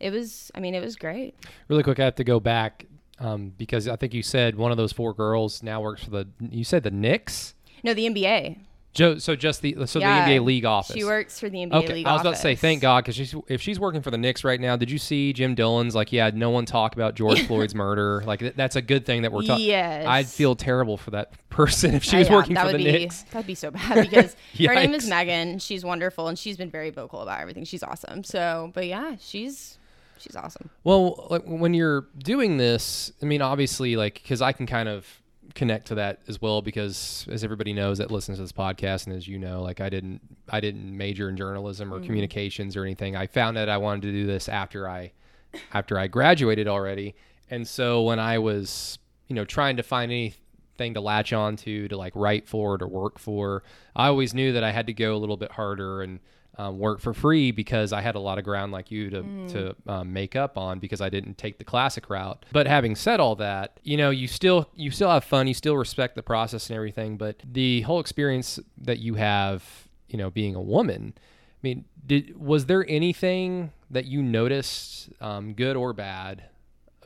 it 0.00 0.10
was, 0.10 0.50
I 0.54 0.60
mean, 0.60 0.74
it 0.74 0.82
was 0.82 0.96
great. 0.96 1.34
Really 1.68 1.82
quick, 1.82 1.98
I 1.98 2.04
have 2.04 2.14
to 2.16 2.24
go 2.24 2.40
back 2.40 2.86
um, 3.18 3.52
because 3.56 3.88
I 3.88 3.96
think 3.96 4.14
you 4.14 4.22
said 4.22 4.56
one 4.56 4.70
of 4.70 4.76
those 4.76 4.92
four 4.92 5.14
girls 5.14 5.62
now 5.62 5.80
works 5.80 6.04
for 6.04 6.10
the. 6.10 6.28
You 6.40 6.64
said 6.64 6.82
the 6.82 6.90
Knicks. 6.90 7.54
No, 7.82 7.94
the 7.94 8.06
NBA. 8.08 8.58
Jo- 8.96 9.18
so 9.18 9.36
just 9.36 9.62
the 9.62 9.86
so 9.86 10.00
Yeah. 10.00 10.24
the 10.26 10.32
NBA 10.32 10.44
league 10.44 10.64
office. 10.64 10.96
She 10.96 11.04
works 11.04 11.38
for 11.38 11.48
the 11.48 11.58
NBA 11.62 11.74
Okay, 11.84 11.92
league 11.94 12.06
I 12.06 12.12
was 12.12 12.22
about 12.22 12.34
to 12.34 12.40
say 12.40 12.54
thank 12.56 12.82
God 12.82 13.04
because 13.04 13.14
she's 13.14 13.34
if 13.48 13.60
she's 13.62 13.78
working 13.78 14.02
for 14.02 14.10
the 14.10 14.18
Knicks 14.18 14.42
right 14.42 14.60
now. 14.60 14.74
Did 14.76 14.90
you 14.90 14.98
see 14.98 15.32
Jim 15.32 15.54
Dolan's 15.54 15.94
like 15.94 16.12
yeah 16.12 16.30
no 16.34 16.50
one 16.50 16.64
talk 16.66 16.94
about 16.96 17.14
George 17.14 17.42
Floyd's 17.46 17.74
murder 17.74 18.22
like 18.26 18.40
th- 18.40 18.54
that's 18.56 18.74
a 18.76 18.82
good 18.82 19.06
thing 19.06 19.22
that 19.22 19.32
we're 19.32 19.42
talking. 19.42 19.66
Yes. 19.66 20.06
I'd 20.06 20.26
feel 20.26 20.56
terrible 20.56 20.96
for 20.96 21.10
that 21.12 21.30
person 21.50 21.94
if 21.94 22.02
she 22.04 22.16
Uh, 22.16 22.18
was 22.20 22.28
yeah, 22.28 22.34
working 22.34 22.54
that 22.54 22.60
for 22.66 22.72
would 22.72 22.80
the 22.80 22.84
be, 22.84 22.92
Knicks. 22.92 23.22
That'd 23.30 23.46
be 23.46 23.54
so 23.54 23.70
bad 23.70 24.08
because 24.10 24.34
her 24.58 24.74
name 24.74 24.94
is 24.94 25.08
Megan. 25.08 25.58
She's 25.58 25.84
wonderful 25.84 26.28
and 26.28 26.38
she's 26.38 26.56
been 26.56 26.70
very 26.70 26.90
vocal 26.90 27.20
about 27.20 27.40
everything. 27.40 27.64
She's 27.64 27.82
awesome. 27.82 28.24
So, 28.24 28.70
but 28.74 28.86
yeah, 28.86 29.16
she's 29.20 29.78
she's 30.18 30.34
awesome. 30.36 30.70
Well, 30.84 31.26
like 31.30 31.42
when 31.44 31.74
you're 31.74 32.06
doing 32.18 32.56
this, 32.56 33.12
I 33.22 33.26
mean, 33.26 33.42
obviously, 33.42 33.96
like 33.96 34.14
because 34.14 34.40
I 34.40 34.52
can 34.52 34.66
kind 34.66 34.88
of 34.88 35.06
connect 35.56 35.86
to 35.88 35.96
that 35.96 36.20
as 36.28 36.40
well 36.40 36.62
because 36.62 37.26
as 37.30 37.42
everybody 37.42 37.72
knows 37.72 37.98
that 37.98 38.10
listens 38.10 38.36
to 38.36 38.42
this 38.42 38.52
podcast 38.52 39.06
and 39.06 39.16
as 39.16 39.26
you 39.26 39.38
know 39.38 39.62
like 39.62 39.80
i 39.80 39.88
didn't 39.88 40.20
i 40.50 40.60
didn't 40.60 40.96
major 40.96 41.28
in 41.28 41.36
journalism 41.36 41.92
or 41.92 41.98
mm. 41.98 42.04
communications 42.04 42.76
or 42.76 42.84
anything. 42.84 43.16
I 43.16 43.26
found 43.26 43.56
that 43.56 43.68
i 43.68 43.78
wanted 43.78 44.02
to 44.02 44.12
do 44.12 44.26
this 44.26 44.48
after 44.48 44.88
i 44.88 45.12
after 45.72 45.98
i 45.98 46.06
graduated 46.06 46.68
already. 46.68 47.16
And 47.50 47.66
so 47.66 48.02
when 48.02 48.20
i 48.20 48.38
was 48.38 48.98
you 49.28 49.34
know 49.34 49.44
trying 49.44 49.78
to 49.78 49.82
find 49.82 50.12
anything 50.12 50.94
to 50.94 51.00
latch 51.00 51.32
on 51.32 51.56
to 51.56 51.88
to 51.88 51.96
like 51.96 52.12
write 52.14 52.46
for 52.46 52.74
or 52.74 52.78
to 52.78 52.86
work 52.86 53.18
for 53.18 53.62
i 53.96 54.08
always 54.08 54.34
knew 54.34 54.52
that 54.52 54.62
i 54.62 54.70
had 54.70 54.86
to 54.86 54.92
go 54.92 55.16
a 55.16 55.18
little 55.18 55.38
bit 55.38 55.52
harder 55.52 56.02
and 56.02 56.20
um, 56.58 56.78
work 56.78 57.00
for 57.00 57.12
free 57.12 57.50
because 57.50 57.92
I 57.92 58.00
had 58.00 58.14
a 58.14 58.18
lot 58.18 58.38
of 58.38 58.44
ground 58.44 58.72
like 58.72 58.90
you 58.90 59.10
to, 59.10 59.22
to 59.48 59.76
um, 59.86 60.12
make 60.12 60.34
up 60.34 60.56
on 60.56 60.78
because 60.78 61.00
I 61.00 61.08
didn't 61.08 61.36
take 61.36 61.58
the 61.58 61.64
classic 61.64 62.08
route. 62.08 62.44
But 62.52 62.66
having 62.66 62.96
said 62.96 63.20
all 63.20 63.36
that, 63.36 63.78
you 63.82 63.96
know, 63.96 64.10
you 64.10 64.26
still 64.26 64.68
you 64.74 64.90
still 64.90 65.10
have 65.10 65.24
fun, 65.24 65.46
you 65.46 65.54
still 65.54 65.76
respect 65.76 66.16
the 66.16 66.22
process 66.22 66.70
and 66.70 66.76
everything. 66.76 67.16
But 67.16 67.42
the 67.44 67.82
whole 67.82 68.00
experience 68.00 68.58
that 68.78 68.98
you 68.98 69.14
have, 69.14 69.88
you 70.08 70.16
know, 70.16 70.30
being 70.30 70.54
a 70.54 70.62
woman, 70.62 71.12
I 71.16 71.60
mean, 71.62 71.84
did 72.06 72.38
was 72.40 72.66
there 72.66 72.84
anything 72.88 73.72
that 73.90 74.06
you 74.06 74.22
noticed, 74.22 75.10
um, 75.20 75.52
good 75.52 75.76
or 75.76 75.92
bad, 75.92 76.44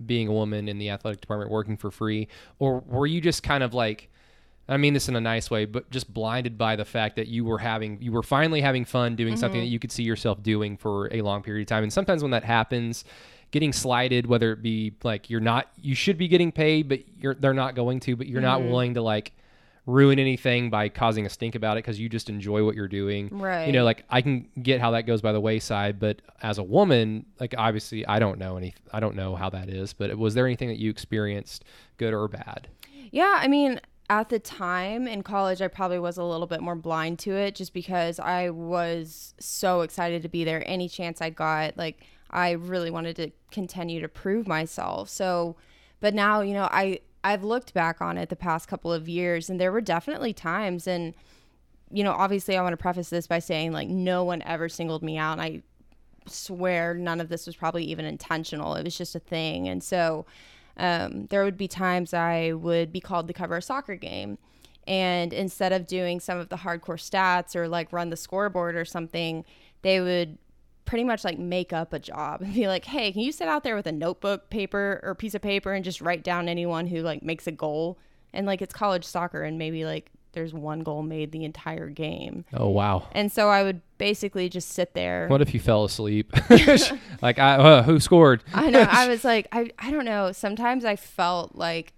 being 0.04 0.28
a 0.28 0.32
woman 0.32 0.68
in 0.68 0.78
the 0.78 0.90
athletic 0.90 1.20
department 1.20 1.50
working 1.50 1.76
for 1.76 1.90
free, 1.90 2.28
or 2.58 2.80
were 2.86 3.06
you 3.06 3.20
just 3.20 3.42
kind 3.42 3.62
of 3.62 3.74
like 3.74 4.09
I 4.68 4.76
mean 4.76 4.94
this 4.94 5.08
in 5.08 5.16
a 5.16 5.20
nice 5.20 5.50
way, 5.50 5.64
but 5.64 5.90
just 5.90 6.12
blinded 6.12 6.56
by 6.56 6.76
the 6.76 6.84
fact 6.84 7.16
that 7.16 7.26
you 7.26 7.44
were 7.44 7.58
having, 7.58 8.00
you 8.00 8.12
were 8.12 8.22
finally 8.22 8.60
having 8.60 8.84
fun 8.84 9.16
doing 9.16 9.36
something 9.36 9.60
that 9.60 9.66
mm-hmm. 9.66 9.72
you 9.72 9.78
could 9.80 9.90
see 9.90 10.04
yourself 10.04 10.42
doing 10.42 10.76
for 10.76 11.12
a 11.12 11.22
long 11.22 11.42
period 11.42 11.62
of 11.62 11.66
time. 11.66 11.82
And 11.82 11.92
sometimes 11.92 12.22
when 12.22 12.30
that 12.30 12.44
happens, 12.44 13.04
getting 13.50 13.72
slighted, 13.72 14.26
whether 14.26 14.52
it 14.52 14.62
be 14.62 14.94
like 15.02 15.28
you're 15.28 15.40
not, 15.40 15.68
you 15.76 15.96
should 15.96 16.16
be 16.16 16.28
getting 16.28 16.52
paid, 16.52 16.88
but 16.88 17.00
you're, 17.18 17.34
they're 17.34 17.52
not 17.52 17.74
going 17.74 17.98
to, 18.00 18.14
but 18.14 18.28
you're 18.28 18.40
not 18.40 18.60
mm-hmm. 18.60 18.70
willing 18.70 18.94
to 18.94 19.02
like 19.02 19.32
ruin 19.86 20.18
anything 20.18 20.70
by 20.70 20.88
causing 20.88 21.26
a 21.26 21.28
stink 21.28 21.54
about 21.54 21.76
it 21.76 21.84
because 21.84 21.98
you 21.98 22.08
just 22.08 22.28
enjoy 22.28 22.64
what 22.64 22.74
you're 22.74 22.88
doing. 22.88 23.28
Right. 23.32 23.66
You 23.66 23.72
know, 23.72 23.84
like 23.84 24.04
I 24.08 24.22
can 24.22 24.48
get 24.62 24.80
how 24.80 24.92
that 24.92 25.02
goes 25.02 25.20
by 25.20 25.32
the 25.32 25.40
wayside, 25.40 25.98
but 25.98 26.22
as 26.42 26.58
a 26.58 26.62
woman, 26.62 27.26
like 27.40 27.54
obviously 27.58 28.06
I 28.06 28.18
don't 28.18 28.38
know 28.38 28.56
any, 28.56 28.74
I 28.92 29.00
don't 29.00 29.16
know 29.16 29.34
how 29.34 29.50
that 29.50 29.68
is, 29.68 29.92
but 29.92 30.16
was 30.16 30.34
there 30.34 30.46
anything 30.46 30.68
that 30.68 30.78
you 30.78 30.90
experienced, 30.90 31.64
good 31.96 32.14
or 32.14 32.28
bad? 32.28 32.68
Yeah, 33.10 33.34
I 33.36 33.48
mean, 33.48 33.80
at 34.10 34.28
the 34.28 34.40
time 34.40 35.06
in 35.06 35.22
college, 35.22 35.62
I 35.62 35.68
probably 35.68 36.00
was 36.00 36.18
a 36.18 36.24
little 36.24 36.48
bit 36.48 36.60
more 36.60 36.74
blind 36.74 37.20
to 37.20 37.36
it 37.36 37.54
just 37.54 37.72
because 37.72 38.18
I 38.18 38.50
was 38.50 39.34
so 39.38 39.82
excited 39.82 40.22
to 40.22 40.28
be 40.28 40.42
there. 40.42 40.64
Any 40.66 40.88
chance 40.88 41.22
I 41.22 41.30
got, 41.30 41.76
like, 41.76 42.02
I 42.28 42.50
really 42.50 42.90
wanted 42.90 43.14
to 43.16 43.30
continue 43.52 44.00
to 44.00 44.08
prove 44.08 44.48
myself. 44.48 45.08
So, 45.08 45.54
but 46.00 46.12
now, 46.12 46.40
you 46.40 46.54
know, 46.54 46.68
I 46.72 47.00
I've 47.22 47.44
looked 47.44 47.72
back 47.72 48.00
on 48.00 48.18
it 48.18 48.30
the 48.30 48.36
past 48.36 48.66
couple 48.66 48.92
of 48.92 49.08
years, 49.08 49.48
and 49.48 49.60
there 49.60 49.70
were 49.70 49.80
definitely 49.80 50.32
times, 50.32 50.88
and 50.88 51.14
you 51.92 52.02
know, 52.02 52.12
obviously, 52.12 52.56
I 52.56 52.62
want 52.62 52.72
to 52.72 52.78
preface 52.78 53.10
this 53.10 53.28
by 53.28 53.38
saying 53.38 53.72
like 53.72 53.88
no 53.88 54.24
one 54.24 54.42
ever 54.42 54.68
singled 54.68 55.04
me 55.04 55.18
out, 55.18 55.32
and 55.38 55.42
I 55.42 55.62
swear 56.26 56.94
none 56.94 57.20
of 57.20 57.28
this 57.28 57.46
was 57.46 57.54
probably 57.54 57.84
even 57.84 58.04
intentional. 58.04 58.74
It 58.74 58.84
was 58.84 58.98
just 58.98 59.14
a 59.14 59.20
thing, 59.20 59.68
and 59.68 59.84
so 59.84 60.26
um, 60.76 61.26
there 61.26 61.44
would 61.44 61.56
be 61.56 61.68
times 61.68 62.14
I 62.14 62.52
would 62.52 62.92
be 62.92 63.00
called 63.00 63.28
to 63.28 63.34
cover 63.34 63.56
a 63.56 63.62
soccer 63.62 63.96
game. 63.96 64.38
And 64.86 65.32
instead 65.32 65.72
of 65.72 65.86
doing 65.86 66.20
some 66.20 66.38
of 66.38 66.48
the 66.48 66.56
hardcore 66.56 66.96
stats 66.96 67.54
or 67.54 67.68
like 67.68 67.92
run 67.92 68.10
the 68.10 68.16
scoreboard 68.16 68.76
or 68.76 68.84
something, 68.84 69.44
they 69.82 70.00
would 70.00 70.38
pretty 70.84 71.04
much 71.04 71.22
like 71.22 71.38
make 71.38 71.72
up 71.72 71.92
a 71.92 71.98
job 71.98 72.42
and 72.42 72.54
be 72.54 72.66
like, 72.66 72.84
hey, 72.84 73.12
can 73.12 73.20
you 73.20 73.32
sit 73.32 73.46
out 73.46 73.62
there 73.62 73.76
with 73.76 73.86
a 73.86 73.92
notebook, 73.92 74.50
paper, 74.50 75.00
or 75.02 75.14
piece 75.14 75.34
of 75.34 75.42
paper 75.42 75.72
and 75.72 75.84
just 75.84 76.00
write 76.00 76.24
down 76.24 76.48
anyone 76.48 76.86
who 76.86 77.02
like 77.02 77.22
makes 77.22 77.46
a 77.46 77.52
goal? 77.52 77.98
And 78.32 78.46
like 78.46 78.62
it's 78.62 78.74
college 78.74 79.04
soccer 79.04 79.42
and 79.42 79.58
maybe 79.58 79.84
like 79.84 80.10
there's 80.32 80.52
one 80.52 80.80
goal 80.80 81.02
made 81.02 81.32
the 81.32 81.44
entire 81.44 81.88
game. 81.88 82.44
Oh, 82.52 82.68
wow. 82.68 83.08
And 83.12 83.30
so 83.30 83.48
I 83.48 83.62
would 83.62 83.80
basically 83.98 84.48
just 84.48 84.70
sit 84.70 84.94
there. 84.94 85.28
What 85.28 85.40
if 85.42 85.52
you 85.54 85.60
fell 85.60 85.84
asleep? 85.84 86.32
like, 87.22 87.38
I, 87.38 87.56
uh, 87.56 87.82
who 87.82 88.00
scored? 88.00 88.42
I 88.54 88.70
know. 88.70 88.86
I 88.88 89.08
was 89.08 89.24
like, 89.24 89.48
I, 89.52 89.70
I 89.78 89.90
don't 89.90 90.04
know. 90.04 90.32
Sometimes 90.32 90.84
I 90.84 90.96
felt 90.96 91.54
like 91.54 91.92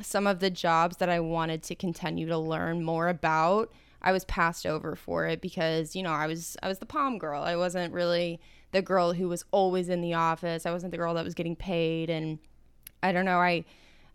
some 0.00 0.26
of 0.26 0.40
the 0.40 0.50
jobs 0.50 0.96
that 0.98 1.08
I 1.08 1.20
wanted 1.20 1.62
to 1.64 1.74
continue 1.74 2.26
to 2.28 2.38
learn 2.38 2.82
more 2.82 3.08
about, 3.08 3.72
I 4.00 4.12
was 4.12 4.24
passed 4.24 4.66
over 4.66 4.96
for 4.96 5.26
it 5.26 5.40
because, 5.40 5.94
you 5.94 6.02
know, 6.02 6.10
I 6.10 6.26
was 6.26 6.56
I 6.62 6.68
was 6.68 6.78
the 6.78 6.86
pom 6.86 7.18
girl. 7.18 7.42
I 7.42 7.56
wasn't 7.56 7.92
really 7.92 8.40
the 8.72 8.82
girl 8.82 9.12
who 9.12 9.28
was 9.28 9.44
always 9.50 9.88
in 9.88 10.00
the 10.00 10.14
office. 10.14 10.66
I 10.66 10.72
wasn't 10.72 10.90
the 10.90 10.96
girl 10.96 11.14
that 11.14 11.24
was 11.24 11.34
getting 11.34 11.54
paid 11.54 12.10
and 12.10 12.38
I 13.02 13.12
don't 13.12 13.24
know, 13.24 13.38
I 13.38 13.64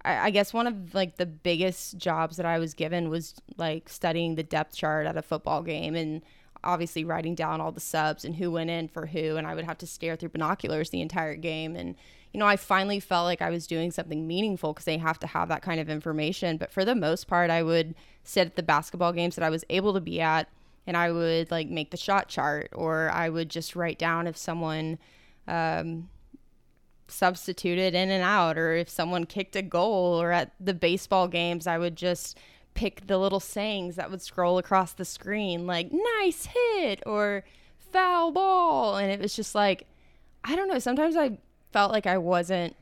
I 0.07 0.25
I 0.25 0.29
guess 0.29 0.53
one 0.53 0.67
of 0.67 0.93
like 0.95 1.17
the 1.17 1.25
biggest 1.25 1.97
jobs 1.97 2.37
that 2.37 2.45
I 2.45 2.59
was 2.59 2.73
given 2.73 3.09
was 3.09 3.35
like 3.57 3.89
studying 3.89 4.35
the 4.35 4.43
depth 4.43 4.75
chart 4.75 5.05
at 5.05 5.17
a 5.17 5.21
football 5.21 5.61
game 5.61 5.95
and 5.95 6.21
obviously 6.63 7.03
writing 7.03 7.35
down 7.35 7.61
all 7.61 7.71
the 7.71 7.79
subs 7.79 8.25
and 8.25 8.35
who 8.35 8.51
went 8.51 8.69
in 8.69 8.87
for 8.87 9.05
who 9.05 9.37
and 9.37 9.45
I 9.45 9.55
would 9.55 9.65
have 9.65 9.77
to 9.79 9.87
stare 9.87 10.15
through 10.15 10.29
binoculars 10.29 10.89
the 10.89 11.01
entire 11.01 11.35
game. 11.35 11.75
And 11.75 11.95
you 12.33 12.39
know 12.39 12.47
I 12.47 12.55
finally 12.55 12.99
felt 12.99 13.25
like 13.25 13.41
I 13.41 13.49
was 13.49 13.67
doing 13.67 13.91
something 13.91 14.27
meaningful 14.27 14.73
because 14.73 14.85
they 14.85 14.97
have 14.97 15.19
to 15.19 15.27
have 15.27 15.49
that 15.49 15.61
kind 15.61 15.79
of 15.79 15.89
information. 15.89 16.57
But 16.57 16.71
for 16.71 16.85
the 16.85 16.95
most 16.95 17.27
part 17.27 17.49
I 17.49 17.63
would 17.63 17.95
sit 18.23 18.47
at 18.47 18.55
the 18.55 18.63
basketball 18.63 19.13
games 19.13 19.35
that 19.35 19.45
I 19.45 19.49
was 19.49 19.65
able 19.69 19.93
to 19.93 20.01
be 20.01 20.21
at 20.21 20.49
and 20.85 20.95
I 20.95 21.11
would 21.11 21.51
like 21.51 21.67
make 21.67 21.91
the 21.91 21.97
shot 21.97 22.29
chart 22.29 22.69
or 22.73 23.09
I 23.11 23.29
would 23.29 23.49
just 23.49 23.75
write 23.75 23.99
down 23.99 24.25
if 24.25 24.37
someone 24.37 24.97
um, 25.47 26.09
substituted 27.07 27.93
in 27.95 28.09
and 28.09 28.23
out 28.23 28.57
or 28.57 28.73
if 28.75 28.89
someone 28.89 29.25
kicked 29.25 29.55
a 29.55 29.61
goal 29.61 30.21
or 30.21 30.31
at 30.31 30.51
the 30.59 30.73
baseball 30.73 31.27
games 31.27 31.67
I 31.67 31.77
would 31.77 31.95
just 31.95 32.37
pick 32.73 33.07
the 33.07 33.17
little 33.17 33.39
sayings 33.39 33.95
that 33.95 34.11
would 34.11 34.21
scroll 34.21 34.57
across 34.57 34.93
the 34.93 35.05
screen 35.05 35.65
like 35.65 35.89
nice 36.21 36.45
hit 36.47 37.01
or 37.05 37.43
foul 37.91 38.31
ball 38.31 38.97
and 38.97 39.11
it 39.11 39.19
was 39.19 39.35
just 39.35 39.55
like 39.55 39.87
I 40.43 40.55
don't 40.55 40.67
know 40.67 40.79
sometimes 40.79 41.15
I 41.15 41.39
felt 41.71 41.91
like 41.91 42.05
I 42.05 42.17
wasn't 42.17 42.75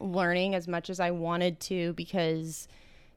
learning 0.00 0.54
as 0.54 0.66
much 0.68 0.90
as 0.90 1.00
I 1.00 1.10
wanted 1.10 1.60
to 1.60 1.92
because 1.94 2.68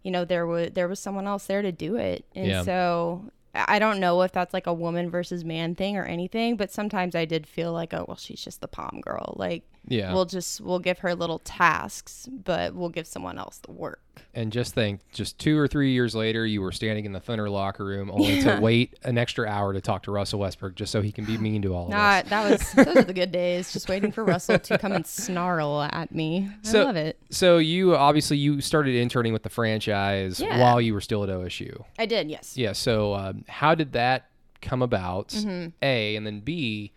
you 0.03 0.11
know 0.11 0.23
there 0.25 0.45
was 0.45 0.71
there 0.73 0.87
was 0.87 0.99
someone 0.99 1.27
else 1.27 1.45
there 1.47 1.61
to 1.61 1.71
do 1.71 1.95
it 1.95 2.25
and 2.35 2.47
Yeah. 2.47 2.63
so 2.63 3.25
I 3.53 3.75
I 3.75 3.79
don't 3.79 3.99
know 4.01 4.21
if 4.21 4.31
that's 4.33 4.53
like 4.53 4.67
a 4.67 4.73
woman 4.73 5.09
versus 5.09 5.45
man 5.45 5.75
thing 5.75 5.95
or 5.95 6.03
anything, 6.03 6.57
but 6.57 6.71
sometimes 6.73 7.15
I 7.15 7.23
did 7.23 7.47
feel 7.47 7.71
like, 7.71 7.93
oh, 7.93 8.03
well, 8.05 8.17
she's 8.17 8.43
just 8.43 8.59
the 8.59 8.67
pom 8.67 8.99
girl. 8.99 9.33
Like, 9.37 9.63
Yeah. 9.87 10.13
we'll 10.13 10.25
just 10.25 10.61
we'll 10.61 10.79
give 10.79 10.99
her 10.99 11.13
little 11.15 11.39
tasks, 11.39 12.27
but 12.31 12.73
we'll 12.73 12.89
give 12.89 13.05
someone 13.07 13.37
else 13.37 13.59
the 13.59 13.71
work. 13.71 14.01
And 14.33 14.51
just 14.51 14.73
think, 14.73 15.01
just 15.11 15.37
two 15.39 15.57
or 15.57 15.67
three 15.67 15.91
years 15.91 16.15
later, 16.15 16.45
you 16.45 16.61
were 16.61 16.71
standing 16.71 17.05
in 17.05 17.11
the 17.11 17.19
Thunder 17.19 17.49
locker 17.49 17.83
room 17.85 18.09
only 18.11 18.41
to 18.41 18.59
wait 18.61 18.97
an 19.03 19.17
extra 19.17 19.47
hour 19.47 19.73
to 19.73 19.81
talk 19.81 20.03
to 20.03 20.11
Russell 20.11 20.39
Westbrook 20.39 20.75
just 20.75 20.91
so 20.91 21.01
he 21.01 21.11
can 21.11 21.25
be 21.25 21.37
mean 21.45 21.61
to 21.63 21.73
all 21.75 21.85
of 21.85 21.89
Nah, 21.91 21.97
us. 22.17 22.29
that 22.29 22.49
was 22.49 22.71
those 22.85 22.95
are 22.97 23.03
the 23.03 23.13
good 23.13 23.31
days. 23.31 23.71
Just 23.73 23.87
waiting 23.89 24.11
for 24.11 24.23
Russell 24.23 24.57
to 24.59 24.77
come 24.77 24.91
and 24.93 25.05
snarl 25.05 25.81
at 25.81 26.13
me. 26.13 26.49
I 26.63 26.67
So- 26.67 26.83
love 26.85 26.95
it. 26.95 27.17
So 27.29 27.57
you 27.57 27.95
obviously 27.95 28.37
you 28.37 28.61
started 28.61 28.95
interning 28.95 29.33
with 29.33 29.43
the 29.43 29.49
franchise 29.49 30.39
Yeah. 30.39 30.59
while 30.59 30.79
you 30.81 30.93
were 30.93 31.01
still 31.01 31.23
at 31.23 31.29
OSU. 31.29 31.83
I 31.99 32.05
did, 32.05 32.29
yes. 32.29 32.57
Yeah. 32.57 32.71
So 32.73 33.13
um, 33.15 33.45
how 33.47 33.75
did 33.75 33.91
that 33.93 34.29
come 34.61 34.81
about? 34.81 35.29
Mm-hmm. 35.29 35.69
A 35.81 36.15
and 36.15 36.25
then 36.25 36.39
B, 36.39 36.91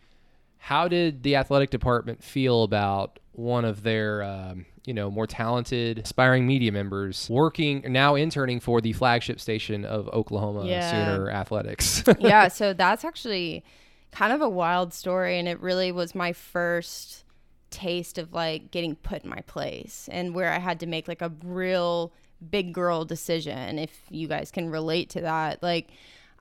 how 0.59 0.89
did 0.89 1.23
the 1.23 1.37
athletic 1.37 1.71
department 1.71 2.23
feel 2.23 2.63
about 2.63 3.19
one 3.33 3.65
of 3.65 3.83
their 3.83 4.23
um, 4.23 4.67
you 4.85 4.93
know 4.93 5.11
more 5.11 5.27
talented 5.27 5.99
aspiring 5.99 6.47
media 6.47 6.73
members 6.73 7.29
working 7.31 7.85
now 7.89 8.15
interning 8.15 8.59
for 8.61 8.81
the 8.81 8.93
flagship 8.93 9.41
station 9.41 9.85
of 9.85 10.09
Oklahoma 10.09 10.67
Yeah. 10.67 10.91
Sooner 10.91 11.31
Athletics? 11.31 12.03
yeah, 12.19 12.49
so 12.49 12.73
that's 12.73 13.05
actually 13.05 13.65
kind 14.11 14.33
of 14.33 14.41
a 14.41 14.49
wild 14.49 14.93
story, 14.95 15.39
and 15.39 15.47
it 15.47 15.61
really 15.61 15.93
was 15.93 16.15
my 16.15 16.33
first 16.33 17.25
taste 17.71 18.17
of 18.17 18.33
like 18.33 18.71
getting 18.71 18.97
put 18.97 19.25
in 19.25 19.31
my 19.31 19.43
place 19.47 20.09
and 20.11 20.35
where 20.35 20.51
I 20.51 20.59
had 20.59 20.81
to 20.81 20.87
make 20.87 21.07
like 21.07 21.21
a 21.21 21.31
real 21.45 22.13
big 22.51 22.73
girl 22.73 23.05
decision. 23.05 23.79
If 23.79 24.01
you 24.11 24.27
guys 24.27 24.51
can 24.51 24.71
relate 24.71 25.11
to 25.11 25.21
that, 25.21 25.63
like 25.63 25.91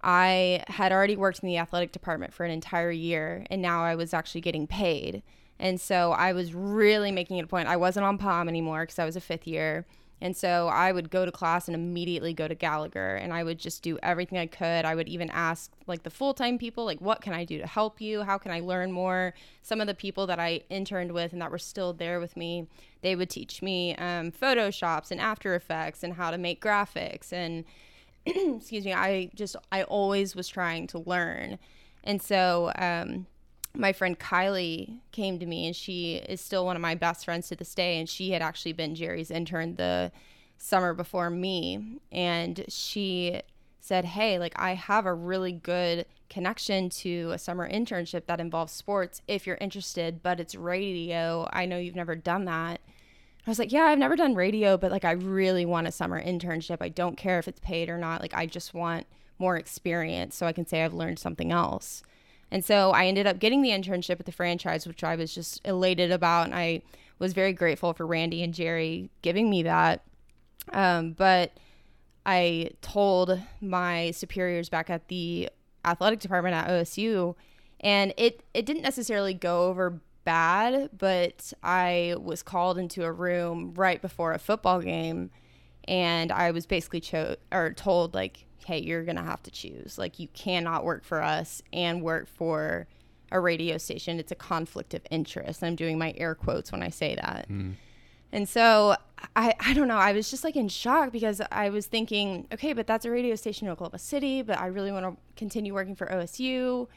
I 0.07 0.63
had 0.69 0.93
already 0.93 1.17
worked 1.17 1.43
in 1.43 1.47
the 1.47 1.57
athletic 1.57 1.91
department 1.91 2.33
for 2.33 2.45
an 2.45 2.51
entire 2.51 2.91
year, 2.91 3.45
and 3.49 3.61
now 3.61 3.83
I 3.83 3.93
was 3.95 4.13
actually 4.13 4.39
getting 4.39 4.65
paid. 4.65 5.21
And 5.59 5.81
so 5.81 6.13
I 6.13 6.31
was 6.31 6.53
really 6.53 7.11
making 7.11 7.39
it 7.39 7.43
a 7.43 7.47
point. 7.47 7.67
I 7.67 7.75
wasn't 7.75 8.05
on 8.05 8.17
POM 8.17 8.47
anymore 8.47 8.83
because 8.83 8.99
I 8.99 9.05
was 9.05 9.17
a 9.17 9.21
fifth 9.21 9.45
year. 9.45 9.85
And 10.19 10.35
so 10.35 10.67
I 10.67 10.91
would 10.91 11.11
go 11.11 11.25
to 11.25 11.31
class 11.31 11.67
and 11.67 11.75
immediately 11.75 12.33
go 12.33 12.47
to 12.47 12.55
Gallagher 12.55 13.17
and 13.17 13.31
I 13.31 13.43
would 13.43 13.59
just 13.59 13.83
do 13.83 13.99
everything 14.01 14.39
I 14.39 14.47
could. 14.47 14.83
I 14.83 14.95
would 14.95 15.07
even 15.07 15.29
ask 15.29 15.71
like 15.85 16.01
the 16.01 16.09
full-time 16.09 16.57
people 16.57 16.85
like 16.85 16.99
what 16.99 17.21
can 17.21 17.33
I 17.33 17.43
do 17.43 17.59
to 17.59 17.67
help 17.67 18.01
you? 18.01 18.23
How 18.23 18.39
can 18.39 18.51
I 18.51 18.61
learn 18.61 18.91
more? 18.91 19.35
Some 19.61 19.79
of 19.79 19.85
the 19.85 19.93
people 19.93 20.25
that 20.25 20.39
I 20.39 20.61
interned 20.71 21.11
with 21.11 21.33
and 21.33 21.41
that 21.43 21.51
were 21.51 21.59
still 21.59 21.93
there 21.93 22.19
with 22.19 22.35
me, 22.35 22.65
they 23.01 23.15
would 23.15 23.29
teach 23.29 23.61
me 23.61 23.95
um, 23.97 24.31
photoshops 24.31 25.11
and 25.11 25.21
after 25.21 25.53
effects 25.53 26.01
and 26.01 26.13
how 26.13 26.31
to 26.31 26.37
make 26.39 26.63
graphics 26.63 27.31
and 27.31 27.63
excuse 28.57 28.85
me, 28.85 28.93
I 28.93 29.29
just 29.35 29.55
I 29.71 29.83
always 29.83 30.35
was 30.35 30.47
trying 30.47 30.87
to 30.87 30.99
learn. 30.99 31.59
And 32.03 32.21
so 32.21 32.71
um, 32.77 33.25
my 33.75 33.93
friend 33.93 34.17
Kylie 34.17 34.99
came 35.11 35.39
to 35.39 35.45
me, 35.45 35.67
and 35.67 35.75
she 35.75 36.15
is 36.15 36.41
still 36.41 36.65
one 36.65 36.75
of 36.75 36.81
my 36.81 36.95
best 36.95 37.25
friends 37.25 37.47
to 37.49 37.55
this 37.55 37.73
day. 37.73 37.99
And 37.99 38.09
she 38.09 38.31
had 38.31 38.41
actually 38.41 38.73
been 38.73 38.95
Jerry's 38.95 39.31
intern 39.31 39.75
the 39.75 40.11
summer 40.57 40.93
before 40.93 41.29
me. 41.29 41.99
And 42.11 42.65
she 42.67 43.41
said, 43.79 44.05
Hey, 44.05 44.39
like, 44.39 44.53
I 44.57 44.73
have 44.73 45.05
a 45.05 45.13
really 45.13 45.53
good 45.53 46.05
connection 46.29 46.89
to 46.89 47.31
a 47.31 47.37
summer 47.37 47.69
internship 47.69 48.25
that 48.25 48.41
involves 48.41 48.73
sports 48.73 49.21
if 49.27 49.47
you're 49.47 49.57
interested, 49.61 50.21
but 50.21 50.39
it's 50.39 50.55
radio. 50.55 51.47
I 51.53 51.65
know 51.65 51.77
you've 51.77 51.95
never 51.95 52.15
done 52.15 52.45
that. 52.45 52.81
I 53.47 53.49
was 53.49 53.59
like, 53.59 53.71
yeah, 53.71 53.83
I've 53.83 53.97
never 53.97 54.17
done 54.17 54.35
radio, 54.35 54.75
but 54.77 54.91
like, 54.91 55.05
I 55.05 55.11
really 55.11 55.65
want 55.65 55.87
a 55.87 55.91
summer 55.91 56.21
internship. 56.21 56.77
I 56.81 56.89
don't 56.89 57.15
care 57.15 57.39
if 57.39 57.47
it's 57.47 57.61
paid 57.61 57.87
or 57.87 57.97
not. 57.97 58.21
Like, 58.21 58.33
I 58.33 58.45
just 58.45 58.73
want 58.73 59.07
more 59.39 59.55
experience 59.55 60.35
so 60.35 60.45
I 60.45 60.51
can 60.51 60.67
say 60.67 60.83
I've 60.83 60.93
learned 60.93 61.17
something 61.17 61.53
else. 61.53 62.03
And 62.51 62.65
so 62.65 62.91
I 62.91 63.05
ended 63.05 63.25
up 63.25 63.39
getting 63.39 63.61
the 63.61 63.69
internship 63.69 64.19
at 64.19 64.25
the 64.25 64.33
franchise, 64.33 64.85
which 64.85 65.01
I 65.01 65.15
was 65.15 65.33
just 65.33 65.61
elated 65.65 66.11
about. 66.11 66.47
And 66.47 66.55
I 66.55 66.81
was 67.19 67.31
very 67.31 67.53
grateful 67.53 67.93
for 67.93 68.05
Randy 68.05 68.43
and 68.43 68.53
Jerry 68.53 69.09
giving 69.21 69.49
me 69.49 69.63
that. 69.63 70.03
Um, 70.73 71.13
but 71.13 71.57
I 72.25 72.71
told 72.81 73.41
my 73.61 74.11
superiors 74.11 74.67
back 74.67 74.89
at 74.89 75.07
the 75.07 75.49
athletic 75.85 76.19
department 76.19 76.53
at 76.53 76.67
OSU, 76.67 77.35
and 77.79 78.13
it, 78.17 78.43
it 78.53 78.65
didn't 78.65 78.81
necessarily 78.81 79.33
go 79.33 79.67
over 79.67 80.01
bad, 80.27 80.89
but 80.97 81.53
I 81.63 82.15
was 82.19 82.43
called 82.43 82.77
into 82.77 83.05
a 83.05 83.11
room 83.13 83.73
right 83.75 84.01
before 84.01 84.33
a 84.33 84.39
football 84.39 84.81
game. 84.81 85.31
And 85.87 86.33
I 86.33 86.51
was 86.51 86.65
basically 86.65 86.99
cho- 86.99 87.37
or 87.49 87.71
told, 87.71 88.13
like, 88.13 88.45
hey, 88.65 88.79
you're 88.79 89.05
going 89.05 89.15
to 89.15 89.23
have 89.23 89.41
to 89.43 89.51
choose. 89.51 89.97
Like, 89.97 90.19
you 90.19 90.27
cannot 90.33 90.83
work 90.83 91.05
for 91.05 91.23
us 91.23 91.61
and 91.71 92.01
work 92.01 92.27
for 92.27 92.87
a 93.31 93.39
radio 93.39 93.77
station. 93.77 94.19
It's 94.19 94.33
a 94.33 94.35
conflict 94.35 94.93
of 94.93 95.01
interest. 95.09 95.63
I'm 95.63 95.77
doing 95.77 95.97
my 95.97 96.13
air 96.17 96.35
quotes 96.35 96.73
when 96.73 96.83
I 96.83 96.89
say 96.89 97.15
that. 97.15 97.47
Mm. 97.49 97.75
And 98.33 98.49
so 98.49 98.97
I, 99.37 99.55
I 99.61 99.73
don't 99.73 99.87
know. 99.87 99.95
I 99.95 100.11
was 100.11 100.29
just 100.29 100.43
like 100.43 100.57
in 100.57 100.67
shock 100.67 101.13
because 101.13 101.41
I 101.53 101.69
was 101.69 101.85
thinking, 101.85 102.47
okay, 102.53 102.73
but 102.73 102.85
that's 102.85 103.05
a 103.05 103.11
radio 103.11 103.35
station 103.35 103.67
in 103.67 103.71
Oklahoma 103.71 103.99
City, 103.99 104.41
but 104.41 104.59
I 104.59 104.65
really 104.65 104.91
want 104.91 105.05
to 105.05 105.15
continue 105.37 105.73
working 105.73 105.95
for 105.95 106.07
OSU. 106.07 106.89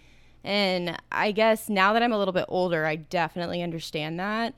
And 0.43 0.97
I 1.13 1.33
guess 1.33 1.69
now 1.69 1.93
that 1.93 2.03
I'm 2.03 2.13
a 2.13 2.19
little 2.19 2.33
bit 2.33 2.47
older, 2.49 2.87
I 2.87 2.97
definitely 2.97 3.63
understand 3.63 4.19
that. 4.21 4.55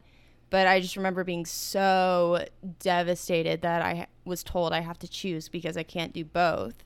But 0.51 0.67
I 0.67 0.81
just 0.81 0.97
remember 0.97 1.25
being 1.25 1.47
so 1.47 2.45
devastated 2.79 3.63
that 3.63 3.83
I 3.83 4.07
was 4.25 4.43
told 4.43 4.73
I 4.73 4.81
have 4.81 4.99
to 4.99 5.09
choose 5.09 5.49
because 5.49 5.77
I 5.77 5.83
can't 5.83 6.13
do 6.13 6.25
both. 6.25 6.85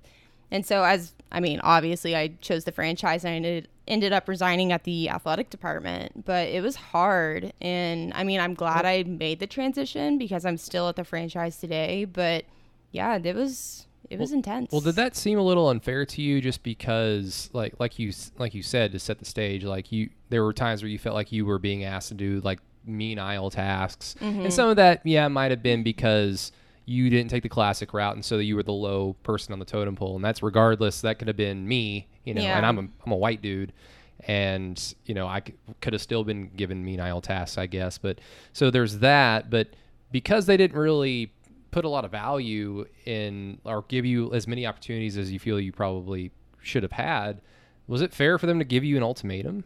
And 0.50 0.64
so, 0.64 0.84
as 0.84 1.14
I 1.32 1.40
mean, 1.40 1.60
obviously, 1.64 2.14
I 2.14 2.28
chose 2.40 2.64
the 2.64 2.72
franchise 2.72 3.24
and 3.24 3.32
I 3.32 3.36
ended, 3.36 3.68
ended 3.88 4.12
up 4.12 4.28
resigning 4.28 4.70
at 4.70 4.84
the 4.84 5.08
athletic 5.08 5.50
department, 5.50 6.24
but 6.24 6.48
it 6.48 6.62
was 6.62 6.76
hard. 6.76 7.52
And 7.60 8.12
I 8.14 8.22
mean, 8.22 8.38
I'm 8.38 8.54
glad 8.54 8.86
I 8.86 9.02
made 9.02 9.40
the 9.40 9.46
transition 9.48 10.18
because 10.18 10.44
I'm 10.44 10.56
still 10.56 10.88
at 10.88 10.94
the 10.94 11.04
franchise 11.04 11.58
today. 11.58 12.04
But 12.04 12.44
yeah, 12.92 13.16
it 13.16 13.34
was 13.34 13.85
it 14.10 14.18
was 14.18 14.30
well, 14.30 14.38
intense. 14.38 14.72
Well, 14.72 14.80
did 14.80 14.96
that 14.96 15.16
seem 15.16 15.38
a 15.38 15.42
little 15.42 15.68
unfair 15.68 16.06
to 16.06 16.22
you 16.22 16.40
just 16.40 16.62
because 16.62 17.50
like 17.52 17.74
like 17.78 17.98
you 17.98 18.12
like 18.38 18.54
you 18.54 18.62
said 18.62 18.92
to 18.92 18.98
set 18.98 19.18
the 19.18 19.24
stage 19.24 19.64
like 19.64 19.92
you 19.92 20.10
there 20.28 20.44
were 20.44 20.52
times 20.52 20.82
where 20.82 20.88
you 20.88 20.98
felt 20.98 21.14
like 21.14 21.32
you 21.32 21.46
were 21.46 21.58
being 21.58 21.84
asked 21.84 22.08
to 22.08 22.14
do 22.14 22.40
like 22.40 22.60
menial 22.84 23.50
tasks. 23.50 24.14
Mm-hmm. 24.20 24.42
And 24.42 24.52
some 24.52 24.68
of 24.68 24.76
that 24.76 25.00
yeah 25.04 25.28
might 25.28 25.50
have 25.50 25.62
been 25.62 25.82
because 25.82 26.52
you 26.86 27.10
didn't 27.10 27.30
take 27.30 27.42
the 27.42 27.48
classic 27.48 27.92
route 27.92 28.14
and 28.14 28.24
so 28.24 28.38
you 28.38 28.54
were 28.54 28.62
the 28.62 28.72
low 28.72 29.14
person 29.24 29.52
on 29.52 29.58
the 29.58 29.64
totem 29.64 29.96
pole 29.96 30.14
and 30.14 30.24
that's 30.24 30.42
regardless 30.42 31.00
that 31.00 31.18
could 31.18 31.26
have 31.26 31.36
been 31.36 31.66
me 31.66 32.06
you 32.24 32.32
know 32.32 32.40
yeah. 32.40 32.56
and 32.56 32.64
i'm 32.64 32.78
a, 32.78 32.88
I'm 33.04 33.12
a 33.12 33.16
white 33.16 33.42
dude 33.42 33.72
and 34.20 34.94
you 35.04 35.12
know 35.12 35.26
i 35.26 35.42
could 35.80 35.92
have 35.92 36.00
still 36.00 36.22
been 36.22 36.48
given 36.56 36.84
menial 36.84 37.20
tasks 37.20 37.58
i 37.58 37.66
guess 37.66 37.98
but 37.98 38.20
so 38.52 38.70
there's 38.70 39.00
that 39.00 39.50
but 39.50 39.68
because 40.12 40.46
they 40.46 40.56
didn't 40.56 40.78
really 40.78 41.32
put 41.70 41.84
a 41.84 41.88
lot 41.88 42.04
of 42.04 42.10
value 42.10 42.86
in 43.04 43.58
or 43.64 43.82
give 43.88 44.04
you 44.04 44.32
as 44.32 44.46
many 44.46 44.66
opportunities 44.66 45.16
as 45.16 45.32
you 45.32 45.38
feel 45.38 45.60
you 45.60 45.72
probably 45.72 46.30
should 46.62 46.82
have 46.82 46.92
had 46.92 47.40
was 47.86 48.00
it 48.02 48.12
fair 48.12 48.38
for 48.38 48.46
them 48.46 48.58
to 48.58 48.64
give 48.64 48.82
you 48.82 48.96
an 48.96 49.02
ultimatum 49.02 49.64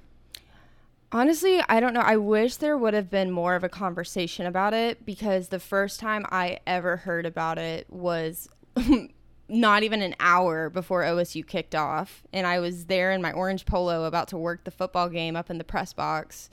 Honestly, 1.12 1.60
I 1.68 1.80
don't 1.80 1.92
know. 1.92 2.00
I 2.00 2.16
wish 2.16 2.56
there 2.56 2.78
would 2.78 2.94
have 2.94 3.10
been 3.10 3.32
more 3.32 3.56
of 3.56 3.64
a 3.64 3.68
conversation 3.68 4.46
about 4.46 4.74
it 4.74 5.04
because 5.04 5.48
the 5.48 5.58
first 5.58 5.98
time 5.98 6.24
I 6.30 6.60
ever 6.68 6.98
heard 6.98 7.26
about 7.26 7.58
it 7.58 7.86
was 7.90 8.48
not 9.48 9.82
even 9.82 10.02
an 10.02 10.14
hour 10.20 10.70
before 10.70 11.02
OSU 11.02 11.44
kicked 11.44 11.74
off. 11.74 12.22
And 12.32 12.46
I 12.46 12.60
was 12.60 12.86
there 12.86 13.10
in 13.10 13.20
my 13.20 13.32
orange 13.32 13.66
polo 13.66 14.04
about 14.04 14.28
to 14.28 14.38
work 14.38 14.62
the 14.62 14.70
football 14.70 15.08
game 15.08 15.34
up 15.34 15.50
in 15.50 15.58
the 15.58 15.64
press 15.64 15.92
box. 15.92 16.48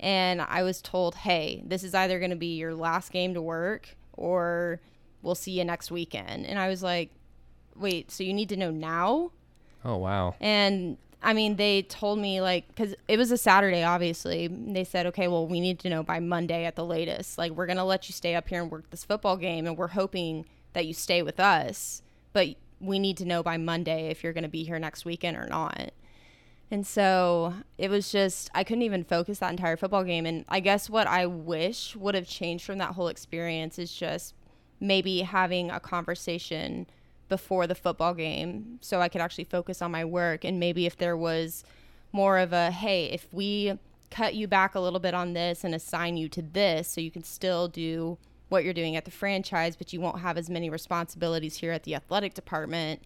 And 0.00 0.42
I 0.42 0.64
was 0.64 0.82
told, 0.82 1.14
hey, 1.14 1.62
this 1.64 1.84
is 1.84 1.94
either 1.94 2.18
going 2.18 2.30
to 2.30 2.36
be 2.36 2.56
your 2.56 2.74
last 2.74 3.12
game 3.12 3.34
to 3.34 3.42
work 3.42 3.96
or 4.14 4.80
we'll 5.22 5.34
see 5.34 5.52
you 5.52 5.64
next 5.64 5.90
weekend. 5.90 6.46
And 6.46 6.58
I 6.58 6.68
was 6.68 6.82
like, 6.82 7.10
wait, 7.76 8.10
so 8.10 8.24
you 8.24 8.32
need 8.32 8.48
to 8.50 8.56
know 8.56 8.70
now? 8.70 9.32
Oh, 9.84 9.96
wow. 9.96 10.34
And 10.40 10.98
I 11.22 11.32
mean, 11.34 11.56
they 11.56 11.82
told 11.82 12.18
me 12.18 12.40
like 12.40 12.68
because 12.68 12.94
it 13.08 13.18
was 13.18 13.30
a 13.30 13.36
Saturday, 13.36 13.82
obviously. 13.82 14.48
They 14.48 14.84
said, 14.84 15.06
okay, 15.06 15.28
well, 15.28 15.46
we 15.46 15.60
need 15.60 15.78
to 15.80 15.90
know 15.90 16.02
by 16.02 16.20
Monday 16.20 16.64
at 16.64 16.76
the 16.76 16.84
latest. 16.84 17.38
Like, 17.38 17.52
we're 17.52 17.66
gonna 17.66 17.84
let 17.84 18.08
you 18.08 18.12
stay 18.12 18.34
up 18.34 18.48
here 18.48 18.62
and 18.62 18.70
work 18.70 18.90
this 18.90 19.04
football 19.04 19.36
game, 19.36 19.66
and 19.66 19.76
we're 19.76 19.88
hoping 19.88 20.46
that 20.72 20.86
you 20.86 20.94
stay 20.94 21.22
with 21.22 21.40
us, 21.40 22.02
but 22.32 22.48
we 22.80 22.98
need 22.98 23.16
to 23.18 23.24
know 23.24 23.42
by 23.42 23.58
Monday 23.58 24.08
if 24.08 24.22
you're 24.22 24.32
gonna 24.32 24.48
be 24.48 24.64
here 24.64 24.78
next 24.78 25.04
weekend 25.04 25.36
or 25.36 25.46
not. 25.46 25.92
And 26.70 26.86
so 26.86 27.54
it 27.76 27.90
was 27.90 28.12
just 28.12 28.48
I 28.54 28.64
couldn't 28.64 28.82
even 28.82 29.04
focus 29.04 29.40
that 29.40 29.50
entire 29.50 29.76
football 29.76 30.04
game. 30.04 30.24
And 30.24 30.44
I 30.48 30.60
guess 30.60 30.88
what 30.88 31.06
I 31.06 31.26
wish 31.26 31.96
would 31.96 32.14
have 32.14 32.28
changed 32.28 32.64
from 32.64 32.78
that 32.78 32.94
whole 32.94 33.08
experience 33.08 33.78
is 33.78 33.92
just 33.92 34.34
maybe 34.80 35.20
having 35.20 35.70
a 35.70 35.78
conversation 35.78 36.86
before 37.28 37.66
the 37.66 37.74
football 37.74 38.14
game 38.14 38.78
so 38.80 39.00
I 39.00 39.08
could 39.08 39.20
actually 39.20 39.44
focus 39.44 39.80
on 39.80 39.90
my 39.92 40.04
work. 40.04 40.44
And 40.44 40.58
maybe 40.58 40.86
if 40.86 40.96
there 40.96 41.16
was 41.16 41.64
more 42.12 42.38
of 42.38 42.52
a, 42.52 42.70
hey, 42.70 43.06
if 43.06 43.32
we 43.32 43.78
cut 44.10 44.34
you 44.34 44.48
back 44.48 44.74
a 44.74 44.80
little 44.80 44.98
bit 44.98 45.14
on 45.14 45.32
this 45.32 45.62
and 45.62 45.74
assign 45.74 46.16
you 46.16 46.28
to 46.28 46.42
this 46.42 46.88
so 46.88 47.00
you 47.00 47.10
can 47.10 47.22
still 47.22 47.68
do 47.68 48.18
what 48.48 48.64
you're 48.64 48.74
doing 48.74 48.96
at 48.96 49.04
the 49.04 49.10
franchise, 49.10 49.76
but 49.76 49.92
you 49.92 50.00
won't 50.00 50.20
have 50.20 50.36
as 50.36 50.50
many 50.50 50.68
responsibilities 50.68 51.56
here 51.56 51.70
at 51.70 51.84
the 51.84 51.94
athletic 51.94 52.34
department. 52.34 53.00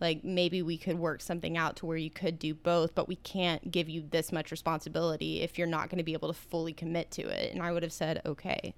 Like 0.00 0.24
maybe 0.24 0.62
we 0.62 0.76
could 0.76 0.98
work 0.98 1.20
something 1.20 1.56
out 1.56 1.76
to 1.76 1.86
where 1.86 1.96
you 1.96 2.10
could 2.10 2.38
do 2.40 2.54
both, 2.54 2.94
but 2.94 3.06
we 3.06 3.16
can't 3.16 3.70
give 3.70 3.88
you 3.88 4.02
this 4.10 4.32
much 4.32 4.50
responsibility 4.50 5.42
if 5.42 5.58
you're 5.58 5.68
not 5.68 5.90
going 5.90 5.98
to 5.98 6.04
be 6.04 6.14
able 6.14 6.32
to 6.32 6.38
fully 6.38 6.72
commit 6.72 7.12
to 7.12 7.22
it. 7.22 7.52
And 7.52 7.62
I 7.62 7.70
would 7.70 7.84
have 7.84 7.92
said, 7.92 8.20
okay. 8.26 8.74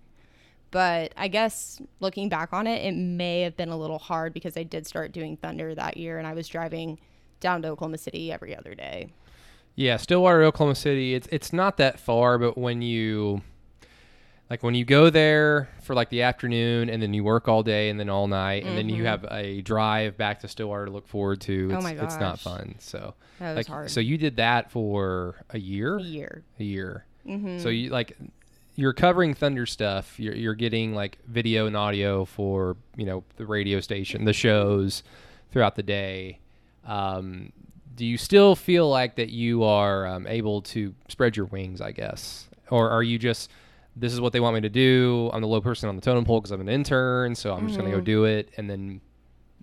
But 0.73 1.13
I 1.19 1.29
guess 1.29 1.81
looking 2.01 2.31
back 2.31 2.53
on 2.53 2.67
it, 2.67 2.85
it 2.85 2.97
may 2.97 3.43
have 3.43 3.57
been 3.57 3.69
a 3.69 3.77
little 3.77 3.99
hard 3.99 4.33
because 4.33 4.57
I 4.57 4.63
did 4.63 4.87
start 4.87 5.13
doing 5.13 5.37
Thunder 5.37 5.75
that 5.75 5.99
year 5.99 6.19
and 6.19 6.27
I 6.27 6.33
was 6.33 6.49
driving 6.49 6.99
down 7.41 7.61
to 7.63 7.69
Oklahoma 7.69 7.99
City 7.99 8.33
every 8.33 8.57
other 8.57 8.75
day. 8.75 9.13
Yeah, 9.75 9.99
Stillwater, 9.99 10.43
Oklahoma 10.43 10.75
City. 10.75 11.15
It's 11.15 11.29
it's 11.31 11.53
not 11.53 11.77
that 11.77 12.01
far, 12.01 12.39
but 12.39 12.57
when 12.57 12.81
you 12.81 13.43
like 14.49 14.63
when 14.63 14.75
you 14.75 14.87
go 14.87 15.11
there 15.11 15.69
for 15.83 15.95
like 15.95 16.09
the 16.09 16.23
afternoon 16.23 16.89
and 16.89 17.03
then 17.03 17.13
you 17.13 17.23
work 17.23 17.49
all 17.49 17.63
day 17.63 17.91
and 17.91 18.01
then 18.01 18.09
all 18.09 18.27
night 18.27 18.63
and 18.63 18.69
mm-hmm. 18.69 18.77
then 18.77 18.89
you 18.89 18.97
mm-hmm. 18.97 19.07
have 19.07 19.27
a 19.31 19.61
drive 19.61 20.17
back 20.17 20.41
to 20.41 20.49
Stillwater 20.49 20.87
to 20.87 20.91
look 20.91 21.07
forward 21.07 21.43
to. 21.43 21.69
Oh 21.71 21.77
it's, 21.77 21.85
oh 21.85 21.89
my 21.89 21.95
gosh. 21.95 22.05
it's 22.05 22.17
not 22.17 22.39
fun. 22.39 22.77
So 22.79 23.15
that 23.39 23.57
like 23.57 23.67
hard. 23.67 23.91
so 23.91 24.01
you 24.01 24.17
did 24.17 24.37
that 24.37 24.71
for 24.71 25.37
a 25.51 25.59
year. 25.59 25.99
A 25.99 26.03
year. 26.03 26.45
A 26.59 26.65
year. 26.65 27.05
Mm-hmm. 27.27 27.59
So 27.59 27.69
you 27.69 27.91
like 27.91 28.17
you're 28.75 28.93
covering 28.93 29.35
Thunder 29.35 29.67
stuff. 29.67 30.19
You're, 30.19 30.35
you're 30.35 30.55
getting 30.55 30.95
like 30.95 31.19
video 31.27 31.67
and 31.67 31.77
audio 31.77 32.25
for 32.25 32.77
you 32.97 33.05
know 33.05 33.25
the 33.37 33.47
radio 33.47 33.81
station, 33.81 34.25
the 34.25 34.33
shows 34.33 35.03
throughout 35.51 35.77
the 35.77 35.83
day. 35.83 36.39
Um, 36.85 37.53
do 37.95 38.07
you 38.07 38.17
still 38.17 38.57
feel 38.57 38.89
like 38.89 39.17
that 39.17 39.31
you 39.31 39.65
are 39.65 40.07
um, 40.07 40.27
able 40.27 40.63
to 40.63 40.95
spread 41.09 41.37
your 41.37 41.47
wings? 41.47 41.81
I 41.81 41.93
guess, 41.93 42.49
or 42.71 42.91
are 42.91 43.03
you 43.03 43.19
just 43.19 43.51
this 43.95 44.13
is 44.13 44.21
what 44.21 44.33
they 44.33 44.41
want 44.41 44.55
me 44.55 44.61
to 44.63 44.71
do? 44.71 45.31
I'm 45.33 45.43
the 45.43 45.49
low 45.49 45.61
person 45.61 45.89
on 45.89 45.97
the 45.97 46.03
totem 46.03 46.25
pole 46.25 46.41
because 46.41 46.53
I'm 46.53 46.61
an 46.61 46.69
intern, 46.69 47.35
so 47.35 47.53
I'm 47.53 47.59
mm-hmm. 47.59 47.67
just 47.67 47.79
gonna 47.79 47.91
go 47.91 47.97
mm-hmm. 47.97 48.05
do 48.05 48.25
it, 48.25 48.51
and 48.57 48.71
then 48.71 49.01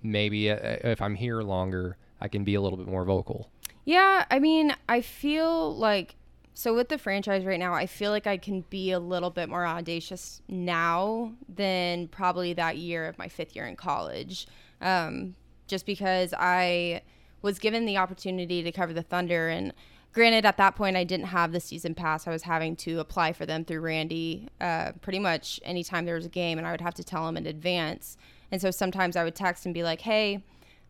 maybe 0.04 0.52
uh, 0.52 0.58
if 0.62 1.02
I'm 1.02 1.16
here 1.16 1.42
longer, 1.42 1.98
I 2.22 2.28
can 2.28 2.44
be 2.44 2.56
a 2.56 2.62
little 2.62 2.78
bit 2.78 2.88
more 2.88 3.06
vocal. 3.06 3.50
Yeah, 3.86 4.26
I 4.30 4.38
mean, 4.38 4.76
I 4.88 5.02
feel 5.02 5.76
like 5.76 6.16
So 6.60 6.76
with 6.76 6.90
the 6.90 6.98
franchise 6.98 7.46
right 7.46 7.58
now, 7.58 7.74
I 7.74 7.86
feel 7.86 8.12
like 8.12 8.28
I 8.28 8.36
can 8.36 8.66
be 8.70 8.92
a 8.92 9.00
little 9.00 9.30
bit 9.30 9.48
more 9.48 9.66
audacious 9.66 10.42
now 10.50 11.32
than 11.48 12.10
probably 12.10 12.52
that 12.52 12.76
year 12.76 13.08
of 13.08 13.18
my 13.18 13.30
fifth 13.30 13.56
year 13.56 13.66
in 13.66 13.78
college, 13.78 14.46
um, 14.82 15.36
just 15.68 15.86
because 15.86 16.34
I 16.38 17.02
was 17.42 17.60
given 17.60 17.86
the 17.86 17.96
opportunity 17.96 18.62
to 18.62 18.74
cover 18.74 18.92
the 18.92 19.04
Thunder 19.04 19.48
and. 19.48 19.74
Granted, 20.12 20.44
at 20.44 20.58
that 20.58 20.76
point, 20.76 20.98
I 20.98 21.04
didn't 21.04 21.28
have 21.28 21.52
the 21.52 21.60
season 21.60 21.94
pass. 21.94 22.28
I 22.28 22.32
was 22.32 22.42
having 22.42 22.76
to 22.78 23.00
apply 23.00 23.32
for 23.32 23.46
them 23.46 23.64
through 23.64 23.82
Randy 23.82 24.50
uh, 24.60 24.94
pretty 25.02 25.20
much 25.20 25.60
anytime 25.64 26.06
there 26.06 26.16
was 26.16 26.26
a 26.26 26.30
game, 26.30 26.58
and 26.58 26.66
I 26.66 26.72
would 26.72 26.82
have 26.82 26.96
to 26.96 27.04
tell 27.04 27.28
him 27.28 27.38
in 27.38 27.46
advance. 27.46 28.18
And 28.52 28.60
so 28.60 28.72
sometimes 28.72 29.16
I 29.16 29.24
would 29.24 29.36
text 29.36 29.66
and 29.66 29.74
be 29.74 29.84
like, 29.84 30.02
hey, 30.02 30.44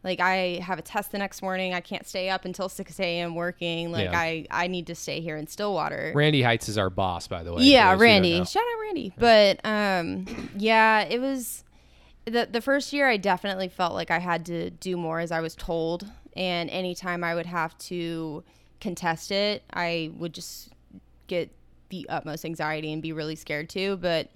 like 0.03 0.19
I 0.19 0.59
have 0.63 0.79
a 0.79 0.81
test 0.81 1.11
the 1.11 1.17
next 1.17 1.41
morning. 1.41 1.73
I 1.73 1.81
can't 1.81 2.07
stay 2.07 2.29
up 2.29 2.45
until 2.45 2.69
6 2.69 2.99
a.m. 2.99 3.35
working. 3.35 3.91
Like 3.91 4.11
Yeah. 4.11 4.17
I, 4.19 4.45
I 4.49 4.67
need 4.67 4.87
to 4.87 4.95
stay 4.95 5.19
here 5.19 5.35
in 5.35 5.47
Stillwater. 5.47 6.13
Randy 6.15 6.41
Heights 6.41 6.69
is 6.69 6.77
our 6.77 6.89
boss, 6.89 7.27
by 7.27 7.43
the 7.43 7.53
way. 7.53 7.63
yeah, 7.63 7.91
for 7.91 7.97
those 7.97 8.01
who 8.01 8.07
don't 8.07 8.13
Randy. 8.13 8.45
Shout 8.45 8.63
out 8.63 8.79
Randy. 8.81 9.13
But 9.17 9.65
um, 9.65 10.49
yeah, 10.57 11.01
it 11.01 11.19
was 11.19 11.63
the 12.25 12.47
the 12.49 12.61
first 12.61 12.93
year. 12.93 13.09
I 13.09 13.17
definitely 13.17 13.67
felt 13.67 13.93
like 13.93 14.11
I 14.11 14.19
had 14.19 14.45
to 14.47 14.69
do 14.69 14.95
more 14.95 15.19
as 15.19 15.31
I 15.31 15.41
was 15.41 15.55
told, 15.55 16.05
and 16.33 16.69
anytime 16.69 17.23
I 17.23 17.35
would 17.35 17.47
have 17.47 17.77
to 17.79 18.43
contest 18.79 19.31
it, 19.31 19.63
I 19.73 20.11
would 20.15 20.33
just 20.33 20.69
get 21.27 21.51
the 21.89 22.07
utmost 22.07 22.45
anxiety 22.45 22.93
and 22.93 23.01
be 23.01 23.11
really 23.11 23.35
scared 23.35 23.67
too. 23.69 23.97
But 23.97 24.29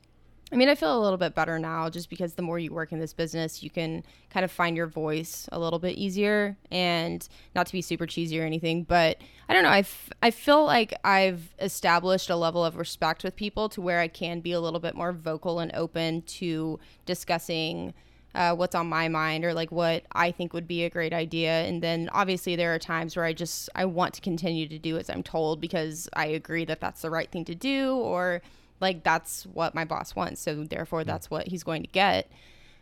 I 0.54 0.56
mean, 0.56 0.70
I 0.70 0.76
feel 0.76 0.96
a 0.96 1.02
little 1.02 1.18
bit 1.18 1.34
better 1.34 1.58
now 1.58 1.90
just 1.90 2.12
because 2.12 2.36
the 2.36 2.44
more 2.44 2.60
you 2.60 2.72
work 2.72 2.92
in 2.92 3.00
this 3.00 3.12
business, 3.12 3.64
you 3.64 3.72
can 3.72 4.04
kind 4.30 4.44
of 4.44 4.52
find 4.52 4.78
your 4.78 4.86
voice 4.86 5.50
a 5.52 5.58
little 5.58 5.80
bit 5.80 5.98
easier 5.98 6.56
and 6.70 7.28
not 7.56 7.66
to 7.66 7.74
be 7.74 7.82
super 7.82 8.06
cheesy 8.06 8.40
or 8.40 8.44
anything, 8.44 8.84
but 8.84 9.18
I 9.50 9.54
don't 9.54 9.64
know. 9.64 9.70
I, 9.70 9.80
f- 9.80 10.12
I 10.22 10.30
feel 10.30 10.64
like 10.64 10.94
I've 11.04 11.56
established 11.60 12.30
a 12.30 12.36
level 12.36 12.64
of 12.64 12.76
respect 12.76 13.24
with 13.24 13.36
people 13.36 13.68
to 13.70 13.82
where 13.82 14.00
I 14.00 14.08
can 14.08 14.42
be 14.42 14.52
a 14.52 14.60
little 14.62 14.80
bit 14.80 14.94
more 14.94 15.12
vocal 15.12 15.60
and 15.60 15.74
open 15.74 16.22
to 16.22 16.80
discussing 17.08 17.96
uh, 18.36 18.54
what's 18.56 18.76
on 18.76 18.88
my 18.88 19.08
mind 19.08 19.46
or 19.46 19.56
like 19.56 19.72
what 19.72 20.04
I 20.12 20.30
think 20.30 20.54
would 20.54 20.68
be 20.68 20.84
a 20.84 20.90
great 20.92 21.14
idea. 21.14 21.64
And 21.64 21.82
then 21.82 22.12
obviously 22.14 22.56
there 22.56 22.76
are 22.76 22.80
times 22.80 23.16
where 23.16 23.26
I 23.26 23.34
just, 23.34 23.72
I 23.74 23.86
want 23.86 24.14
to 24.14 24.22
continue 24.22 24.68
to 24.68 24.78
do 24.78 24.98
as 24.98 25.10
I'm 25.10 25.24
told 25.24 25.62
because 25.62 26.08
I 26.14 26.28
agree 26.28 26.66
that 26.66 26.80
that's 26.80 27.02
the 27.02 27.10
right 27.10 27.32
thing 27.32 27.46
to 27.46 27.56
do 27.56 27.96
or 27.96 28.44
like 28.80 29.04
that's 29.04 29.44
what 29.48 29.74
my 29.76 29.86
boss 29.86 30.16
wants 30.16 30.42
so 30.42 30.64
therefore 30.64 31.04
that's 31.04 31.30
what 31.30 31.48
he's 31.48 31.64
going 31.64 31.82
to 31.82 31.90
get 31.90 32.30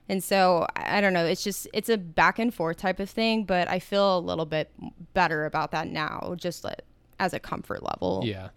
and 0.09 0.23
so 0.23 0.65
i 0.75 0.99
don't 0.99 1.13
know 1.13 1.25
it's 1.25 1.43
just 1.43 1.67
it's 1.73 1.89
a 1.89 1.97
back 1.97 2.39
and 2.39 2.53
forth 2.53 2.77
type 2.77 2.99
of 2.99 3.09
thing 3.09 3.43
but 3.43 3.67
i 3.67 3.79
feel 3.79 4.17
a 4.17 4.19
little 4.19 4.45
bit 4.45 4.71
better 5.13 5.45
about 5.45 5.71
that 5.71 5.87
now 5.87 6.33
just 6.37 6.65
as 7.19 7.33
a 7.33 7.39
comfort 7.39 7.83
level 7.83 8.21
Yeah. 8.25 8.49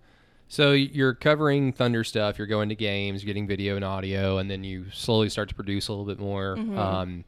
So 0.46 0.72
you're 0.72 1.14
covering 1.14 1.72
Thunder 1.72 2.04
stuff. 2.04 2.38
You're 2.38 2.46
going 2.46 2.68
to 2.68 2.74
games, 2.74 3.24
getting 3.24 3.46
video 3.46 3.76
and 3.76 3.84
audio, 3.84 4.38
and 4.38 4.50
then 4.50 4.62
you 4.62 4.90
slowly 4.92 5.28
start 5.28 5.48
to 5.48 5.54
produce 5.54 5.88
a 5.88 5.92
little 5.92 6.04
bit 6.04 6.18
more. 6.18 6.56
Mm-hmm. 6.56 6.78
Um, 6.78 7.24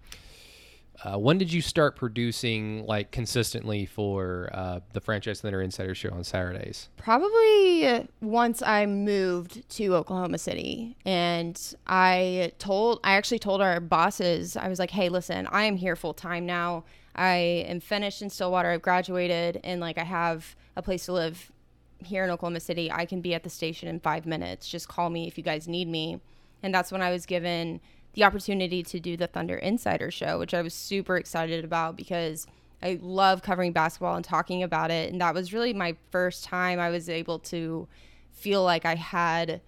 uh, 1.05 1.18
when 1.18 1.38
did 1.38 1.53
you 1.53 1.61
start 1.61 1.97
producing 1.97 2.84
like 2.86 3.11
consistently 3.11 3.86
for 3.86 4.51
uh, 4.53 4.80
the 4.92 5.01
Franchise 5.01 5.40
Thunder 5.40 5.61
Insider 5.61 5.94
Show 5.94 6.11
on 6.11 6.24
Saturdays? 6.24 6.88
probably 6.97 8.09
once 8.20 8.62
i 8.62 8.84
moved 8.86 9.68
to 9.68 9.94
oklahoma 9.94 10.38
city 10.38 10.97
and 11.05 11.74
i 11.86 12.53
told 12.59 13.01
i 13.05 13.12
actually 13.12 13.38
told 13.38 13.61
our 13.61 13.80
bosses 13.80 14.57
i 14.57 14.68
was 14.68 14.78
like 14.78 14.90
hey 14.90 15.09
listen 15.09 15.47
i 15.49 15.64
am 15.64 15.76
here 15.76 15.94
full 15.94 16.14
time 16.14 16.44
now 16.44 16.82
i 17.14 17.34
am 17.34 17.78
finished 17.78 18.22
in 18.22 18.30
stillwater 18.30 18.70
i've 18.70 18.82
graduated 18.82 19.61
and 19.62 19.80
like 19.80 19.99
i 19.99 20.05
have 20.05 20.57
a 20.74 20.82
place 20.82 21.07
to 21.07 21.12
live 21.12 21.53
here 21.99 22.24
in 22.24 22.30
Oklahoma 22.30 22.61
City, 22.61 22.90
I 22.90 23.07
can 23.07 23.20
be 23.20 23.34
at 23.34 23.42
the 23.42 23.51
station 23.51 23.88
in 23.88 24.01
five 24.01 24.26
minutes. 24.26 24.68
Just 24.68 24.88
call 24.88 25.11
me 25.11 25.26
if 25.26 25.38
you 25.38 25.44
guys 25.44 25.68
need 25.68 25.88
me. 25.88 26.20
And 26.62 26.74
that's 26.74 26.90
when 26.90 27.03
I 27.03 27.11
was 27.11 27.26
given 27.26 27.80
the 28.17 28.25
opportunity 28.25 28.83
to 28.83 28.99
do 28.99 29.17
the 29.17 29.27
Thunder 29.27 29.57
Insider 29.57 30.11
Show, 30.11 30.39
which 30.39 30.55
I 30.55 30.62
was 30.62 30.75
super 30.75 31.17
excited 31.17 31.64
about 31.64 31.97
because 31.97 32.47
I 32.83 32.99
love 33.01 33.43
covering 33.43 33.73
basketball 33.73 34.17
and 34.17 34.25
talking 34.25 34.62
about 34.62 34.91
it. 34.91 35.12
And 35.12 35.21
that 35.21 35.35
was 35.35 35.53
really 35.53 35.75
my 35.75 35.97
first 36.11 36.43
time 36.43 36.81
I 36.81 36.89
was 36.89 37.09
able 37.09 37.39
to 37.41 37.87
feel 38.33 38.64
like 38.64 38.87
I 38.87 38.95
had 38.95 39.61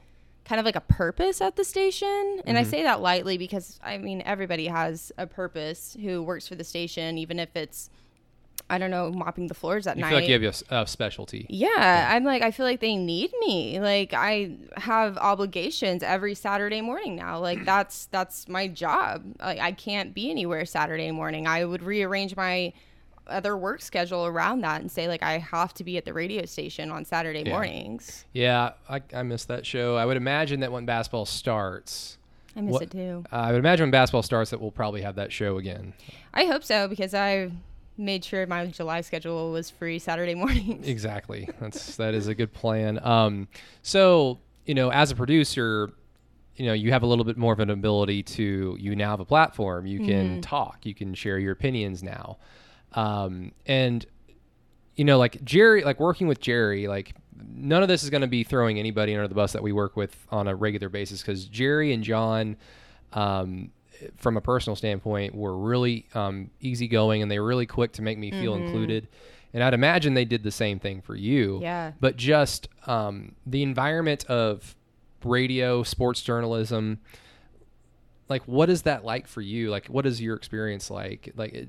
kind 0.47 0.59
of 0.59 0.65
like 0.65 0.77
a 0.77 0.81
purpose 0.81 1.43
at 1.43 1.57
the 1.57 1.65
station. 1.65 2.41
And 2.47 2.57
I 2.57 2.63
mm-hmm. 2.63 2.71
say 2.71 2.83
that 2.85 3.03
lightly 3.03 3.37
because 3.37 3.79
I 3.85 3.99
mean, 3.99 4.23
everybody 4.25 4.67
has 4.67 5.13
a 5.19 5.27
purpose 5.27 5.95
who 6.01 6.23
works 6.23 6.49
for 6.49 6.55
the 6.55 6.65
station, 6.65 7.19
even 7.19 7.39
if 7.39 7.55
it's, 7.55 7.91
I 8.71 8.77
don't 8.79 8.91
know, 8.91 9.11
mopping 9.11 9.47
the 9.47 9.55
floors 9.55 9.87
at 9.87 9.97
You 9.97 10.03
night. 10.03 10.09
feel 10.11 10.19
like 10.19 10.29
you 10.29 10.41
have 10.43 10.63
a 10.71 10.81
a 10.83 10.87
specialty. 10.87 11.47
Yeah, 11.49 12.11
I'm 12.13 12.25
like 12.25 12.43
I 12.43 12.51
feel 12.51 12.67
like 12.67 12.81
they 12.81 12.97
need 12.97 13.31
me. 13.41 13.81
Like 13.81 14.13
I 14.13 14.53
have 14.77 15.17
obligations 15.17 16.03
every 16.03 16.35
Saturday 16.35 16.81
morning 16.83 17.17
now. 17.17 17.39
Like 17.39 17.65
that's 17.73 18.07
that's 18.07 18.47
my 18.49 18.69
job. 18.69 19.25
Like 19.41 19.59
I 19.59 19.73
can't 19.73 20.13
be 20.13 20.31
anywhere 20.31 20.65
Saturday 20.67 21.11
morning. 21.11 21.47
I 21.47 21.65
would 21.65 21.83
rearrange 21.83 22.37
my 22.37 22.73
other 23.27 23.57
work 23.57 23.83
schedule 23.83 24.25
around 24.27 24.63
that 24.63 24.81
and 24.81 24.91
say 24.91 25.07
like 25.09 25.23
I 25.23 25.39
have 25.39 25.75
to 25.75 25.85
be 25.85 25.97
at 25.99 26.05
the 26.07 26.13
radio 26.15 26.45
station 26.47 26.91
on 26.91 27.05
Saturday 27.05 27.43
Yeah. 27.45 27.53
mornings. 27.53 28.25
Yeah, 28.33 28.73
I, 28.89 29.03
I 29.15 29.23
miss 29.23 29.45
that 29.47 29.67
show. 29.67 29.97
I 29.97 30.07
would 30.07 30.17
imagine 30.17 30.61
that 30.61 30.73
when 30.73 30.87
basketball 30.87 31.27
starts, 31.27 32.17
I 32.57 32.61
miss 32.63 32.73
What- 32.73 32.83
it 32.85 32.91
too. 32.91 33.25
uh, 33.33 33.37
I 33.37 33.53
would 33.53 33.59
imagine 33.59 33.85
when 33.85 33.91
basketball 33.91 34.23
starts 34.23 34.51
that 34.51 34.61
we'll 34.61 34.71
probably 34.71 35.03
have 35.03 35.17
that 35.17 35.31
show 35.33 35.59
again. 35.59 35.93
I 36.35 36.45
hope 36.47 36.65
so 36.65 36.89
because 36.89 37.13
I 37.15 37.51
made 37.99 38.25
sure 38.25 38.47
my 38.47 38.67
July 38.67 39.01
schedule 39.01 39.53
was 39.53 39.71
free 39.71 39.99
Saturday 39.99 40.35
mornings. 40.37 40.87
Exactly. 40.87 41.49
That's 41.61 41.97
that 41.97 42.15
is 42.15 42.29
a 42.29 42.35
good 42.35 42.53
plan. 42.53 42.99
Um, 43.05 43.49
so 43.83 44.39
you 44.65 44.75
know, 44.75 44.91
as 44.91 45.11
a 45.11 45.17
producer, 45.17 45.91
you 46.57 46.67
know, 46.67 46.73
you 46.73 46.93
have 46.93 47.03
a 47.03 47.07
little 47.07 47.25
bit 47.25 47.37
more 47.37 47.53
of 47.53 47.61
an 47.61 47.71
ability 47.71 48.23
to. 48.23 48.77
You 48.79 48.97
now 48.97 49.11
have 49.11 49.21
a 49.21 49.25
platform. 49.25 49.87
You 49.87 50.01
can 50.01 50.41
talk. 50.43 50.85
You 50.85 50.95
can 50.95 51.15
share 51.15 51.39
your 51.39 51.53
opinions 51.53 52.03
now, 52.03 52.39
um, 52.93 53.53
and 53.67 54.05
you 54.97 55.05
know, 55.05 55.19
like 55.19 55.43
Jerry, 55.45 55.85
like 55.85 56.01
working 56.01 56.29
with 56.29 56.41
Jerry, 56.41 56.89
like 56.89 57.15
none 57.55 57.83
of 57.83 57.89
this 57.89 58.03
is 58.03 58.11
going 58.11 58.21
to 58.23 58.27
be 58.27 58.43
throwing 58.43 58.79
anybody 58.79 59.15
under 59.15 59.29
the 59.29 59.35
bus 59.35 59.53
that 59.53 59.63
we 59.63 59.73
work 59.73 59.97
with 59.97 60.27
on 60.31 60.49
a 60.49 60.55
regular 60.55 60.89
basis 60.89 61.23
because 61.23 61.45
Jerry 61.47 61.93
and 61.93 62.03
John. 62.03 62.57
Um, 63.13 63.71
from 64.17 64.37
a 64.37 64.41
personal 64.41 64.77
standpoint, 64.77 65.35
were 65.35 65.57
really 65.57 66.07
um, 66.15 66.51
easygoing 66.61 67.23
and 67.23 67.31
they 67.31 67.39
were 67.39 67.47
really 67.47 67.67
quick 67.67 67.93
to 67.93 68.03
make 68.03 68.19
me 68.19 68.31
feel 68.31 68.55
included. 68.55 69.09
And 69.55 69.63
I'd 69.63 69.75
imagine 69.75 70.15
they 70.15 70.25
did 70.25 70.43
the 70.43 70.51
same 70.51 70.79
thing 70.79 71.01
for 71.01 71.17
you. 71.17 71.59
Yeah. 71.63 71.93
But 72.01 72.17
just 72.17 72.69
um, 72.87 73.35
the 73.47 73.63
environment 73.63 74.25
of 74.27 74.77
radio, 75.25 75.83
sports 75.83 76.21
journalism, 76.23 77.01
like 78.29 78.43
what 78.43 78.69
is 78.69 78.83
that 78.83 79.05
like 79.05 79.27
for 79.27 79.41
you? 79.41 79.71
Like 79.71 79.87
what 79.87 80.07
is 80.07 80.21
your 80.21 80.37
experience 80.37 80.91
like? 80.91 81.33
Like 81.37 81.55
it, 81.55 81.69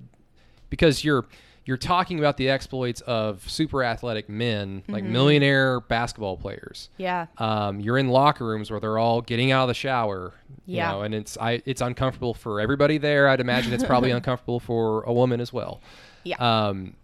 because 0.70 1.04
you're 1.04 1.26
you're 1.70 1.78
talking 1.78 2.18
about 2.18 2.36
the 2.38 2.50
exploits 2.50 3.00
of 3.02 3.48
super 3.48 3.84
athletic 3.84 4.28
men, 4.28 4.82
like 4.88 5.04
millionaire 5.04 5.80
basketball 5.80 6.36
players. 6.36 6.90
Yeah. 6.98 7.28
Um, 7.38 7.80
you're 7.80 8.00
in 8.00 8.08
locker 8.10 8.44
rooms 8.44 8.72
where 8.72 8.80
they're 8.80 8.98
all 8.98 9.22
getting 9.22 9.52
out 9.52 9.62
of 9.66 9.68
the 9.68 9.76
shower. 9.76 10.34
you 10.66 10.78
Yeah. 10.78 10.90
know, 10.92 11.02
and 11.04 11.14
it's 11.14 11.38
I 11.38 11.62
it's 11.68 11.80
uncomfortable 11.82 12.34
for 12.34 12.60
everybody 12.60 12.98
there. 12.98 13.28
I'd 13.30 13.40
imagine 13.40 13.72
it's 13.72 13.84
probably 13.84 14.10
uncomfortable 14.20 14.60
for 14.60 15.04
a 15.04 15.14
woman 15.14 15.40
as 15.40 15.54
well. 15.54 15.80
Yeah. 16.24 16.38
Um, 16.40 16.96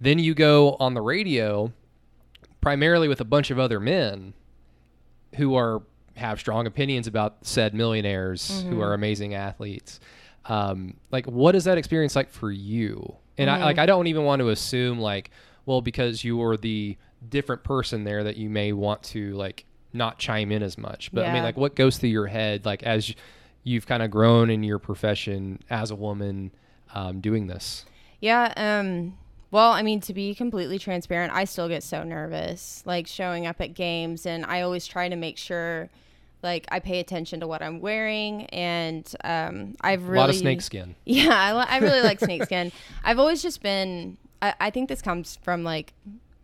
then 0.00 0.20
you 0.20 0.34
go 0.34 0.76
on 0.78 0.94
the 0.94 1.02
radio, 1.02 1.72
primarily 2.60 3.08
with 3.08 3.20
a 3.20 3.24
bunch 3.24 3.50
of 3.50 3.58
other 3.58 3.80
men 3.80 4.34
who 5.34 5.56
are 5.56 5.82
have 6.14 6.38
strong 6.38 6.66
opinions 6.68 7.08
about 7.08 7.38
said 7.42 7.74
millionaires 7.74 8.62
who 8.68 8.80
are 8.80 8.94
amazing 8.94 9.34
athletes. 9.34 9.98
Um, 10.44 10.94
like, 11.10 11.26
what 11.26 11.56
is 11.56 11.64
that 11.64 11.76
experience 11.76 12.14
like 12.14 12.30
for 12.30 12.52
you? 12.52 13.16
And 13.38 13.50
I 13.50 13.64
like 13.64 13.78
I 13.78 13.86
don't 13.86 14.06
even 14.06 14.24
want 14.24 14.40
to 14.40 14.48
assume 14.48 14.98
like, 14.98 15.30
well, 15.66 15.80
because 15.80 16.24
you 16.24 16.36
were 16.36 16.56
the 16.56 16.96
different 17.28 17.64
person 17.64 18.04
there 18.04 18.24
that 18.24 18.36
you 18.36 18.48
may 18.48 18.72
want 18.72 19.02
to 19.02 19.34
like 19.34 19.64
not 19.92 20.18
chime 20.18 20.52
in 20.52 20.62
as 20.62 20.78
much. 20.78 21.12
But 21.12 21.26
I 21.26 21.32
mean, 21.32 21.42
like, 21.42 21.56
what 21.56 21.74
goes 21.74 21.98
through 21.98 22.10
your 22.10 22.26
head 22.26 22.64
like 22.64 22.82
as 22.82 23.14
you've 23.64 23.86
kind 23.86 24.02
of 24.02 24.10
grown 24.10 24.50
in 24.50 24.62
your 24.62 24.78
profession 24.78 25.60
as 25.68 25.90
a 25.90 25.94
woman 25.96 26.52
um, 26.94 27.20
doing 27.20 27.46
this? 27.46 27.84
Yeah. 28.20 28.52
Um. 28.56 29.18
Well, 29.50 29.72
I 29.72 29.82
mean, 29.82 30.00
to 30.00 30.12
be 30.12 30.34
completely 30.34 30.78
transparent, 30.78 31.32
I 31.32 31.44
still 31.44 31.68
get 31.68 31.82
so 31.82 32.02
nervous, 32.02 32.82
like 32.84 33.06
showing 33.06 33.46
up 33.46 33.60
at 33.60 33.74
games, 33.74 34.26
and 34.26 34.44
I 34.44 34.62
always 34.62 34.86
try 34.86 35.08
to 35.08 35.16
make 35.16 35.38
sure, 35.38 35.88
like, 36.42 36.66
I 36.70 36.80
pay 36.80 37.00
attention 37.00 37.40
to 37.40 37.46
what 37.46 37.62
I'm 37.62 37.80
wearing, 37.80 38.46
and 38.46 39.10
um, 39.24 39.74
I've 39.80 40.04
really 40.04 40.18
a 40.18 40.20
lot 40.20 40.30
of 40.30 40.36
snake 40.36 40.62
skin. 40.62 40.94
Yeah, 41.04 41.30
I, 41.30 41.76
I 41.76 41.78
really 41.78 42.02
like 42.02 42.20
snakeskin. 42.20 42.72
I've 43.04 43.18
always 43.18 43.42
just 43.42 43.62
been. 43.62 44.16
I, 44.42 44.54
I 44.60 44.70
think 44.70 44.88
this 44.88 45.02
comes 45.02 45.36
from 45.42 45.64
like 45.64 45.92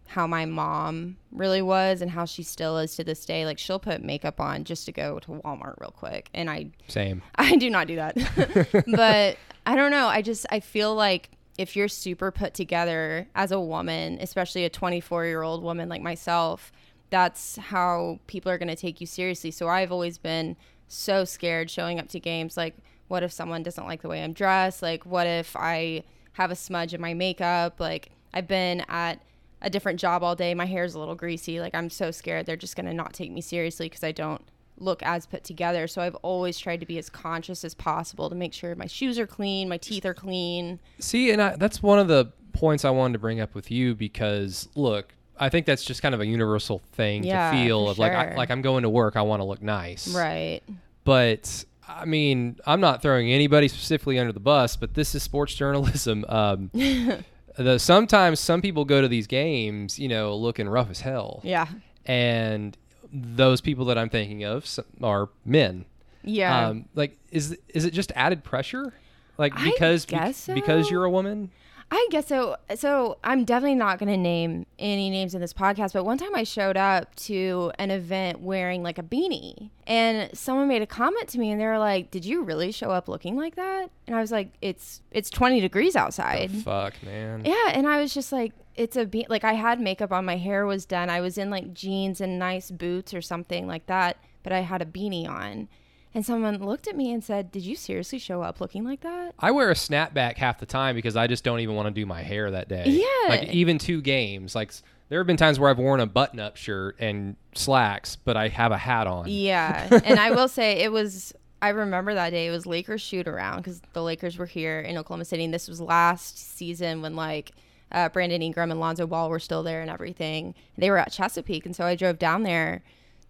how 0.06 0.26
my 0.26 0.44
mom 0.44 1.16
really 1.30 1.62
was 1.62 2.02
and 2.02 2.10
how 2.10 2.24
she 2.26 2.42
still 2.42 2.78
is 2.78 2.94
to 2.96 3.04
this 3.04 3.24
day. 3.24 3.46
Like 3.46 3.58
she'll 3.58 3.78
put 3.78 4.02
makeup 4.02 4.40
on 4.40 4.64
just 4.64 4.84
to 4.86 4.92
go 4.92 5.18
to 5.20 5.28
Walmart 5.30 5.80
real 5.80 5.94
quick, 5.96 6.28
and 6.34 6.50
I 6.50 6.70
Same. 6.88 7.22
I 7.36 7.56
do 7.56 7.70
not 7.70 7.86
do 7.86 7.96
that. 7.96 8.84
but 8.94 9.36
I 9.66 9.76
don't 9.76 9.90
know. 9.90 10.08
I 10.08 10.22
just 10.22 10.46
I 10.50 10.60
feel 10.60 10.94
like 10.94 11.30
if 11.58 11.76
you're 11.76 11.88
super 11.88 12.30
put 12.30 12.54
together 12.54 13.28
as 13.34 13.52
a 13.52 13.60
woman, 13.60 14.18
especially 14.20 14.64
a 14.64 14.70
24 14.70 15.26
year 15.26 15.42
old 15.42 15.62
woman 15.62 15.88
like 15.88 16.02
myself, 16.02 16.72
that's 17.12 17.56
how 17.56 18.18
people 18.26 18.50
are 18.50 18.56
going 18.56 18.68
to 18.68 18.74
take 18.74 18.98
you 18.98 19.06
seriously. 19.06 19.50
So 19.50 19.68
I've 19.68 19.92
always 19.92 20.16
been 20.16 20.56
so 20.88 21.26
scared 21.26 21.70
showing 21.70 22.00
up 22.00 22.08
to 22.08 22.18
games. 22.18 22.56
Like, 22.56 22.74
what 23.08 23.22
if 23.22 23.30
someone 23.30 23.62
doesn't 23.62 23.84
like 23.84 24.00
the 24.00 24.08
way 24.08 24.24
I'm 24.24 24.32
dressed? 24.32 24.80
Like, 24.80 25.04
what 25.04 25.26
if 25.26 25.54
I 25.54 26.04
have 26.32 26.50
a 26.50 26.56
smudge 26.56 26.94
in 26.94 27.02
my 27.02 27.12
makeup? 27.12 27.78
Like, 27.78 28.12
I've 28.32 28.48
been 28.48 28.82
at 28.88 29.20
a 29.60 29.68
different 29.68 30.00
job 30.00 30.22
all 30.22 30.34
day. 30.34 30.54
My 30.54 30.64
hair's 30.64 30.94
a 30.94 30.98
little 30.98 31.14
greasy. 31.14 31.60
Like, 31.60 31.74
I'm 31.74 31.90
so 31.90 32.10
scared 32.10 32.46
they're 32.46 32.56
just 32.56 32.76
going 32.76 32.86
to 32.86 32.94
not 32.94 33.12
take 33.12 33.30
me 33.30 33.42
seriously 33.42 33.90
because 33.90 34.02
I 34.02 34.12
don't 34.12 34.40
look 34.78 35.02
as 35.02 35.26
put 35.26 35.44
together. 35.44 35.86
So 35.88 36.00
I've 36.00 36.16
always 36.16 36.58
tried 36.58 36.80
to 36.80 36.86
be 36.86 36.96
as 36.96 37.10
conscious 37.10 37.62
as 37.62 37.74
possible 37.74 38.30
to 38.30 38.34
make 38.34 38.54
sure 38.54 38.74
my 38.74 38.86
shoes 38.86 39.18
are 39.18 39.26
clean, 39.26 39.68
my 39.68 39.76
teeth 39.76 40.06
are 40.06 40.14
clean. 40.14 40.80
See, 40.98 41.30
and 41.30 41.42
I, 41.42 41.56
that's 41.56 41.82
one 41.82 41.98
of 41.98 42.08
the 42.08 42.32
points 42.54 42.86
I 42.86 42.90
wanted 42.90 43.12
to 43.12 43.18
bring 43.18 43.38
up 43.38 43.54
with 43.54 43.70
you 43.70 43.94
because 43.94 44.70
look, 44.74 45.12
I 45.42 45.48
think 45.48 45.66
that's 45.66 45.84
just 45.84 46.02
kind 46.02 46.14
of 46.14 46.20
a 46.20 46.26
universal 46.26 46.80
thing 46.92 47.24
Yeah, 47.24 47.50
to 47.50 47.56
feel 47.56 47.88
of 47.88 47.98
like 47.98 48.12
I, 48.12 48.34
like 48.36 48.50
I'm 48.50 48.62
going 48.62 48.82
to 48.84 48.88
work, 48.88 49.16
I 49.16 49.22
want 49.22 49.40
to 49.40 49.44
look 49.44 49.60
nice. 49.60 50.06
Right. 50.14 50.60
But 51.04 51.64
I 51.88 52.04
mean, 52.04 52.58
I'm 52.64 52.80
not 52.80 53.02
throwing 53.02 53.30
anybody 53.32 53.66
specifically 53.68 54.18
under 54.18 54.32
the 54.32 54.40
bus, 54.40 54.76
but 54.76 54.94
this 54.94 55.14
is 55.14 55.22
sports 55.22 55.54
journalism. 55.54 56.24
Um, 56.28 56.70
the, 57.58 57.78
sometimes 57.78 58.40
some 58.40 58.62
people 58.62 58.84
go 58.84 59.02
to 59.02 59.08
these 59.08 59.26
games, 59.26 59.98
you 59.98 60.08
know, 60.08 60.34
looking 60.36 60.68
rough 60.68 60.90
as 60.90 61.00
hell, 61.00 61.40
Yeah. 61.42 61.66
and 62.06 62.76
those 63.12 63.60
people 63.60 63.84
that 63.86 63.98
I'm 63.98 64.08
thinking 64.08 64.44
of 64.44 64.66
are 65.02 65.28
men. 65.44 65.84
Yeah. 66.24 66.68
Um, 66.68 66.86
like, 66.94 67.18
is 67.30 67.58
is 67.68 67.84
it 67.84 67.92
just 67.92 68.12
added 68.14 68.42
pressure? 68.44 68.94
Like 69.38 69.54
because 69.62 70.06
bec- 70.06 70.20
guess 70.20 70.46
because 70.46 70.86
so. 70.86 70.92
you're 70.92 71.04
a 71.04 71.10
woman. 71.10 71.50
I 71.94 72.08
guess 72.10 72.26
so. 72.28 72.56
So 72.74 73.18
I'm 73.22 73.44
definitely 73.44 73.74
not 73.74 73.98
going 73.98 74.10
to 74.10 74.16
name 74.16 74.64
any 74.78 75.10
names 75.10 75.34
in 75.34 75.42
this 75.42 75.52
podcast, 75.52 75.92
but 75.92 76.06
one 76.06 76.16
time 76.16 76.34
I 76.34 76.42
showed 76.42 76.78
up 76.78 77.14
to 77.16 77.70
an 77.78 77.90
event 77.90 78.40
wearing 78.40 78.82
like 78.82 78.96
a 78.96 79.02
beanie, 79.02 79.68
and 79.86 80.34
someone 80.36 80.68
made 80.68 80.80
a 80.80 80.86
comment 80.86 81.28
to 81.28 81.38
me, 81.38 81.50
and 81.50 81.60
they 81.60 81.66
were 81.66 81.78
like, 81.78 82.10
"Did 82.10 82.24
you 82.24 82.44
really 82.44 82.72
show 82.72 82.90
up 82.90 83.08
looking 83.08 83.36
like 83.36 83.56
that?" 83.56 83.90
And 84.06 84.16
I 84.16 84.22
was 84.22 84.32
like, 84.32 84.54
"It's 84.62 85.02
it's 85.10 85.28
20 85.28 85.60
degrees 85.60 85.94
outside." 85.94 86.50
Fuck, 86.50 86.94
man. 87.02 87.44
Yeah, 87.44 87.68
and 87.74 87.86
I 87.86 88.00
was 88.00 88.14
just 88.14 88.32
like, 88.32 88.54
it's 88.74 88.96
a 88.96 89.04
be- 89.04 89.26
like 89.28 89.44
I 89.44 89.52
had 89.52 89.78
makeup 89.78 90.12
on, 90.12 90.24
my 90.24 90.38
hair 90.38 90.64
was 90.64 90.86
done, 90.86 91.10
I 91.10 91.20
was 91.20 91.36
in 91.36 91.50
like 91.50 91.74
jeans 91.74 92.22
and 92.22 92.38
nice 92.38 92.70
boots 92.70 93.12
or 93.12 93.20
something 93.20 93.66
like 93.66 93.84
that, 93.88 94.16
but 94.42 94.52
I 94.54 94.60
had 94.60 94.80
a 94.80 94.86
beanie 94.86 95.28
on, 95.28 95.68
and 96.14 96.24
someone 96.24 96.58
looked 96.64 96.86
at 96.86 96.96
me 96.96 97.12
and 97.12 97.22
said, 97.22 97.50
"Did 97.50 97.62
you 97.62 97.76
seriously 97.76 98.18
show 98.18 98.42
up 98.42 98.60
looking 98.60 98.84
like 98.84 99.00
that?" 99.00 99.34
I 99.38 99.50
wear 99.50 99.70
a 99.70 99.74
snapback 99.74 100.36
half 100.36 100.58
the 100.58 100.66
time 100.66 100.94
because 100.94 101.16
I 101.16 101.26
just 101.26 101.44
don't 101.44 101.60
even 101.60 101.74
want 101.74 101.86
to 101.86 101.90
do 101.92 102.06
my 102.06 102.22
hair 102.22 102.50
that 102.50 102.68
day. 102.68 102.84
Yeah. 102.86 103.28
Like 103.28 103.48
even 103.48 103.78
two 103.78 104.00
games. 104.00 104.54
Like 104.54 104.72
there 105.08 105.18
have 105.20 105.26
been 105.26 105.36
times 105.36 105.58
where 105.58 105.70
I've 105.70 105.78
worn 105.78 106.00
a 106.00 106.06
button-up 106.06 106.56
shirt 106.56 106.96
and 106.98 107.36
slacks, 107.54 108.16
but 108.16 108.36
I 108.36 108.48
have 108.48 108.72
a 108.72 108.78
hat 108.78 109.06
on. 109.06 109.26
Yeah, 109.28 109.88
and 110.04 110.18
I 110.18 110.30
will 110.30 110.48
say 110.48 110.78
it 110.82 110.92
was. 110.92 111.32
I 111.60 111.68
remember 111.68 112.12
that 112.14 112.30
day. 112.30 112.48
It 112.48 112.50
was 112.50 112.66
Lakers 112.66 113.00
shoot 113.00 113.28
around 113.28 113.58
because 113.58 113.80
the 113.92 114.02
Lakers 114.02 114.36
were 114.36 114.46
here 114.46 114.80
in 114.80 114.98
Oklahoma 114.98 115.24
City, 115.24 115.44
and 115.44 115.54
this 115.54 115.68
was 115.68 115.80
last 115.80 116.56
season 116.56 117.02
when 117.02 117.14
like 117.14 117.52
uh, 117.92 118.08
Brandon 118.08 118.42
Ingram 118.42 118.70
and 118.70 118.80
Lonzo 118.80 119.06
Ball 119.06 119.30
were 119.30 119.38
still 119.38 119.62
there 119.62 119.80
and 119.80 119.90
everything. 119.90 120.54
They 120.76 120.90
were 120.90 120.98
at 120.98 121.12
Chesapeake, 121.12 121.66
and 121.66 121.76
so 121.76 121.84
I 121.84 121.94
drove 121.94 122.18
down 122.18 122.42
there 122.42 122.82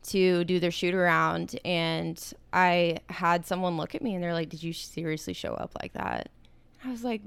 to 0.04 0.44
do 0.44 0.58
their 0.60 0.70
shoot 0.70 0.94
around, 0.94 1.58
and 1.64 2.20
I 2.52 2.98
had 3.08 3.46
someone 3.46 3.76
look 3.76 3.94
at 3.94 4.02
me, 4.02 4.14
and 4.14 4.22
they're 4.22 4.32
like, 4.32 4.48
"Did 4.48 4.62
you 4.62 4.72
seriously 4.72 5.32
show 5.32 5.54
up 5.54 5.72
like 5.80 5.92
that?" 5.94 6.30
I 6.84 6.90
was 6.90 7.04
like. 7.04 7.22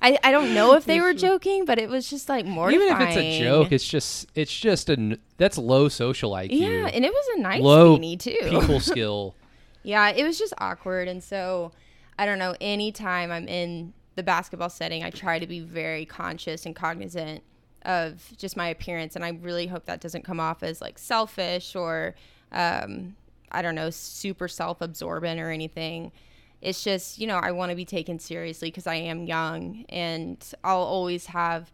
I, 0.00 0.18
I 0.22 0.30
don't 0.32 0.54
know 0.54 0.74
if 0.74 0.84
they 0.84 1.00
were 1.00 1.12
joking, 1.14 1.64
but 1.64 1.78
it 1.78 1.88
was 1.88 2.08
just 2.08 2.28
like 2.28 2.46
mortifying. 2.46 2.90
Even 2.90 3.02
if 3.02 3.08
it's 3.08 3.16
a 3.16 3.38
joke, 3.42 3.72
it's 3.72 3.86
just 3.86 4.28
it's 4.34 4.54
just 4.54 4.88
a 4.88 5.18
that's 5.36 5.58
low 5.58 5.88
social 5.88 6.32
IQ. 6.32 6.48
yeah, 6.52 6.86
and 6.86 7.04
it 7.04 7.12
was 7.12 7.26
a 7.36 7.40
nice 7.40 7.60
low 7.62 7.98
beanie 7.98 8.18
too. 8.18 8.36
people 8.42 8.80
skill. 8.92 9.34
Yeah, 9.82 10.08
it 10.10 10.24
was 10.24 10.38
just 10.38 10.54
awkward. 10.58 11.08
And 11.08 11.22
so, 11.22 11.72
I 12.18 12.24
don't 12.26 12.38
know, 12.38 12.54
anytime 12.60 13.30
I'm 13.30 13.46
in 13.48 13.92
the 14.16 14.22
basketball 14.22 14.70
setting, 14.70 15.04
I 15.04 15.10
try 15.10 15.38
to 15.38 15.46
be 15.46 15.60
very 15.60 16.06
conscious 16.06 16.64
and 16.66 16.74
cognizant 16.74 17.42
of 17.84 18.32
just 18.36 18.56
my 18.56 18.68
appearance. 18.68 19.16
And 19.16 19.24
I 19.24 19.30
really 19.30 19.66
hope 19.66 19.86
that 19.86 20.00
doesn't 20.00 20.24
come 20.24 20.40
off 20.40 20.62
as 20.62 20.80
like 20.80 20.98
selfish 20.98 21.76
or, 21.76 22.14
um, 22.52 23.16
I 23.50 23.62
don't 23.62 23.74
know, 23.74 23.90
super 23.90 24.48
self 24.48 24.80
absorbent 24.80 25.40
or 25.40 25.50
anything. 25.50 26.12
It's 26.60 26.82
just, 26.82 27.18
you 27.18 27.26
know, 27.26 27.36
I 27.36 27.52
want 27.52 27.70
to 27.70 27.76
be 27.76 27.84
taken 27.84 28.18
seriously 28.18 28.68
because 28.68 28.86
I 28.86 28.94
am 28.94 29.24
young 29.24 29.84
and 29.90 30.42
I'll 30.64 30.78
always 30.78 31.26
have 31.26 31.70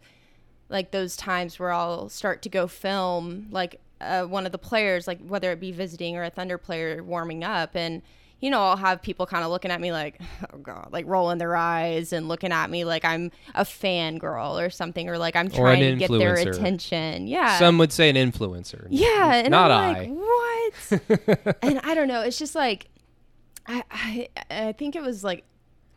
like 0.69 0.91
those 0.91 1.15
times 1.15 1.59
where 1.59 1.71
I'll 1.71 2.09
start 2.09 2.41
to 2.43 2.49
go 2.49 2.67
film 2.67 3.47
like 3.51 3.79
uh, 4.01 4.23
one 4.23 4.45
of 4.45 4.51
the 4.51 4.57
players, 4.57 5.07
like 5.07 5.19
whether 5.25 5.51
it 5.51 5.59
be 5.59 5.71
visiting 5.71 6.17
or 6.17 6.23
a 6.23 6.29
Thunder 6.29 6.57
player 6.57 7.03
warming 7.03 7.43
up, 7.43 7.75
and 7.75 8.01
you 8.41 8.49
know 8.49 8.61
I'll 8.61 8.75
have 8.75 9.01
people 9.01 9.25
kind 9.25 9.45
of 9.45 9.51
looking 9.51 9.71
at 9.71 9.79
me 9.79 9.91
like, 9.93 10.19
oh 10.53 10.57
god, 10.57 10.89
like 10.91 11.05
rolling 11.07 11.37
their 11.37 11.55
eyes 11.55 12.11
and 12.11 12.27
looking 12.27 12.51
at 12.51 12.69
me 12.69 12.83
like 12.83 13.05
I'm 13.05 13.31
a 13.55 13.63
fangirl 13.63 14.61
or 14.61 14.69
something, 14.69 15.07
or 15.07 15.17
like 15.17 15.35
I'm 15.35 15.49
trying 15.49 15.79
to 15.81 15.95
get 15.95 16.11
their 16.11 16.35
attention. 16.35 17.27
Yeah, 17.27 17.57
Some 17.59 17.77
would 17.77 17.93
say 17.93 18.09
an 18.09 18.15
influencer. 18.17 18.87
yeah, 18.89 19.35
and 19.35 19.51
not 19.51 19.71
I'm 19.71 19.95
I. 19.95 19.99
like, 19.99 20.09
what? 20.09 21.57
and 21.61 21.79
I 21.83 21.93
don't 21.93 22.07
know. 22.07 22.21
It's 22.21 22.39
just 22.39 22.55
like, 22.55 22.89
I, 23.67 23.83
I, 23.91 24.29
I 24.49 24.71
think 24.73 24.95
it 24.95 25.01
was 25.01 25.23
like 25.23 25.45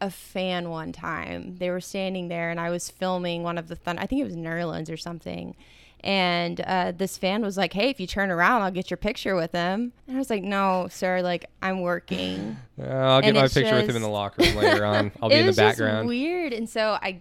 a 0.01 0.11
fan 0.11 0.69
one 0.69 0.93
time. 0.93 1.57
They 1.57 1.71
were 1.71 1.81
standing 1.81 2.29
there, 2.29 2.51
and 2.51 2.61
I 2.61 2.71
was 2.71 2.91
filming 2.91 3.43
one 3.43 3.57
of 3.57 3.69
the 3.69 3.77
Thunder. 3.77 4.03
I 4.03 4.07
think 4.07 4.21
it 4.21 4.25
was 4.25 4.37
Nerlens 4.37 4.93
or 4.93 4.97
something. 4.99 5.57
And 6.05 6.61
uh, 6.61 6.93
this 6.95 7.17
fan 7.17 7.41
was 7.41 7.57
like, 7.57 7.73
"Hey, 7.73 7.89
if 7.89 7.99
you 7.99 8.07
turn 8.07 8.31
around, 8.31 8.61
I'll 8.61 8.71
get 8.71 8.91
your 8.91 8.99
picture 8.99 9.35
with 9.35 9.53
him." 9.53 9.95
And 10.07 10.17
I 10.17 10.19
was 10.19 10.29
like, 10.29 10.43
"No, 10.43 10.87
sir. 10.91 11.23
Like, 11.23 11.47
I'm 11.63 11.81
working." 11.81 12.57
Uh, 12.77 12.87
I'll 12.87 13.21
get 13.21 13.29
And 13.29 13.37
my 13.39 13.45
it's 13.45 13.55
picture 13.55 13.77
with 13.77 13.89
him 13.89 13.95
in 13.95 14.03
the 14.03 14.09
locker 14.09 14.43
room 14.43 14.57
later 14.57 14.85
on. 14.85 15.13
I'll 15.23 15.29
be 15.29 15.37
in 15.37 15.47
the 15.47 15.53
just 15.53 15.59
background. 15.59 16.09
weird, 16.09 16.53
and 16.53 16.69
so 16.69 16.99
I, 17.01 17.21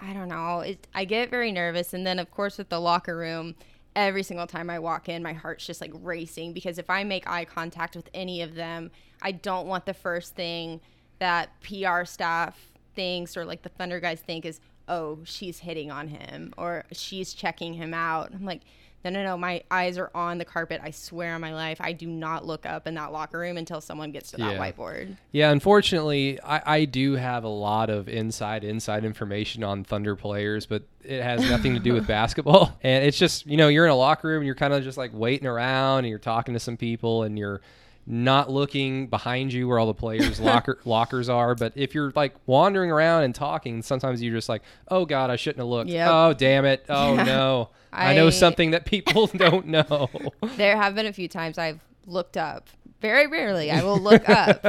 I 0.00 0.12
don't 0.12 0.28
know. 0.28 0.60
It, 0.60 0.86
I 0.94 1.04
get 1.04 1.28
very 1.28 1.50
nervous, 1.50 1.92
and 1.92 2.06
then 2.06 2.20
of 2.20 2.30
course 2.30 2.56
with 2.56 2.68
the 2.68 2.80
locker 2.80 3.16
room, 3.16 3.56
every 3.96 4.22
single 4.22 4.46
time 4.46 4.70
I 4.70 4.78
walk 4.78 5.08
in, 5.08 5.20
my 5.20 5.32
heart's 5.32 5.66
just 5.66 5.80
like 5.80 5.90
racing 6.02 6.52
because 6.52 6.78
if 6.78 6.88
I 6.88 7.02
make 7.02 7.28
eye 7.28 7.44
contact 7.44 7.96
with 7.96 8.08
any 8.14 8.42
of 8.42 8.54
them, 8.54 8.92
I 9.20 9.32
don't 9.32 9.66
want 9.66 9.86
the 9.86 9.94
first 9.94 10.36
thing 10.36 10.80
that 11.18 11.50
PR 11.62 12.04
staff 12.04 12.56
thinks 12.94 13.36
or 13.36 13.44
like 13.44 13.62
the 13.62 13.68
Thunder 13.70 13.98
guys 14.00 14.20
think 14.20 14.44
is, 14.44 14.60
oh, 14.88 15.20
she's 15.24 15.58
hitting 15.60 15.90
on 15.90 16.08
him 16.08 16.52
or 16.56 16.84
she's 16.92 17.32
checking 17.34 17.74
him 17.74 17.94
out. 17.94 18.30
I'm 18.34 18.44
like. 18.44 18.62
No, 19.04 19.10
no, 19.10 19.24
no. 19.24 19.36
My 19.36 19.64
eyes 19.68 19.98
are 19.98 20.12
on 20.14 20.38
the 20.38 20.44
carpet. 20.44 20.80
I 20.80 20.92
swear 20.92 21.34
on 21.34 21.40
my 21.40 21.52
life. 21.52 21.78
I 21.80 21.92
do 21.92 22.06
not 22.06 22.46
look 22.46 22.64
up 22.64 22.86
in 22.86 22.94
that 22.94 23.10
locker 23.10 23.36
room 23.40 23.56
until 23.56 23.80
someone 23.80 24.12
gets 24.12 24.30
to 24.30 24.36
that 24.36 24.52
Yeah. 24.52 24.58
whiteboard. 24.58 25.16
Yeah, 25.32 25.50
unfortunately, 25.50 26.38
I, 26.40 26.62
I 26.64 26.84
do 26.84 27.14
have 27.16 27.42
a 27.42 27.48
lot 27.48 27.90
of 27.90 28.08
inside 28.08 28.62
inside 28.62 29.04
information 29.04 29.64
on 29.64 29.82
Thunder 29.82 30.14
players, 30.14 30.66
but 30.66 30.84
it 31.02 31.20
has 31.20 31.40
nothing 31.50 31.74
to 31.74 31.80
do 31.80 31.94
with 31.94 32.06
basketball. 32.18 32.78
And 32.84 33.04
it's 33.04 33.18
just 33.18 33.44
you 33.44 33.56
know 33.56 33.66
you're 33.66 33.86
in 33.86 33.90
a 33.90 33.96
locker 33.96 34.28
room 34.28 34.36
and 34.42 34.46
you're 34.46 34.54
kind 34.54 34.72
of 34.72 34.84
just 34.84 34.96
like 34.98 35.10
waiting 35.12 35.48
around 35.48 36.00
and 36.04 36.08
you're 36.08 36.20
talking 36.20 36.54
to 36.54 36.60
some 36.60 36.76
people 36.76 37.24
and 37.24 37.36
you're 37.36 37.60
not 38.06 38.50
looking 38.50 39.06
behind 39.06 39.52
you 39.52 39.68
where 39.68 39.78
all 39.78 39.86
the 39.86 39.94
players 39.94 40.40
locker 40.40 40.78
lockers 40.84 41.28
are. 41.28 41.54
But 41.54 41.72
if 41.76 41.94
you're 41.94 42.12
like 42.14 42.34
wandering 42.46 42.90
around 42.90 43.24
and 43.24 43.34
talking, 43.34 43.82
sometimes 43.82 44.22
you're 44.22 44.34
just 44.34 44.48
like, 44.48 44.62
oh 44.88 45.04
god, 45.04 45.30
I 45.30 45.36
shouldn't 45.36 45.58
have 45.58 45.68
looked. 45.68 45.90
Yep. 45.90 46.08
Oh 46.10 46.34
damn 46.34 46.64
it. 46.64 46.84
Oh 46.88 47.16
no. 47.16 47.70
I, 47.92 48.14
know 48.14 48.30
something 48.30 48.70
that 48.70 48.86
people 48.86 49.26
don't 49.36 49.66
know. 49.66 50.08
There 50.56 50.76
have 50.76 50.94
been 50.94 51.04
a 51.04 51.12
few 51.12 51.28
times 51.28 51.58
I've 51.58 51.80
looked 52.06 52.38
up. 52.38 52.68
Very 53.02 53.26
rarely 53.26 53.70
I 53.70 53.82
will 53.82 53.98
look 53.98 54.28
up 54.28 54.64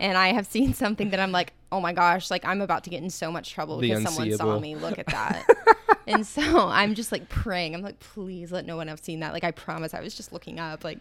and 0.00 0.18
I 0.18 0.32
have 0.32 0.46
seen 0.46 0.74
something 0.74 1.10
that 1.10 1.20
I'm 1.20 1.32
like, 1.32 1.52
oh 1.70 1.80
my 1.80 1.92
gosh, 1.92 2.30
like 2.30 2.44
I'm 2.44 2.60
about 2.60 2.84
to 2.84 2.90
get 2.90 3.02
in 3.02 3.10
so 3.10 3.30
much 3.32 3.52
trouble 3.52 3.80
because 3.80 4.02
someone 4.02 4.30
saw 4.36 4.58
me 4.58 4.74
look 4.74 4.98
at 4.98 5.06
that. 5.06 5.46
and 6.06 6.26
so 6.26 6.68
I'm 6.68 6.94
just 6.94 7.12
like 7.12 7.28
praying. 7.28 7.74
I'm 7.74 7.82
like, 7.82 8.00
please 8.00 8.50
let 8.52 8.66
no 8.66 8.76
one 8.76 8.88
have 8.88 9.00
seen 9.00 9.20
that. 9.20 9.32
Like 9.32 9.44
I 9.44 9.52
promise 9.52 9.94
I 9.94 10.00
was 10.00 10.14
just 10.14 10.32
looking 10.32 10.58
up. 10.58 10.84
Like 10.84 10.98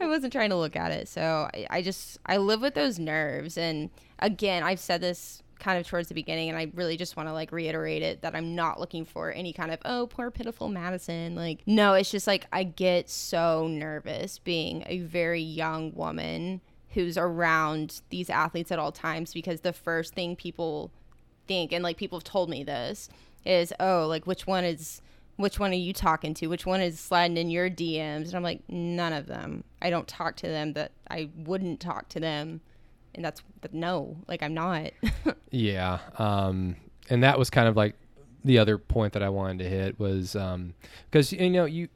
I 0.00 0.06
wasn't 0.06 0.32
trying 0.32 0.50
to 0.50 0.56
look 0.56 0.76
at 0.76 0.92
it. 0.92 1.08
So 1.08 1.48
I, 1.54 1.66
I 1.70 1.82
just 1.82 2.18
I 2.26 2.36
live 2.36 2.60
with 2.60 2.74
those 2.74 2.98
nerves. 2.98 3.56
And 3.56 3.90
again, 4.18 4.62
I've 4.62 4.80
said 4.80 5.00
this 5.00 5.42
kind 5.58 5.78
of 5.78 5.86
towards 5.86 6.08
the 6.08 6.14
beginning 6.14 6.48
and 6.48 6.58
I 6.58 6.70
really 6.74 6.96
just 6.96 7.16
want 7.16 7.28
to 7.28 7.32
like 7.32 7.50
reiterate 7.50 8.02
it 8.02 8.22
that 8.22 8.34
I'm 8.34 8.54
not 8.54 8.78
looking 8.78 9.04
for 9.04 9.32
any 9.32 9.52
kind 9.52 9.70
of 9.70 9.78
oh 9.84 10.06
poor 10.06 10.30
pitiful 10.30 10.68
Madison 10.68 11.34
like 11.34 11.62
no 11.66 11.94
it's 11.94 12.10
just 12.10 12.26
like 12.26 12.46
I 12.52 12.64
get 12.64 13.08
so 13.08 13.66
nervous 13.66 14.38
being 14.38 14.84
a 14.86 14.98
very 14.98 15.40
young 15.40 15.94
woman 15.94 16.60
who's 16.90 17.16
around 17.16 18.02
these 18.10 18.30
athletes 18.30 18.70
at 18.70 18.78
all 18.78 18.92
times 18.92 19.32
because 19.32 19.62
the 19.62 19.72
first 19.72 20.14
thing 20.14 20.36
people 20.36 20.90
think 21.46 21.72
and 21.72 21.82
like 21.82 21.96
people 21.96 22.18
have 22.18 22.24
told 22.24 22.50
me 22.50 22.62
this 22.62 23.08
is 23.44 23.72
oh 23.80 24.06
like 24.06 24.26
which 24.26 24.46
one 24.46 24.64
is 24.64 25.00
which 25.36 25.58
one 25.58 25.70
are 25.70 25.74
you 25.74 25.92
talking 25.92 26.34
to 26.34 26.46
which 26.46 26.66
one 26.66 26.80
is 26.80 26.98
sliding 26.98 27.36
in 27.36 27.50
your 27.50 27.68
DMs 27.70 28.26
and 28.26 28.34
I'm 28.34 28.42
like 28.42 28.60
none 28.68 29.12
of 29.12 29.26
them 29.26 29.64
I 29.82 29.90
don't 29.90 30.08
talk 30.08 30.36
to 30.36 30.46
them 30.48 30.72
that 30.74 30.92
I 31.10 31.30
wouldn't 31.36 31.80
talk 31.80 32.08
to 32.10 32.20
them 32.20 32.60
and 33.14 33.24
that's 33.24 33.42
but 33.60 33.74
no 33.74 34.16
like 34.28 34.42
I'm 34.42 34.54
not 34.54 34.92
Yeah. 35.50 35.98
Um, 36.18 36.76
and 37.08 37.22
that 37.22 37.38
was 37.38 37.50
kind 37.50 37.68
of 37.68 37.76
like 37.76 37.94
the 38.44 38.58
other 38.58 38.78
point 38.78 39.12
that 39.14 39.22
I 39.22 39.28
wanted 39.28 39.58
to 39.60 39.68
hit 39.68 39.98
was 39.98 40.36
um, 40.36 40.74
because 41.10 41.32
you 41.32 41.50
know 41.50 41.64
you 41.64 41.88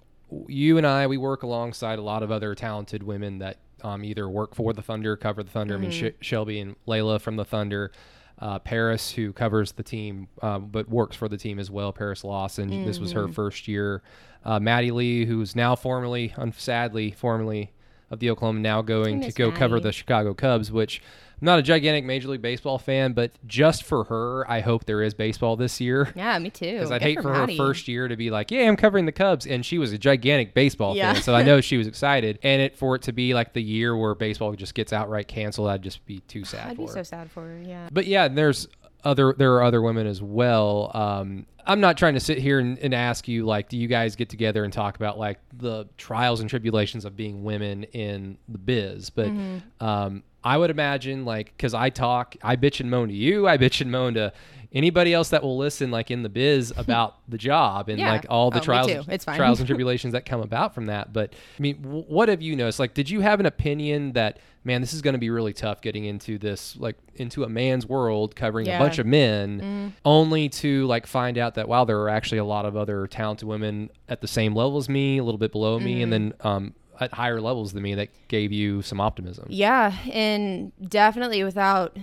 you 0.47 0.79
and 0.79 0.87
I 0.87 1.07
we 1.07 1.17
work 1.17 1.43
alongside 1.43 1.99
a 1.99 2.03
lot 2.03 2.23
of 2.23 2.31
other 2.31 2.55
talented 2.55 3.03
women 3.03 3.39
that 3.39 3.59
um, 3.83 4.05
either 4.05 4.29
work 4.29 4.55
for 4.55 4.73
the 4.73 4.83
Thunder, 4.83 5.17
cover 5.17 5.43
the 5.43 5.51
Thunder. 5.51 5.75
I 5.75 5.79
mean, 5.79 5.91
Sh- 5.91 6.17
Shelby 6.21 6.61
and 6.61 6.77
Layla 6.87 7.21
from 7.21 7.37
the 7.37 7.45
Thunder. 7.45 7.93
Uh, 8.41 8.59
Paris, 8.59 9.11
who 9.11 9.33
covers 9.33 9.73
the 9.73 9.83
team 9.83 10.27
um, 10.41 10.69
but 10.69 10.89
works 10.89 11.15
for 11.15 11.29
the 11.29 11.37
team 11.37 11.59
as 11.59 11.71
well. 11.71 11.93
Paris 11.93 12.25
Lawson. 12.25 12.71
This 12.87 12.99
was 12.99 13.13
her 13.13 13.29
first 13.35 13.69
year. 13.69 14.03
Uh, 14.45 14.59
Maddie 14.59 14.91
Lee, 14.93 15.25
who's 15.27 15.55
now 15.55 15.77
formerly, 15.77 16.33
un- 16.39 16.53
sadly, 16.57 17.11
formerly 17.11 17.73
of 18.11 18.19
the 18.21 18.29
Oklahoman, 18.29 18.61
now 18.61 18.83
going 18.83 19.21
to 19.23 19.33
go 19.33 19.51
cover 19.53 19.79
the 19.81 19.93
Chicago 19.93 20.35
Cubs, 20.35 20.71
which 20.73 21.01
I'm 21.41 21.47
not 21.47 21.59
a 21.59 21.63
gigantic 21.63 22.05
Major 22.05 22.29
League 22.29 22.43
Baseball 22.43 22.77
fan, 22.77 23.13
but 23.13 23.31
just 23.47 23.85
for 23.85 24.05
her, 24.05 24.45
I 24.51 24.61
hope 24.61 24.85
there 24.85 25.01
is 25.03 25.15
baseball 25.15 25.57
this 25.57 25.81
year. 25.81 26.13
Yeah, 26.15 26.39
me 26.39 26.51
too. 26.51 26.73
Because 26.73 26.91
I'd 26.91 26.99
Good 27.01 27.07
hate 27.07 27.23
for 27.23 27.33
Maddie. 27.33 27.57
her 27.57 27.65
first 27.65 27.89
year 27.89 28.09
to 28.09 28.17
be 28.17 28.31
like, 28.31 28.51
"Yeah, 28.51 28.69
I'm 28.69 28.77
covering 28.77 29.07
the 29.07 29.13
Cubs," 29.13 29.47
and 29.47 29.65
she 29.65 29.79
was 29.79 29.93
a 29.93 29.99
gigantic 29.99 30.53
baseball 30.55 30.95
Yeah. 30.97 31.15
fan, 31.15 31.23
so 31.23 31.35
I 31.35 31.43
know 31.45 31.61
she 31.61 31.77
was 31.79 31.87
excited. 31.87 32.39
And 32.43 32.61
it 32.61 32.77
for 32.77 32.95
it 32.97 33.03
to 33.03 33.13
be 33.13 33.33
like 33.33 33.53
the 33.55 33.63
year 33.63 33.97
where 33.97 34.15
baseball 34.15 34.53
just 34.55 34.75
gets 34.75 34.93
outright 34.93 35.29
canceled, 35.29 35.69
I'd 35.69 35.83
just 35.83 36.05
be 36.05 36.19
too 36.21 36.45
sad 36.45 36.73
I'd 36.73 36.77
be 36.77 36.83
her. 36.87 36.93
so 36.93 37.03
sad 37.05 37.31
for 37.31 37.43
her. 37.43 37.63
Yeah. 37.65 37.89
But 37.91 38.07
yeah, 38.07 38.29
there's 38.29 38.69
other 39.05 39.33
there 39.39 39.55
are 39.55 39.63
other 39.63 39.81
women 39.81 40.07
as 40.07 40.21
well. 40.21 40.91
Um, 40.93 41.47
I'm 41.71 41.81
not 41.81 41.97
trying 41.97 42.15
to 42.15 42.21
sit 42.21 42.39
here 42.39 42.59
and, 42.59 42.79
and 42.81 42.93
ask 42.93 43.29
you 43.29 43.47
like, 43.47 43.69
do 43.69 43.77
you 43.77 43.87
guys 43.87 44.17
get 44.17 44.29
together 44.29 44.65
and 44.65 44.73
talk 44.73 44.97
about 44.97 45.19
like 45.19 45.39
the 45.57 45.87
trials 45.97 46.41
and 46.41 46.51
tribulations 46.51 47.05
of 47.05 47.15
being 47.15 47.45
women 47.45 47.85
in 47.85 48.39
the 48.49 48.59
biz? 48.59 49.11
But 49.11 49.29
Mm-hmm. 49.29 49.85
um, 49.87 50.23
I 50.43 50.57
would 50.57 50.71
imagine 50.71 51.25
like 51.25 51.55
because 51.57 51.75
I 51.75 51.91
talk, 51.91 52.35
I 52.43 52.57
bitch 52.57 52.81
and 52.81 52.91
moan 52.91 53.09
to 53.09 53.15
you, 53.15 53.47
I 53.47 53.57
bitch 53.59 53.81
and 53.83 53.93
moan 53.93 54.15
to 54.15 54.33
anybody 54.73 55.13
else 55.13 55.31
that 55.31 55.43
will 55.43 55.57
listen 55.59 55.91
like 55.91 56.11
in 56.11 56.23
the 56.23 56.29
biz 56.29 56.73
about 56.77 57.17
the 57.29 57.39
job 57.39 57.89
and 57.89 57.99
Yeah. 57.99 58.13
like 58.13 58.27
all 58.31 58.51
the 58.51 58.59
Oh, 58.61 58.63
trials. 58.63 59.07
It's 59.09 59.25
fine. 59.25 59.37
trials 59.37 59.59
and 59.61 59.67
tribulations 59.69 60.13
that 60.13 60.25
come 60.25 60.41
about 60.41 60.75
from 60.75 60.87
that 60.87 61.13
but 61.13 61.33
i 61.59 61.63
mean 61.63 61.81
w- 61.83 62.05
what 62.07 62.29
have 62.29 62.41
you 62.43 62.55
noticed 62.57 62.79
like 62.79 62.95
did 62.95 63.09
you 63.11 63.21
have 63.21 63.41
an 63.41 63.47
opinion 63.47 64.13
that 64.13 64.39
man 64.65 64.81
this 64.81 64.93
is 64.93 65.01
going 65.03 65.15
to 65.15 65.19
be 65.19 65.31
really 65.31 65.53
tough 65.53 65.81
getting 65.81 66.05
into 66.05 66.39
this 66.39 66.77
like 66.77 66.97
into 67.17 67.43
a 67.45 67.49
man's 67.49 67.87
world 67.87 68.37
covering 68.37 68.69
a 68.69 68.79
bunch 68.79 68.99
of 68.99 69.07
men 69.07 69.93
only 70.05 70.49
to 70.49 70.87
like 70.87 71.07
find 71.07 71.37
out 71.39 71.55
that 71.55 71.67
wow 71.69 71.85
there 71.85 71.99
are 72.01 72.09
actually 72.11 72.39
a 72.39 72.45
lot 72.45 72.65
of 72.67 72.77
other 72.77 73.07
talented 73.07 73.49
women 73.49 73.89
at 74.09 74.21
the 74.21 74.29
same 74.29 74.55
level 74.55 74.77
as 74.79 74.89
me 74.89 75.19
a 75.19 75.25
little 75.25 75.39
bit 75.39 75.51
below 75.53 75.79
me 75.81 76.03
and 76.03 76.13
then 76.13 76.33
um 76.43 76.75
at 77.01 77.13
higher 77.15 77.41
levels 77.41 77.73
than 77.73 77.83
me 77.83 77.95
that 77.95 78.09
gave 78.29 78.53
you 78.53 78.83
some 78.83 79.01
optimism 79.01 79.47
Yeah, 79.49 79.97
and 80.13 80.71
definitely 80.87 81.43
without 81.43 81.97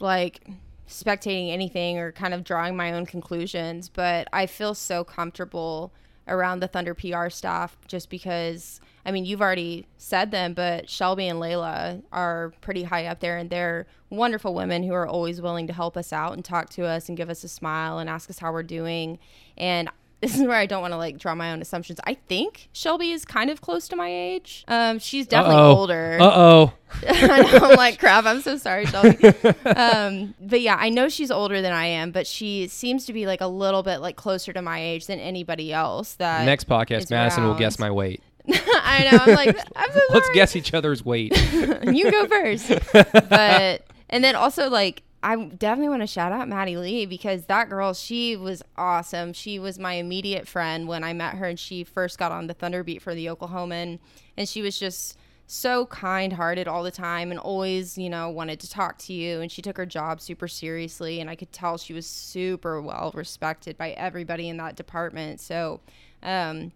like 0.00 0.40
spectating 0.88 1.52
anything 1.52 1.98
or 1.98 2.12
kind 2.12 2.34
of 2.34 2.44
drawing 2.44 2.76
my 2.76 2.92
own 2.92 3.06
conclusions, 3.06 3.88
but 3.88 4.28
I 4.32 4.46
feel 4.46 4.74
so 4.74 5.04
comfortable 5.04 5.92
around 6.26 6.60
the 6.60 6.68
Thunder 6.68 6.94
PR 6.94 7.28
staff 7.28 7.76
just 7.86 8.10
because 8.10 8.80
I 9.08 9.10
mean, 9.10 9.24
you've 9.24 9.40
already 9.40 9.86
said 9.96 10.32
them, 10.32 10.52
but 10.52 10.90
Shelby 10.90 11.28
and 11.28 11.40
Layla 11.40 12.02
are 12.12 12.52
pretty 12.60 12.82
high 12.82 13.06
up 13.06 13.20
there 13.20 13.38
and 13.38 13.48
they're 13.48 13.86
wonderful 14.10 14.52
women 14.52 14.82
who 14.82 14.92
are 14.92 15.06
always 15.06 15.40
willing 15.40 15.66
to 15.66 15.72
help 15.72 15.96
us 15.96 16.12
out 16.12 16.34
and 16.34 16.44
talk 16.44 16.68
to 16.70 16.84
us 16.84 17.08
and 17.08 17.16
give 17.16 17.30
us 17.30 17.42
a 17.42 17.48
smile 17.48 17.98
and 17.98 18.10
ask 18.10 18.28
us 18.28 18.38
how 18.38 18.52
we're 18.52 18.62
doing. 18.62 19.18
And 19.56 19.88
this 20.20 20.34
is 20.34 20.42
where 20.42 20.56
I 20.56 20.66
don't 20.66 20.82
want 20.82 20.92
to 20.92 20.98
like 20.98 21.18
draw 21.18 21.34
my 21.34 21.52
own 21.52 21.62
assumptions. 21.62 22.00
I 22.04 22.14
think 22.14 22.68
Shelby 22.72 23.12
is 23.12 23.24
kind 23.24 23.50
of 23.50 23.60
close 23.60 23.86
to 23.88 23.96
my 23.96 24.08
age. 24.08 24.64
Um, 24.66 24.98
she's 24.98 25.26
definitely 25.26 25.62
Uh-oh. 25.62 25.76
older. 25.76 26.18
uh-oh 26.20 26.72
I 27.06 27.42
know, 27.42 27.68
I'm 27.68 27.76
like, 27.76 27.98
crap, 27.98 28.24
I'm 28.24 28.40
so 28.40 28.56
sorry, 28.56 28.86
Shelby. 28.86 29.26
um, 29.66 30.34
but 30.40 30.60
yeah, 30.60 30.76
I 30.78 30.88
know 30.88 31.08
she's 31.08 31.30
older 31.30 31.60
than 31.60 31.72
I 31.72 31.86
am, 31.86 32.12
but 32.12 32.26
she 32.26 32.66
seems 32.66 33.04
to 33.06 33.12
be 33.12 33.26
like 33.26 33.42
a 33.42 33.46
little 33.46 33.82
bit 33.82 33.98
like 33.98 34.16
closer 34.16 34.52
to 34.54 34.62
my 34.62 34.80
age 34.80 35.06
than 35.06 35.20
anybody 35.20 35.72
else. 35.72 36.14
That 36.14 36.46
next 36.46 36.66
podcast 36.66 36.98
is 36.98 37.10
madison 37.10 37.44
will 37.44 37.54
guess 37.54 37.78
my 37.78 37.90
weight 37.90 38.22
I 38.50 39.08
know. 39.10 39.18
I'm 39.20 39.34
like, 39.34 39.58
I'm 39.76 39.92
so 39.92 40.00
let's 40.10 40.30
guess 40.30 40.56
each 40.56 40.72
other's 40.72 41.04
weight 41.04 41.36
you 41.52 42.10
go 42.10 42.26
first. 42.26 42.72
but 42.92 43.82
and 44.08 44.24
then 44.24 44.34
also 44.34 44.70
like 44.70 45.02
I 45.22 45.36
definitely 45.36 45.88
want 45.88 46.02
to 46.02 46.06
shout 46.06 46.30
out 46.30 46.48
Maddie 46.48 46.76
Lee 46.76 47.04
because 47.06 47.46
that 47.46 47.68
girl, 47.68 47.92
she 47.92 48.36
was 48.36 48.62
awesome. 48.76 49.32
She 49.32 49.58
was 49.58 49.78
my 49.78 49.94
immediate 49.94 50.46
friend 50.46 50.86
when 50.86 51.02
I 51.02 51.12
met 51.12 51.34
her 51.34 51.46
and 51.46 51.58
she 51.58 51.82
first 51.82 52.18
got 52.18 52.30
on 52.30 52.46
the 52.46 52.54
Thunder 52.54 52.84
beat 52.84 53.02
for 53.02 53.14
the 53.14 53.26
Oklahoman 53.26 53.98
and 54.36 54.48
she 54.48 54.62
was 54.62 54.78
just 54.78 55.18
so 55.46 55.86
kind-hearted 55.86 56.68
all 56.68 56.82
the 56.82 56.90
time 56.90 57.30
and 57.30 57.40
always, 57.40 57.98
you 57.98 58.08
know, 58.10 58.28
wanted 58.28 58.60
to 58.60 58.70
talk 58.70 58.98
to 58.98 59.12
you 59.12 59.40
and 59.40 59.50
she 59.50 59.62
took 59.62 59.76
her 59.76 59.86
job 59.86 60.20
super 60.20 60.46
seriously 60.46 61.20
and 61.20 61.28
I 61.28 61.34
could 61.34 61.52
tell 61.52 61.78
she 61.78 61.94
was 61.94 62.06
super 62.06 62.80
well 62.80 63.10
respected 63.14 63.76
by 63.76 63.90
everybody 63.92 64.48
in 64.48 64.58
that 64.58 64.76
department. 64.76 65.40
So, 65.40 65.80
um 66.22 66.70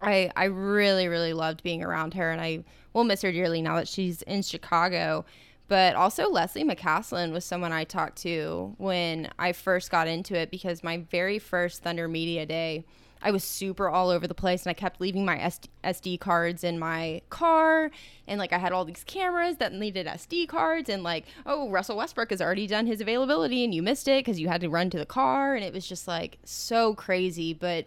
I 0.00 0.30
I 0.36 0.44
really 0.44 1.08
really 1.08 1.32
loved 1.32 1.62
being 1.62 1.82
around 1.82 2.14
her, 2.14 2.30
and 2.30 2.40
I 2.40 2.64
will 2.92 3.04
miss 3.04 3.22
her 3.22 3.32
dearly 3.32 3.62
now 3.62 3.76
that 3.76 3.88
she's 3.88 4.22
in 4.22 4.42
Chicago. 4.42 5.24
But 5.68 5.96
also 5.96 6.28
Lesley 6.28 6.64
McCaslin 6.64 7.32
was 7.32 7.44
someone 7.44 7.72
I 7.72 7.84
talked 7.84 8.18
to 8.22 8.74
when 8.78 9.30
I 9.38 9.52
first 9.52 9.90
got 9.90 10.08
into 10.08 10.34
it 10.34 10.50
because 10.50 10.84
my 10.84 10.98
very 11.10 11.38
first 11.38 11.82
Thunder 11.82 12.08
Media 12.08 12.44
Day, 12.44 12.84
I 13.22 13.30
was 13.30 13.44
super 13.44 13.88
all 13.88 14.10
over 14.10 14.26
the 14.26 14.34
place 14.34 14.64
and 14.64 14.70
I 14.70 14.74
kept 14.74 15.00
leaving 15.00 15.24
my 15.24 15.38
SD, 15.38 16.20
cards 16.20 16.64
in 16.64 16.78
my 16.78 17.22
car 17.30 17.90
and 18.26 18.38
like 18.38 18.52
I 18.52 18.58
had 18.58 18.72
all 18.72 18.84
these 18.84 19.04
cameras 19.04 19.58
that 19.58 19.72
needed 19.72 20.06
SD 20.06 20.48
cards 20.48 20.90
and 20.90 21.02
like 21.02 21.26
oh 21.46 21.70
Russell 21.70 21.96
Westbrook 21.96 22.30
has 22.30 22.42
already 22.42 22.66
done 22.66 22.86
his 22.86 23.00
availability 23.00 23.64
and 23.64 23.72
you 23.72 23.82
missed 23.82 24.08
it 24.08 24.24
because 24.24 24.40
you 24.40 24.48
had 24.48 24.60
to 24.62 24.68
run 24.68 24.90
to 24.90 24.98
the 24.98 25.06
car 25.06 25.54
and 25.54 25.64
it 25.64 25.72
was 25.72 25.86
just 25.86 26.08
like 26.08 26.38
so 26.44 26.94
crazy. 26.94 27.54
But 27.54 27.86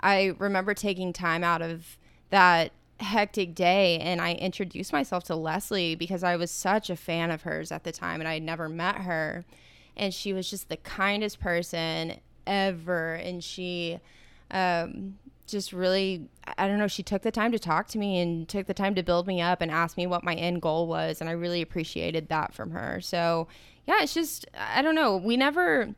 I 0.00 0.34
remember 0.38 0.72
taking 0.72 1.12
time 1.12 1.42
out 1.42 1.62
of 1.62 1.98
that 2.30 2.72
hectic 3.00 3.54
day 3.54 3.98
and 3.98 4.20
I 4.20 4.32
introduced 4.34 4.92
myself 4.92 5.24
to 5.24 5.36
Lesley 5.36 5.94
because 5.94 6.22
I 6.22 6.36
was 6.36 6.50
such 6.50 6.88
a 6.90 6.96
fan 6.96 7.30
of 7.30 7.42
hers 7.42 7.70
at 7.70 7.84
the 7.84 7.92
time 7.92 8.20
and 8.20 8.28
I 8.28 8.34
had 8.34 8.42
never 8.42 8.68
met 8.68 8.96
her. 8.96 9.44
And 9.96 10.12
she 10.12 10.32
was 10.32 10.48
just 10.48 10.68
the 10.68 10.76
kindest 10.76 11.40
person 11.40 12.20
ever. 12.46 13.14
And 13.14 13.42
she 13.42 13.98
um, 14.50 15.18
just 15.46 15.72
really, 15.72 16.28
I 16.58 16.66
don't 16.66 16.78
know, 16.78 16.88
she 16.88 17.02
took 17.02 17.22
the 17.22 17.30
time 17.30 17.52
to 17.52 17.58
talk 17.58 17.88
to 17.88 17.98
me 17.98 18.20
and 18.20 18.48
took 18.48 18.66
the 18.66 18.74
time 18.74 18.94
to 18.94 19.02
build 19.02 19.26
me 19.26 19.40
up 19.40 19.60
and 19.60 19.70
ask 19.70 19.96
me 19.96 20.06
what 20.06 20.24
my 20.24 20.34
end 20.34 20.62
goal 20.62 20.86
was. 20.86 21.20
And 21.20 21.28
I 21.30 21.32
really 21.32 21.62
appreciated 21.62 22.28
that 22.28 22.54
from 22.54 22.70
her. 22.70 23.00
So, 23.00 23.48
yeah, 23.86 24.02
it's 24.02 24.14
just, 24.14 24.46
I 24.56 24.82
don't 24.82 24.94
know. 24.94 25.16
We 25.16 25.36
never, 25.36 25.94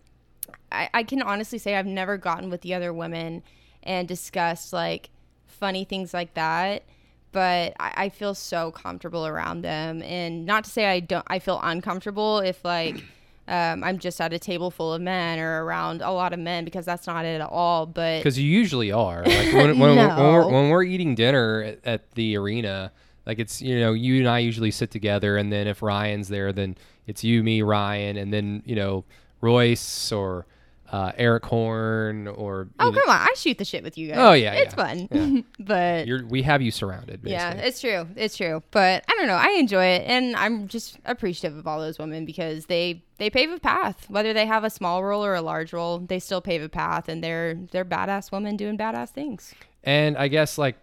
I, 0.70 0.90
I 0.94 1.02
can 1.02 1.22
honestly 1.22 1.58
say 1.58 1.76
I've 1.76 1.86
never 1.86 2.16
gotten 2.16 2.50
with 2.50 2.62
the 2.62 2.74
other 2.74 2.92
women 2.92 3.42
and 3.82 4.06
discussed 4.06 4.72
like 4.72 5.10
funny 5.58 5.84
things 5.84 6.14
like 6.14 6.34
that. 6.34 6.82
But 7.30 7.74
I, 7.78 7.92
I 7.96 8.08
feel 8.08 8.34
so 8.34 8.70
comfortable 8.70 9.26
around 9.26 9.60
them, 9.62 10.02
and 10.02 10.46
not 10.46 10.64
to 10.64 10.70
say 10.70 10.86
I 10.86 11.00
don't. 11.00 11.24
I 11.28 11.38
feel 11.40 11.60
uncomfortable 11.62 12.38
if 12.38 12.64
like 12.64 12.96
um, 13.48 13.84
I'm 13.84 13.98
just 13.98 14.18
at 14.20 14.32
a 14.32 14.38
table 14.38 14.70
full 14.70 14.94
of 14.94 15.02
men 15.02 15.38
or 15.38 15.62
around 15.64 16.00
a 16.00 16.10
lot 16.10 16.32
of 16.32 16.38
men 16.38 16.64
because 16.64 16.86
that's 16.86 17.06
not 17.06 17.26
it 17.26 17.40
at 17.40 17.46
all. 17.50 17.84
But 17.84 18.20
because 18.20 18.38
you 18.38 18.48
usually 18.50 18.90
are 18.92 19.24
like 19.24 19.52
when, 19.52 19.78
when, 19.78 19.96
when, 19.96 19.96
we're, 19.98 20.40
No. 20.40 20.48
when 20.48 20.70
we're 20.70 20.84
eating 20.84 21.14
dinner 21.14 21.62
at, 21.62 21.78
at 21.84 22.10
the 22.12 22.36
arena 22.36 22.92
like 23.26 23.38
it's 23.38 23.60
you 23.60 23.78
know 23.78 23.92
you 23.92 24.20
and 24.20 24.28
i 24.28 24.38
usually 24.38 24.70
sit 24.70 24.90
together 24.90 25.36
and 25.36 25.52
then 25.52 25.66
if 25.66 25.82
ryan's 25.82 26.28
there 26.28 26.50
then 26.50 26.74
it's 27.06 27.22
you 27.22 27.42
me 27.42 27.60
ryan 27.60 28.16
and 28.16 28.32
then 28.32 28.62
you 28.64 28.74
know 28.74 29.04
royce 29.42 30.10
or 30.12 30.46
uh, 30.92 31.12
Erik 31.16 31.44
Horne 31.44 32.28
or 32.28 32.68
oh 32.80 32.92
come 32.92 33.08
on, 33.08 33.20
I 33.20 33.32
shoot 33.36 33.58
the 33.58 33.64
shit 33.64 33.82
with 33.82 33.98
you 33.98 34.08
guys. 34.08 34.18
Oh, 34.18 34.32
yeah, 34.32 34.54
it's 34.54 34.74
yeah. 34.76 34.86
fun. 34.86 35.08
Yeah. 35.10 35.40
but 35.64 36.06
you're, 36.06 36.24
we 36.26 36.42
have 36.42 36.62
you 36.62 36.70
surrounded 36.70 37.22
basically. 37.22 37.32
Yeah, 37.32 37.52
it's 37.52 37.80
true. 37.80 38.06
It's 38.16 38.36
true. 38.36 38.62
But 38.70 39.04
I 39.08 39.14
don't 39.16 39.26
know. 39.26 39.34
I 39.34 39.56
enjoy 39.58 39.84
it, 39.84 40.04
and 40.06 40.34
I'm 40.36 40.68
just 40.68 40.98
appreciative 41.04 41.58
of 41.58 41.66
all 41.66 41.80
those 41.80 41.98
women 41.98 42.24
because 42.24 42.66
they 42.66 43.02
they 43.18 43.30
pave 43.30 43.50
a 43.50 43.58
path. 43.58 44.08
Whether 44.08 44.32
they 44.32 44.46
have 44.46 44.64
a 44.64 44.70
small 44.70 45.04
role 45.04 45.24
or 45.24 45.34
a 45.34 45.42
large 45.42 45.72
role, 45.72 45.98
they 45.98 46.18
still 46.18 46.40
pave 46.40 46.62
a 46.62 46.68
path, 46.68 47.08
and 47.08 47.22
they're 47.22 47.54
they're 47.70 47.84
badass 47.84 48.32
women 48.32 48.56
doing 48.56 48.78
badass 48.78 49.10
things. 49.10 49.54
and 49.84 50.16
i 50.18 50.26
guess 50.28 50.58
like 50.58 50.76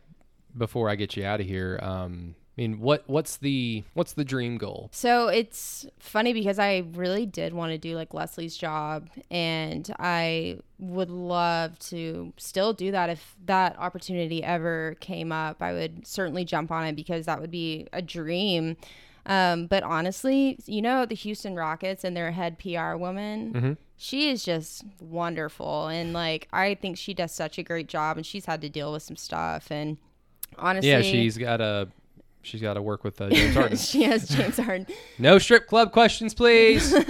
before 0.57 0.89
i 0.89 0.95
get 0.95 1.17
you 1.17 1.25
out 1.25 1.41
of 1.41 1.45
here 1.45 1.79
um 1.83 2.33
i 2.57 2.61
mean 2.61 2.79
what 2.79 3.03
what's 3.07 3.37
the 3.37 3.83
what's 3.93 4.13
the 4.13 4.23
dream 4.23 4.57
goal 4.57 4.89
So 4.91 5.27
it's 5.27 5.85
funny 5.99 6.33
because 6.33 6.57
I 6.59 6.85
really 6.93 7.25
did 7.25 7.53
want 7.53 7.71
to 7.71 7.77
do 7.77 7.95
like 7.95 8.13
Lesley's 8.13 8.55
job, 8.57 9.09
and 9.29 9.93
I 9.99 10.59
would 10.79 11.09
love 11.09 11.77
to 11.79 12.33
still 12.37 12.73
do 12.73 12.91
that 12.91 13.09
if 13.09 13.35
that 13.45 13.77
opportunity 13.77 14.43
ever 14.43 14.95
came 14.99 15.31
up. 15.31 15.61
I 15.61 15.73
would 15.73 16.05
certainly 16.07 16.45
jump 16.45 16.71
on 16.71 16.85
it 16.85 16.95
because 16.95 17.25
that 17.25 17.39
would 17.41 17.51
be 17.51 17.87
a 17.93 18.01
dream. 18.01 18.77
Um, 19.25 19.65
but 19.67 19.83
honestly, 19.83 20.57
you 20.65 20.81
know, 20.81 21.05
the 21.05 21.15
Houston 21.15 21.55
Rockets 21.55 22.03
and 22.03 22.15
their 22.15 22.31
head 22.31 22.59
PR 22.59 22.95
woman, 22.95 23.77
she 23.97 24.29
is 24.29 24.43
just 24.45 24.83
wonderful. 25.01 25.87
And 25.87 26.13
like, 26.13 26.47
I 26.53 26.75
think 26.75 26.97
she 26.97 27.13
does 27.13 27.31
such 27.31 27.57
a 27.57 27.63
great 27.63 27.87
job, 27.87 28.17
and 28.17 28.25
she's 28.25 28.45
had 28.45 28.61
to 28.61 28.69
deal 28.69 28.91
with 28.93 29.03
some 29.03 29.15
stuff. 29.17 29.71
And 29.71 29.97
honestly, 30.59 30.89
yeah 30.91 31.01
she's 31.01 31.37
got 31.37 31.59
a 31.61 31.87
she's 32.45 32.61
got 32.61 32.75
to 32.75 32.81
work 32.81 33.03
with 33.03 33.19
uh, 33.19 33.29
James 33.29 33.55
Harden. 33.55 33.77
she 33.77 34.03
has 34.03 34.27
James 34.27 34.57
Harden. 34.57 34.87
no 35.19 35.37
strip 35.37 35.67
club 35.67 35.91
questions, 35.91 36.33
please. 36.33 36.93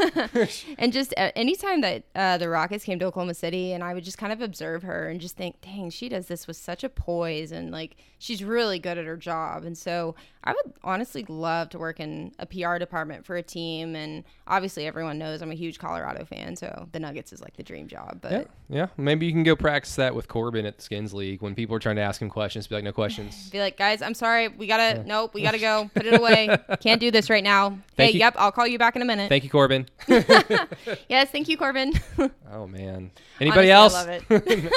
And 0.77 0.91
just 0.91 1.13
uh, 1.17 1.31
anytime 1.35 1.81
that 1.81 2.03
uh, 2.15 2.37
the 2.37 2.49
Rockets 2.49 2.83
came 2.83 2.99
to 2.99 3.05
Oklahoma 3.05 3.33
City, 3.33 3.73
and 3.73 3.83
I 3.83 3.93
would 3.93 4.03
just 4.03 4.17
kind 4.17 4.33
of 4.33 4.41
observe 4.41 4.83
her 4.83 5.09
and 5.09 5.19
just 5.19 5.37
think, 5.37 5.61
dang, 5.61 5.89
she 5.89 6.09
does 6.09 6.27
this 6.27 6.47
with 6.47 6.57
such 6.57 6.83
a 6.83 6.89
poise, 6.89 7.51
and 7.51 7.71
like 7.71 7.95
she's 8.19 8.43
really 8.43 8.79
good 8.79 8.97
at 8.97 9.05
her 9.05 9.17
job. 9.17 9.63
And 9.63 9.77
so 9.77 10.15
I 10.43 10.51
would 10.51 10.73
honestly 10.83 11.25
love 11.27 11.69
to 11.69 11.79
work 11.79 11.99
in 11.99 12.33
a 12.39 12.45
PR 12.45 12.77
department 12.77 13.25
for 13.25 13.35
a 13.35 13.43
team. 13.43 13.95
And 13.95 14.23
obviously, 14.47 14.85
everyone 14.85 15.17
knows 15.17 15.41
I'm 15.41 15.51
a 15.51 15.55
huge 15.55 15.79
Colorado 15.79 16.25
fan, 16.25 16.55
so 16.55 16.87
the 16.91 16.99
Nuggets 16.99 17.33
is 17.33 17.41
like 17.41 17.55
the 17.55 17.63
dream 17.63 17.87
job. 17.87 18.19
But 18.21 18.31
yeah, 18.31 18.43
yeah. 18.69 18.87
Maybe 18.97 19.25
you 19.25 19.31
can 19.31 19.43
go 19.43 19.55
practice 19.55 19.95
that 19.95 20.13
with 20.13 20.27
Corbin 20.27 20.65
at 20.65 20.77
the 20.77 20.83
Skins 20.83 21.13
League 21.13 21.41
when 21.41 21.55
people 21.55 21.75
are 21.75 21.79
trying 21.79 21.95
to 21.97 22.01
ask 22.01 22.21
him 22.21 22.29
questions. 22.29 22.67
Be 22.67 22.75
like, 22.75 22.83
no 22.83 22.93
questions. 22.93 23.49
be 23.49 23.59
like, 23.59 23.77
guys, 23.77 24.01
I'm 24.01 24.13
sorry, 24.13 24.47
we 24.49 24.67
gotta, 24.67 25.03
nope, 25.25 25.33
we 25.33 25.41
gotta 25.41 25.59
go, 25.59 25.89
put 25.93 26.05
it 26.05 26.19
away. 26.19 26.55
Can't 26.81 27.01
do 27.01 27.11
this 27.11 27.29
right 27.29 27.43
now. 27.43 27.69
Thank 27.95 28.11
hey, 28.11 28.11
you. 28.11 28.19
yep, 28.19 28.35
I'll 28.37 28.51
call 28.51 28.67
you 28.67 28.77
back 28.77 28.95
in 28.95 29.01
a 29.01 29.05
minute. 29.05 29.29
Thank 29.29 29.43
you, 29.43 29.49
Corbin. 29.49 29.87
yes, 30.07 31.29
thank 31.31 31.47
you, 31.47 31.57
Corbin. 31.57 31.93
oh 32.51 32.67
man. 32.67 33.11
Anybody 33.39 33.71
Honestly, 33.71 34.13
else? 34.13 34.23
I 34.29 34.33
love 34.33 34.47
it. 34.47 34.73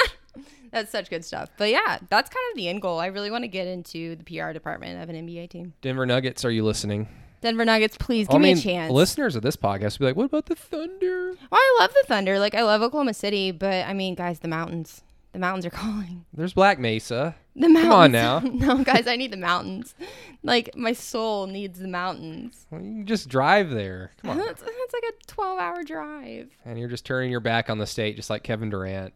That's 0.71 0.91
such 0.91 1.09
good 1.09 1.25
stuff. 1.25 1.51
But 1.57 1.71
yeah, 1.71 1.99
that's 2.11 2.29
kind 2.29 2.53
of 2.53 2.57
the 2.57 2.69
end 2.69 2.83
goal. 2.83 2.99
I 2.99 3.07
really 3.07 3.31
want 3.31 3.45
to 3.45 3.49
get 3.49 3.67
into 3.67 4.17
the 4.17 4.25
PR 4.25 4.53
department 4.53 5.03
of 5.03 5.09
an 5.09 5.17
NBA 5.27 5.51
team. 5.51 5.73
Denver 5.81 6.05
Nuggets, 6.05 6.45
are 6.45 6.51
you 6.51 6.65
listening? 6.65 7.09
Denver 7.41 7.65
Nuggets, 7.65 7.97
please 7.97 8.27
give 8.27 8.37
I 8.37 8.43
me 8.43 8.53
a 8.53 8.57
chance. 8.57 8.93
listeners 8.93 9.37
of 9.37 9.43
this 9.43 9.57
podcast 9.57 9.99
will 9.99 10.05
be 10.05 10.11
like, 10.11 10.17
what 10.17 10.25
about 10.25 10.47
the 10.47 10.57
Thunder? 10.57 11.33
Well, 11.51 11.61
I 11.61 11.77
love 11.81 11.93
the 11.93 12.05
Thunder. 12.07 12.39
Like 12.39 12.55
I 12.55 12.63
love 12.63 12.83
Oklahoma 12.83 13.15
City, 13.15 13.51
but 13.51 13.87
I 13.87 13.93
mean, 13.95 14.15
guys, 14.15 14.41
the 14.41 14.49
mountains. 14.49 15.03
The 15.33 15.39
mountains 15.39 15.67
are 15.67 15.71
calling. 15.85 16.25
There's 16.33 16.53
Black 16.55 16.79
Mesa. 16.79 17.37
The 17.55 17.69
mountains. 17.69 17.85
Come 17.85 17.93
on 17.93 18.13
now. 18.13 18.39
no, 18.41 18.79
guys, 18.85 19.07
I 19.07 19.17
need 19.17 19.31
the 19.33 19.37
mountains. 19.37 19.95
Like 20.43 20.75
my 20.77 20.93
soul 20.93 21.47
needs 21.47 21.79
the 21.81 21.89
mountains. 21.89 22.67
Well, 22.71 22.81
you 22.81 22.93
can 22.99 23.07
just 23.07 23.29
drive 23.29 23.71
there. 23.71 24.13
Come 24.23 24.31
on. 24.33 24.39
That's, 24.39 24.63
that's 24.63 24.93
like 24.93 25.03
a 25.09 25.33
12-hour 25.33 25.83
drive. 25.85 26.51
and 26.65 26.79
you're 26.79 26.89
just 26.89 27.05
turning 27.05 27.31
your 27.31 27.41
back 27.41 27.69
on 27.69 27.79
the 27.79 27.87
state, 27.87 28.17
just 28.17 28.31
like 28.31 28.43
Kevin 28.43 28.71
Durant. 28.71 29.13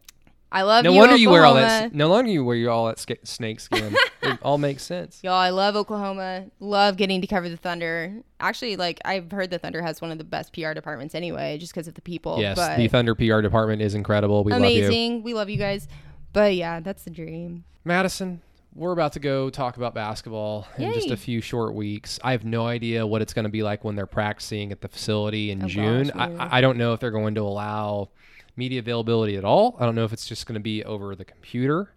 I 0.55 0.63
love 0.63 0.85
No 0.85 0.93
you, 0.93 0.99
wonder 0.99 1.17
you 1.17 1.31
wear 1.31 1.47
all 1.47 1.55
that. 1.55 1.95
No 1.95 2.09
longer 2.09 2.31
you 2.31 2.45
wear 2.45 2.69
all 2.69 2.87
that 2.87 2.99
ska- 2.99 3.17
snake 3.25 3.59
skin. 3.59 3.97
it 4.23 4.39
all 4.43 4.59
makes 4.59 4.83
sense. 4.83 5.19
Y'all, 5.25 5.33
I 5.33 5.49
love 5.49 5.77
Oklahoma. 5.77 6.45
Love 6.61 6.99
getting 6.99 7.23
to 7.23 7.27
cover 7.27 7.49
the 7.49 7.57
Thunder. 7.57 8.21
Actually, 8.39 8.77
like 8.77 9.01
I've 9.05 9.33
heard 9.33 9.51
the 9.51 9.59
Thunder 9.59 9.81
has 9.81 10.03
one 10.03 10.11
of 10.13 10.19
the 10.19 10.25
best 10.25 10.53
PR 10.53 10.75
departments 10.75 11.15
anyway, 11.15 11.57
just 11.59 11.73
because 11.73 11.89
of 11.89 11.95
the 11.95 12.03
people. 12.03 12.39
Yes, 12.39 12.57
but 12.57 12.77
the 12.77 12.87
Thunder 12.87 13.15
PR 13.15 13.41
department 13.41 13.81
is 13.81 13.95
incredible. 13.95 14.45
We 14.45 14.53
love 14.53 14.61
you, 14.61 14.67
amazing. 14.87 15.23
We 15.23 15.33
love 15.33 15.49
you 15.49 15.57
guys. 15.57 15.89
But 16.35 16.55
yeah, 16.55 16.81
that's 16.81 17.05
the 17.05 17.11
dream. 17.11 17.65
Madison. 17.85 18.43
We're 18.75 18.93
about 18.93 19.13
to 19.15 19.21
go 19.21 19.51
talk 19.51 19.77
about 19.77 19.95
basketball 19.95 20.67
in 20.79 20.95
just 20.95 21.11
a 21.11 21.17
few 21.17 21.43
short 21.43 21.75
weeks. 21.75 22.19
I 22.25 22.33
have 22.33 22.45
no 22.47 22.67
idea 22.67 23.07
what 23.07 23.21
it's 23.21 23.35
going 23.35 23.43
to 23.45 23.51
be 23.51 23.63
like 23.63 23.85
when 23.85 23.97
they're 23.97 24.07
practicing 24.07 24.73
at 24.73 24.81
the 24.81 24.89
facility 24.89 25.51
in 25.51 25.63
Oh, 25.63 25.67
June. 25.67 26.09
gosh. 26.09 26.31
I, 26.39 26.59
I 26.59 26.61
don't 26.63 26.79
know 26.79 26.95
if 26.95 27.01
they're 27.01 27.11
going 27.11 27.35
to 27.35 27.43
allow 27.43 28.09
media 28.57 28.79
availability 28.81 29.37
at 29.37 29.45
all. 29.45 29.77
I 29.81 29.85
don't 29.87 29.95
know 29.95 30.05
if 30.05 30.13
it's 30.13 30.27
just 30.27 30.47
going 30.47 30.55
to 30.55 30.61
be 30.61 30.85
over 30.85 31.15
the 31.15 31.25
computer. 31.25 31.91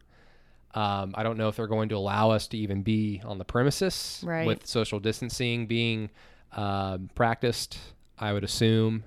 Um, 0.73 1.13
I 1.15 1.23
don't 1.23 1.37
know 1.37 1.47
if 1.47 1.55
they're 1.55 1.67
going 1.67 1.89
to 1.89 1.95
allow 1.95 2.31
us 2.31 2.47
to 2.49 2.57
even 2.57 2.81
be 2.81 3.21
on 3.25 3.37
the 3.37 3.45
premises 3.45 4.21
Right. 4.25 4.45
with 4.45 4.65
social 4.65 4.99
distancing 4.99 5.67
being 5.67 6.09
um, 6.53 7.09
practiced. 7.15 7.77
I 8.19 8.33
would 8.33 8.43
assume. 8.43 9.03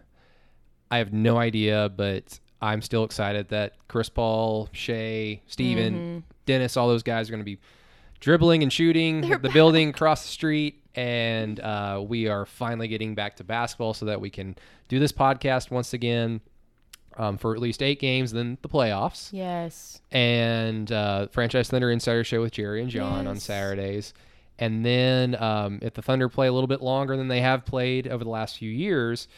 I 0.91 0.99
have 0.99 1.13
no 1.13 1.37
idea, 1.37 1.91
but 1.95 2.39
I'm 2.63 2.81
still 2.83 3.05
excited 3.05 3.49
that 3.51 3.75
Chris 3.89 4.09
Paul, 4.09 4.69
Shai, 4.73 5.41
Steven, 5.47 5.95
Mm-hmm. 5.95 6.19
Dennis, 6.47 6.79
all 6.79 6.89
those 6.89 7.03
guys 7.03 7.29
are 7.29 7.33
going 7.33 7.41
to 7.41 7.45
be 7.45 7.59
dribbling 8.21 8.63
and 8.63 8.73
shooting 8.73 9.21
They're 9.21 9.37
the 9.39 9.51
building 9.51 9.91
across 9.91 10.23
the 10.23 10.29
street. 10.29 10.83
And 10.95 11.61
uh, 11.61 12.03
we 12.07 12.27
are 12.29 12.47
finally 12.47 12.89
getting 12.89 13.15
back 13.15 13.37
to 13.37 13.45
basketball 13.45 13.93
so 13.93 14.07
that 14.07 14.21
we 14.21 14.31
can 14.31 14.57
do 14.89 14.99
this 14.99 15.13
podcast 15.13 15.71
once 15.71 15.93
again 15.93 16.41
um, 17.19 17.37
for 17.37 17.55
at 17.55 17.61
least 17.61 17.83
eight 17.83 18.01
games, 18.01 18.33
then 18.33 18.57
the 18.63 18.69
playoffs 18.69 19.31
Yes. 19.33 20.01
and 20.13 20.91
uh, 20.93 21.27
Franchise 21.29 21.69
Thunder 21.69 21.91
Insider 21.91 22.25
Show 22.25 22.41
with 22.41 22.53
Jerry 22.53 22.81
and 22.81 22.91
John 22.91 23.27
on 23.27 23.39
Saturdays. 23.39 24.15
And 24.59 24.85
then 24.85 25.41
um, 25.41 25.79
if 25.83 25.95
the 25.95 26.03
Thunder 26.03 26.29
play 26.29 26.47
a 26.49 26.53
little 26.53 26.67
bit 26.69 26.81
longer 26.83 27.17
than 27.17 27.29
they 27.29 27.41
have 27.41 27.65
played 27.65 28.09
over 28.09 28.25
the 28.25 28.31
last 28.31 28.59
few 28.59 28.71
years, 28.71 29.29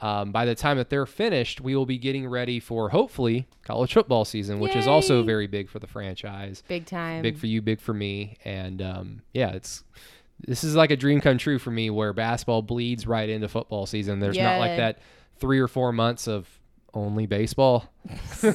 um, 0.00 0.30
by 0.30 0.44
the 0.44 0.54
time 0.54 0.76
that 0.76 0.90
they're 0.90 1.06
finished, 1.06 1.60
we 1.60 1.74
will 1.74 1.86
be 1.86 1.98
getting 1.98 2.28
ready 2.28 2.60
for 2.60 2.90
hopefully 2.90 3.48
college 3.64 3.92
football 3.94 4.24
season, 4.24 4.60
which 4.60 4.76
is 4.76 4.86
also 4.86 5.24
very 5.24 5.48
big 5.48 5.68
for 5.68 5.80
the 5.80 5.88
franchise. 5.88 6.62
Big 6.68 6.86
time. 6.86 7.22
Big 7.22 7.36
for 7.36 7.46
you, 7.46 7.60
big 7.60 7.80
for 7.80 7.92
me. 7.92 8.36
And 8.44 8.80
um, 8.80 9.22
yeah, 9.32 9.50
it's 9.50 9.82
this 10.46 10.62
is 10.62 10.76
like 10.76 10.92
a 10.92 10.96
dream 10.96 11.20
come 11.20 11.36
true 11.38 11.58
for 11.58 11.72
me 11.72 11.90
where 11.90 12.12
basketball 12.12 12.62
bleeds 12.62 13.08
right 13.08 13.28
into 13.28 13.48
football 13.48 13.86
season. 13.86 14.20
There's 14.20 14.36
not 14.38 14.60
like 14.60 14.76
that 14.76 15.00
three 15.40 15.58
or 15.58 15.66
four 15.66 15.92
months 15.92 16.28
of 16.28 16.48
only 16.94 17.26
baseball. 17.26 17.92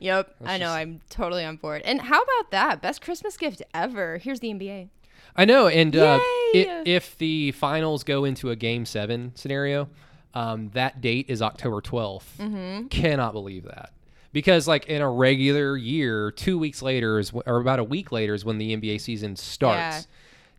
Yep. 0.00 0.34
I 0.44 0.58
know. 0.58 0.70
I'm 0.70 1.00
totally 1.10 1.44
on 1.44 1.56
board. 1.56 1.82
And 1.84 2.00
how 2.00 2.22
about 2.22 2.50
that? 2.52 2.80
Best 2.82 3.00
Christmas 3.02 3.36
gift 3.36 3.62
ever. 3.74 4.18
Here's 4.18 4.40
the 4.40 4.48
NBA. 4.48 4.88
I 5.34 5.44
know, 5.44 5.66
and 5.68 5.94
uh, 5.96 6.20
Yay! 6.52 6.68
i 6.68 6.82
if 6.84 7.16
the 7.18 7.52
finals 7.52 8.04
go 8.04 8.24
into 8.24 8.50
a 8.50 8.56
game 8.56 8.84
seven 8.84 9.32
scenario, 9.34 9.88
um, 10.34 10.70
that 10.74 11.00
date 11.00 11.26
is 11.28 11.42
October 11.42 11.80
12th. 11.80 12.24
Mm-hmm. 12.38 12.86
Cannot 12.88 13.32
believe 13.32 13.64
that. 13.64 13.92
Because, 14.32 14.68
like, 14.68 14.86
in 14.86 15.00
a 15.00 15.10
regular 15.10 15.76
year, 15.76 16.30
two 16.30 16.58
weeks 16.58 16.82
later 16.82 17.18
is, 17.18 17.30
wh- 17.30 17.46
or 17.46 17.58
about 17.58 17.78
a 17.78 17.84
week 17.84 18.12
later 18.12 18.34
is 18.34 18.44
when 18.44 18.58
the 18.58 18.76
NBA 18.76 19.00
season 19.00 19.36
starts. 19.36 20.06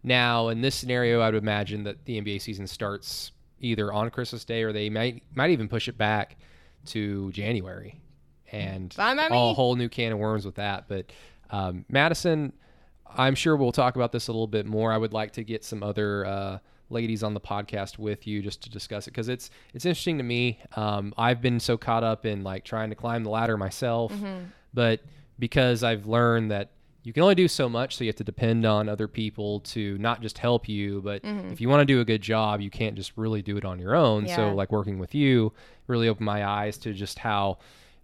Now, 0.03 0.47
in 0.47 0.61
this 0.61 0.75
scenario, 0.75 1.19
I 1.21 1.27
would 1.27 1.35
imagine 1.35 1.83
that 1.83 2.05
the 2.05 2.19
NBA 2.19 2.41
season 2.41 2.65
starts 2.67 3.31
either 3.59 3.91
on 3.91 4.09
Christmas 4.09 4.45
Day 4.45 4.63
or 4.63 4.71
they 4.71 4.89
might 4.89 5.23
might 5.35 5.49
even 5.51 5.67
push 5.67 5.87
it 5.87 5.97
back 5.97 6.37
to 6.87 7.31
January, 7.31 7.99
and 8.51 8.93
a 9.31 9.53
whole 9.53 9.75
new 9.75 9.89
can 9.89 10.11
of 10.11 10.19
worms 10.19 10.45
with 10.45 10.55
that. 10.55 10.87
But 10.87 11.11
um, 11.49 11.85
Madison, 11.89 12.53
I'm 13.15 13.35
sure 13.35 13.55
we'll 13.55 13.71
talk 13.71 13.95
about 13.95 14.11
this 14.11 14.27
a 14.27 14.31
little 14.31 14.47
bit 14.47 14.65
more. 14.65 14.91
I 14.91 14.97
would 14.97 15.13
like 15.13 15.33
to 15.33 15.43
get 15.43 15.63
some 15.63 15.83
other 15.83 16.25
uh, 16.25 16.57
ladies 16.89 17.23
on 17.23 17.33
the 17.33 17.39
podcast 17.41 17.97
with 17.99 18.25
you 18.27 18.41
just 18.41 18.61
to 18.63 18.69
discuss 18.69 19.07
it 19.07 19.11
because 19.11 19.29
it's 19.29 19.49
it's 19.73 19.85
interesting 19.85 20.17
to 20.17 20.23
me. 20.23 20.59
Um, 20.75 21.13
I've 21.17 21.41
been 21.41 21.59
so 21.59 21.77
caught 21.77 22.03
up 22.03 22.25
in 22.25 22.43
like 22.43 22.63
trying 22.65 22.89
to 22.89 22.95
climb 22.95 23.23
the 23.23 23.29
ladder 23.29 23.57
myself, 23.57 24.11
Mm-hmm. 24.13 24.45
but 24.73 25.01
because 25.37 25.83
I've 25.83 26.05
learned 26.05 26.51
that 26.51 26.71
you 27.03 27.13
can 27.13 27.23
only 27.23 27.35
do 27.35 27.47
so 27.47 27.69
much, 27.69 27.95
so 27.95 28.03
you 28.03 28.09
have 28.09 28.17
to 28.17 28.23
depend 28.23 28.65
on 28.65 28.89
other 28.89 29.07
people 29.07 29.61
to 29.61 29.97
not 29.99 30.21
just 30.21 30.37
help 30.37 30.67
you, 30.67 31.01
but 31.01 31.23
mm-hmm. 31.23 31.51
if 31.51 31.61
you 31.61 31.69
want 31.69 31.81
to 31.81 31.85
do 31.85 32.01
a 32.01 32.05
good 32.05 32.21
job, 32.21 32.59
you 32.61 32.69
can't 32.69 32.95
just 32.95 33.13
really 33.15 33.41
do 33.41 33.57
it 33.57 33.65
on 33.65 33.79
your 33.79 33.95
own. 33.95 34.27
So 34.27 34.53
like 34.53 34.71
working 34.71 34.99
with 34.99 35.15
you 35.15 35.53
really 35.87 36.09
opened 36.09 36.25
my 36.25 36.45
eyes 36.45 36.77
to 36.79 36.93
just 36.93 37.19
how 37.19 37.57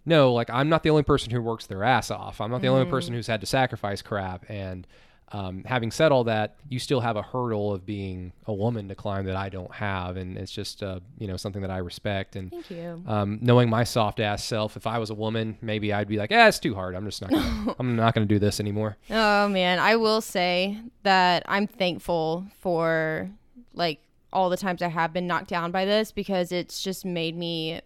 no, 0.06 0.32
like 0.32 0.48
I'm 0.50 0.68
not 0.68 0.84
the 0.84 0.90
only 0.90 1.02
person 1.02 1.32
who 1.32 1.42
works 1.42 1.66
their 1.66 1.82
ass 1.82 2.10
off. 2.10 2.40
I'm 2.40 2.50
not 2.50 2.62
the 2.62 2.68
only 2.68 2.86
mm. 2.86 2.90
person 2.90 3.12
who's 3.12 3.26
had 3.26 3.40
to 3.40 3.46
sacrifice 3.46 4.02
crap. 4.02 4.48
And 4.48 4.86
um, 5.32 5.64
having 5.64 5.90
said 5.90 6.12
all 6.12 6.24
that, 6.24 6.56
you 6.68 6.78
still 6.78 7.00
have 7.00 7.16
a 7.16 7.22
hurdle 7.22 7.72
of 7.72 7.84
being 7.84 8.32
a 8.46 8.54
woman 8.54 8.88
to 8.88 8.94
climb 8.94 9.26
that 9.26 9.34
I 9.34 9.48
don't 9.48 9.72
have, 9.74 10.16
and 10.16 10.36
it's 10.36 10.52
just 10.52 10.82
uh, 10.82 11.00
you 11.18 11.26
know 11.26 11.36
something 11.36 11.62
that 11.62 11.70
I 11.70 11.78
respect. 11.78 12.36
And 12.36 12.50
Thank 12.50 12.70
you. 12.70 13.02
um, 13.06 13.38
knowing 13.42 13.68
my 13.68 13.82
soft 13.82 14.20
ass 14.20 14.44
self, 14.44 14.76
if 14.76 14.86
I 14.86 14.98
was 14.98 15.10
a 15.10 15.14
woman, 15.14 15.58
maybe 15.60 15.92
I'd 15.92 16.06
be 16.06 16.16
like, 16.16 16.30
"Ah, 16.32 16.46
it's 16.46 16.60
too 16.60 16.74
hard. 16.74 16.94
I'm 16.94 17.04
just 17.04 17.20
not. 17.22 17.30
Gonna, 17.30 17.74
I'm 17.78 17.96
not 17.96 18.14
going 18.14 18.26
to 18.26 18.32
do 18.32 18.38
this 18.38 18.60
anymore." 18.60 18.96
Oh 19.10 19.48
man, 19.48 19.80
I 19.80 19.96
will 19.96 20.20
say 20.20 20.78
that 21.02 21.42
I'm 21.46 21.66
thankful 21.66 22.46
for 22.60 23.28
like 23.74 24.00
all 24.32 24.48
the 24.48 24.56
times 24.56 24.80
I 24.80 24.88
have 24.88 25.12
been 25.12 25.26
knocked 25.26 25.48
down 25.48 25.72
by 25.72 25.84
this 25.84 26.12
because 26.12 26.52
it's 26.52 26.82
just 26.82 27.04
made 27.04 27.36
me 27.36 27.80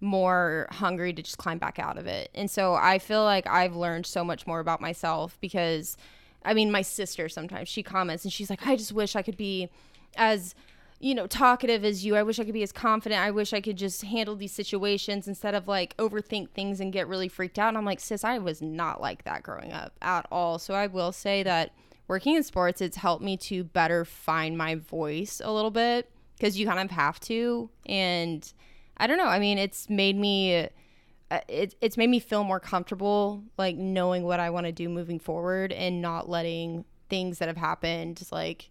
more 0.00 0.68
hungry 0.70 1.12
to 1.12 1.22
just 1.22 1.38
climb 1.38 1.58
back 1.58 1.78
out 1.78 1.98
of 1.98 2.06
it. 2.06 2.30
And 2.34 2.50
so 2.50 2.74
I 2.74 2.98
feel 2.98 3.24
like 3.24 3.46
I've 3.46 3.74
learned 3.74 4.06
so 4.06 4.24
much 4.24 4.46
more 4.46 4.60
about 4.60 4.80
myself 4.80 5.38
because 5.40 5.96
I 6.46 6.54
mean 6.54 6.70
my 6.70 6.82
sister 6.82 7.28
sometimes 7.28 7.68
she 7.68 7.82
comments 7.82 8.24
and 8.24 8.32
she's 8.32 8.48
like 8.48 8.66
I 8.66 8.76
just 8.76 8.92
wish 8.92 9.16
I 9.16 9.22
could 9.22 9.36
be 9.36 9.68
as 10.16 10.54
you 10.98 11.14
know 11.14 11.26
talkative 11.26 11.84
as 11.84 12.04
you. 12.04 12.16
I 12.16 12.22
wish 12.22 12.38
I 12.38 12.44
could 12.44 12.54
be 12.54 12.62
as 12.62 12.72
confident. 12.72 13.20
I 13.20 13.30
wish 13.30 13.52
I 13.52 13.60
could 13.60 13.76
just 13.76 14.02
handle 14.02 14.34
these 14.34 14.52
situations 14.52 15.28
instead 15.28 15.54
of 15.54 15.68
like 15.68 15.96
overthink 15.98 16.50
things 16.50 16.80
and 16.80 16.92
get 16.92 17.08
really 17.08 17.28
freaked 17.28 17.58
out. 17.58 17.68
And 17.68 17.78
I'm 17.78 17.84
like, 17.84 18.00
sis, 18.00 18.24
I 18.24 18.38
was 18.38 18.62
not 18.62 19.00
like 19.00 19.24
that 19.24 19.42
growing 19.42 19.72
up 19.72 19.92
at 20.00 20.26
all. 20.30 20.58
So 20.58 20.74
I 20.74 20.86
will 20.86 21.12
say 21.12 21.42
that 21.42 21.72
working 22.08 22.36
in 22.36 22.42
sports, 22.42 22.80
it's 22.80 22.96
helped 22.96 23.22
me 23.22 23.36
to 23.36 23.64
better 23.64 24.04
find 24.04 24.56
my 24.56 24.76
voice 24.76 25.40
a 25.44 25.52
little 25.52 25.70
bit 25.70 26.10
because 26.38 26.58
you 26.58 26.66
kind 26.66 26.80
of 26.80 26.90
have 26.90 27.20
to. 27.20 27.68
And 27.84 28.50
I 28.96 29.06
don't 29.06 29.18
know. 29.18 29.26
I 29.26 29.38
mean, 29.38 29.58
it's 29.58 29.90
made 29.90 30.16
me. 30.16 30.68
Uh, 31.30 31.40
It, 31.48 31.74
it's 31.80 31.96
made 31.96 32.10
me 32.10 32.20
feel 32.20 32.44
more 32.44 32.60
comfortable, 32.60 33.42
like 33.58 33.76
knowing 33.76 34.24
what 34.24 34.40
I 34.40 34.50
want 34.50 34.66
to 34.66 34.72
do 34.72 34.88
moving 34.88 35.18
forward 35.18 35.72
and 35.72 36.00
not 36.00 36.28
letting 36.28 36.84
things 37.08 37.38
that 37.38 37.48
have 37.48 37.56
happened, 37.56 38.22
like 38.30 38.70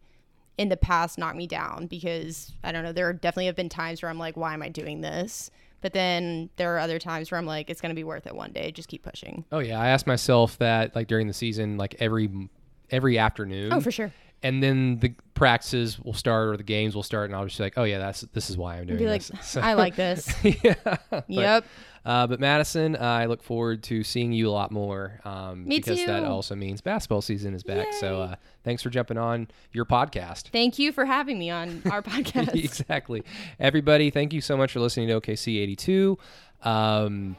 in 0.57 0.69
the 0.69 0.77
past 0.77 1.17
knock 1.17 1.35
me 1.35 1.47
down 1.47 1.87
because 1.87 2.53
I 2.63 2.71
don't 2.71 2.83
know. 2.83 2.93
There 2.93 3.11
definitely 3.13 3.47
have 3.47 3.55
been 3.55 3.69
times 3.69 4.01
where 4.01 4.09
I'm 4.09 4.19
like, 4.19 4.37
why 4.37 4.53
am 4.53 4.61
I 4.61 4.69
doing 4.69 5.01
this? 5.01 5.51
But 5.81 5.93
then 5.93 6.49
there 6.55 6.73
are 6.75 6.79
other 6.79 6.97
times 6.97 7.29
where 7.29 7.37
I'm 7.37 7.45
like, 7.45 7.69
it's 7.69 7.81
going 7.81 7.91
to 7.91 7.95
be 7.95 8.03
worth 8.05 8.25
it 8.25 8.33
one 8.35 8.51
day. 8.53 8.71
Just 8.71 8.87
keep 8.87 9.03
pushing. 9.03 9.45
Oh 9.51 9.59
yeah, 9.59 9.79
I 9.79 9.89
asked 9.89 10.07
myself 10.07 10.57
that 10.59 10.95
like 10.95 11.07
during 11.07 11.27
the 11.27 11.33
season, 11.33 11.77
like 11.77 11.95
every 11.99 12.49
every 12.89 13.17
afternoon. 13.19 13.71
Oh, 13.73 13.81
for 13.81 13.91
sure. 13.91 14.11
and 14.43 14.63
then 14.63 14.99
the 14.99 15.13
practices 15.33 15.99
will 15.99 16.13
start 16.13 16.47
or 16.49 16.57
the 16.57 16.63
games 16.63 16.95
will 16.95 17.03
start, 17.03 17.29
and 17.29 17.35
I'll 17.35 17.45
just 17.45 17.57
be 17.57 17.63
like, 17.65 17.77
oh 17.77 17.83
yeah, 17.83 17.99
that's 17.99 18.21
this 18.33 18.49
is 18.49 18.57
why 18.57 18.77
I'm 18.77 18.87
doing 18.87 18.97
Be 18.99 19.07
like, 19.07 19.23
this. 19.25 19.45
So- 19.45 19.61
I 19.61 19.73
like 19.73 19.95
this. 19.95 20.33
yeah. 20.63 20.75
But, 21.09 21.25
yep. 21.27 21.65
Uh, 22.05 22.27
but 22.27 22.39
Madison, 22.39 22.95
uh, 22.95 22.99
I 22.99 23.25
look 23.25 23.41
forward 23.41 23.81
to 23.83 24.03
seeing 24.03 24.31
you 24.31 24.47
a 24.47 24.51
lot 24.51 24.71
more. 24.71 25.19
Um, 25.25 25.67
Me 25.67 25.77
because 25.77 26.05
that 26.05 26.23
also 26.23 26.53
means 26.55 26.79
basketball 26.81 27.21
season 27.21 27.55
is 27.55 27.63
back. 27.63 27.93
So 27.93 28.21
uh, 28.21 28.35
thanks 28.63 28.83
for 28.83 28.89
jumping 28.91 29.17
on 29.17 29.47
your 29.71 29.85
podcast. 29.85 30.49
Thank 30.49 30.77
you 30.77 30.91
for 30.91 31.05
having 31.05 31.39
me 31.39 31.49
on 31.49 31.81
our 31.91 32.01
podcast. 32.03 32.53
exactly. 32.63 33.23
Everybody, 33.59 34.11
thank 34.11 34.33
you 34.33 34.41
so 34.41 34.55
much 34.55 34.71
for 34.73 34.79
listening 34.79 35.07
to 35.07 35.19
OKC 35.19 35.57
82. 35.61 36.17
Um, 36.61 37.35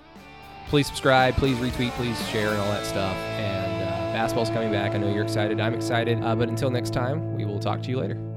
please 0.68 0.86
subscribe, 0.88 1.36
please 1.36 1.56
retweet, 1.58 1.90
please 1.92 2.28
share, 2.28 2.48
and 2.48 2.58
all 2.58 2.70
that 2.72 2.84
stuff. 2.86 3.16
And 3.16 3.82
uh, 3.84 4.12
basketball's 4.14 4.50
coming 4.50 4.72
back. 4.72 4.92
I 4.94 4.98
know 4.98 5.12
you're 5.12 5.22
excited. 5.24 5.60
I'm 5.60 5.74
excited. 5.74 6.22
Uh, 6.24 6.34
but 6.34 6.48
until 6.48 6.70
next 6.70 6.92
time, 6.92 7.36
we 7.36 7.44
will 7.44 7.60
talk 7.60 7.82
to 7.84 7.88
you 7.90 7.98
later. 8.00 8.35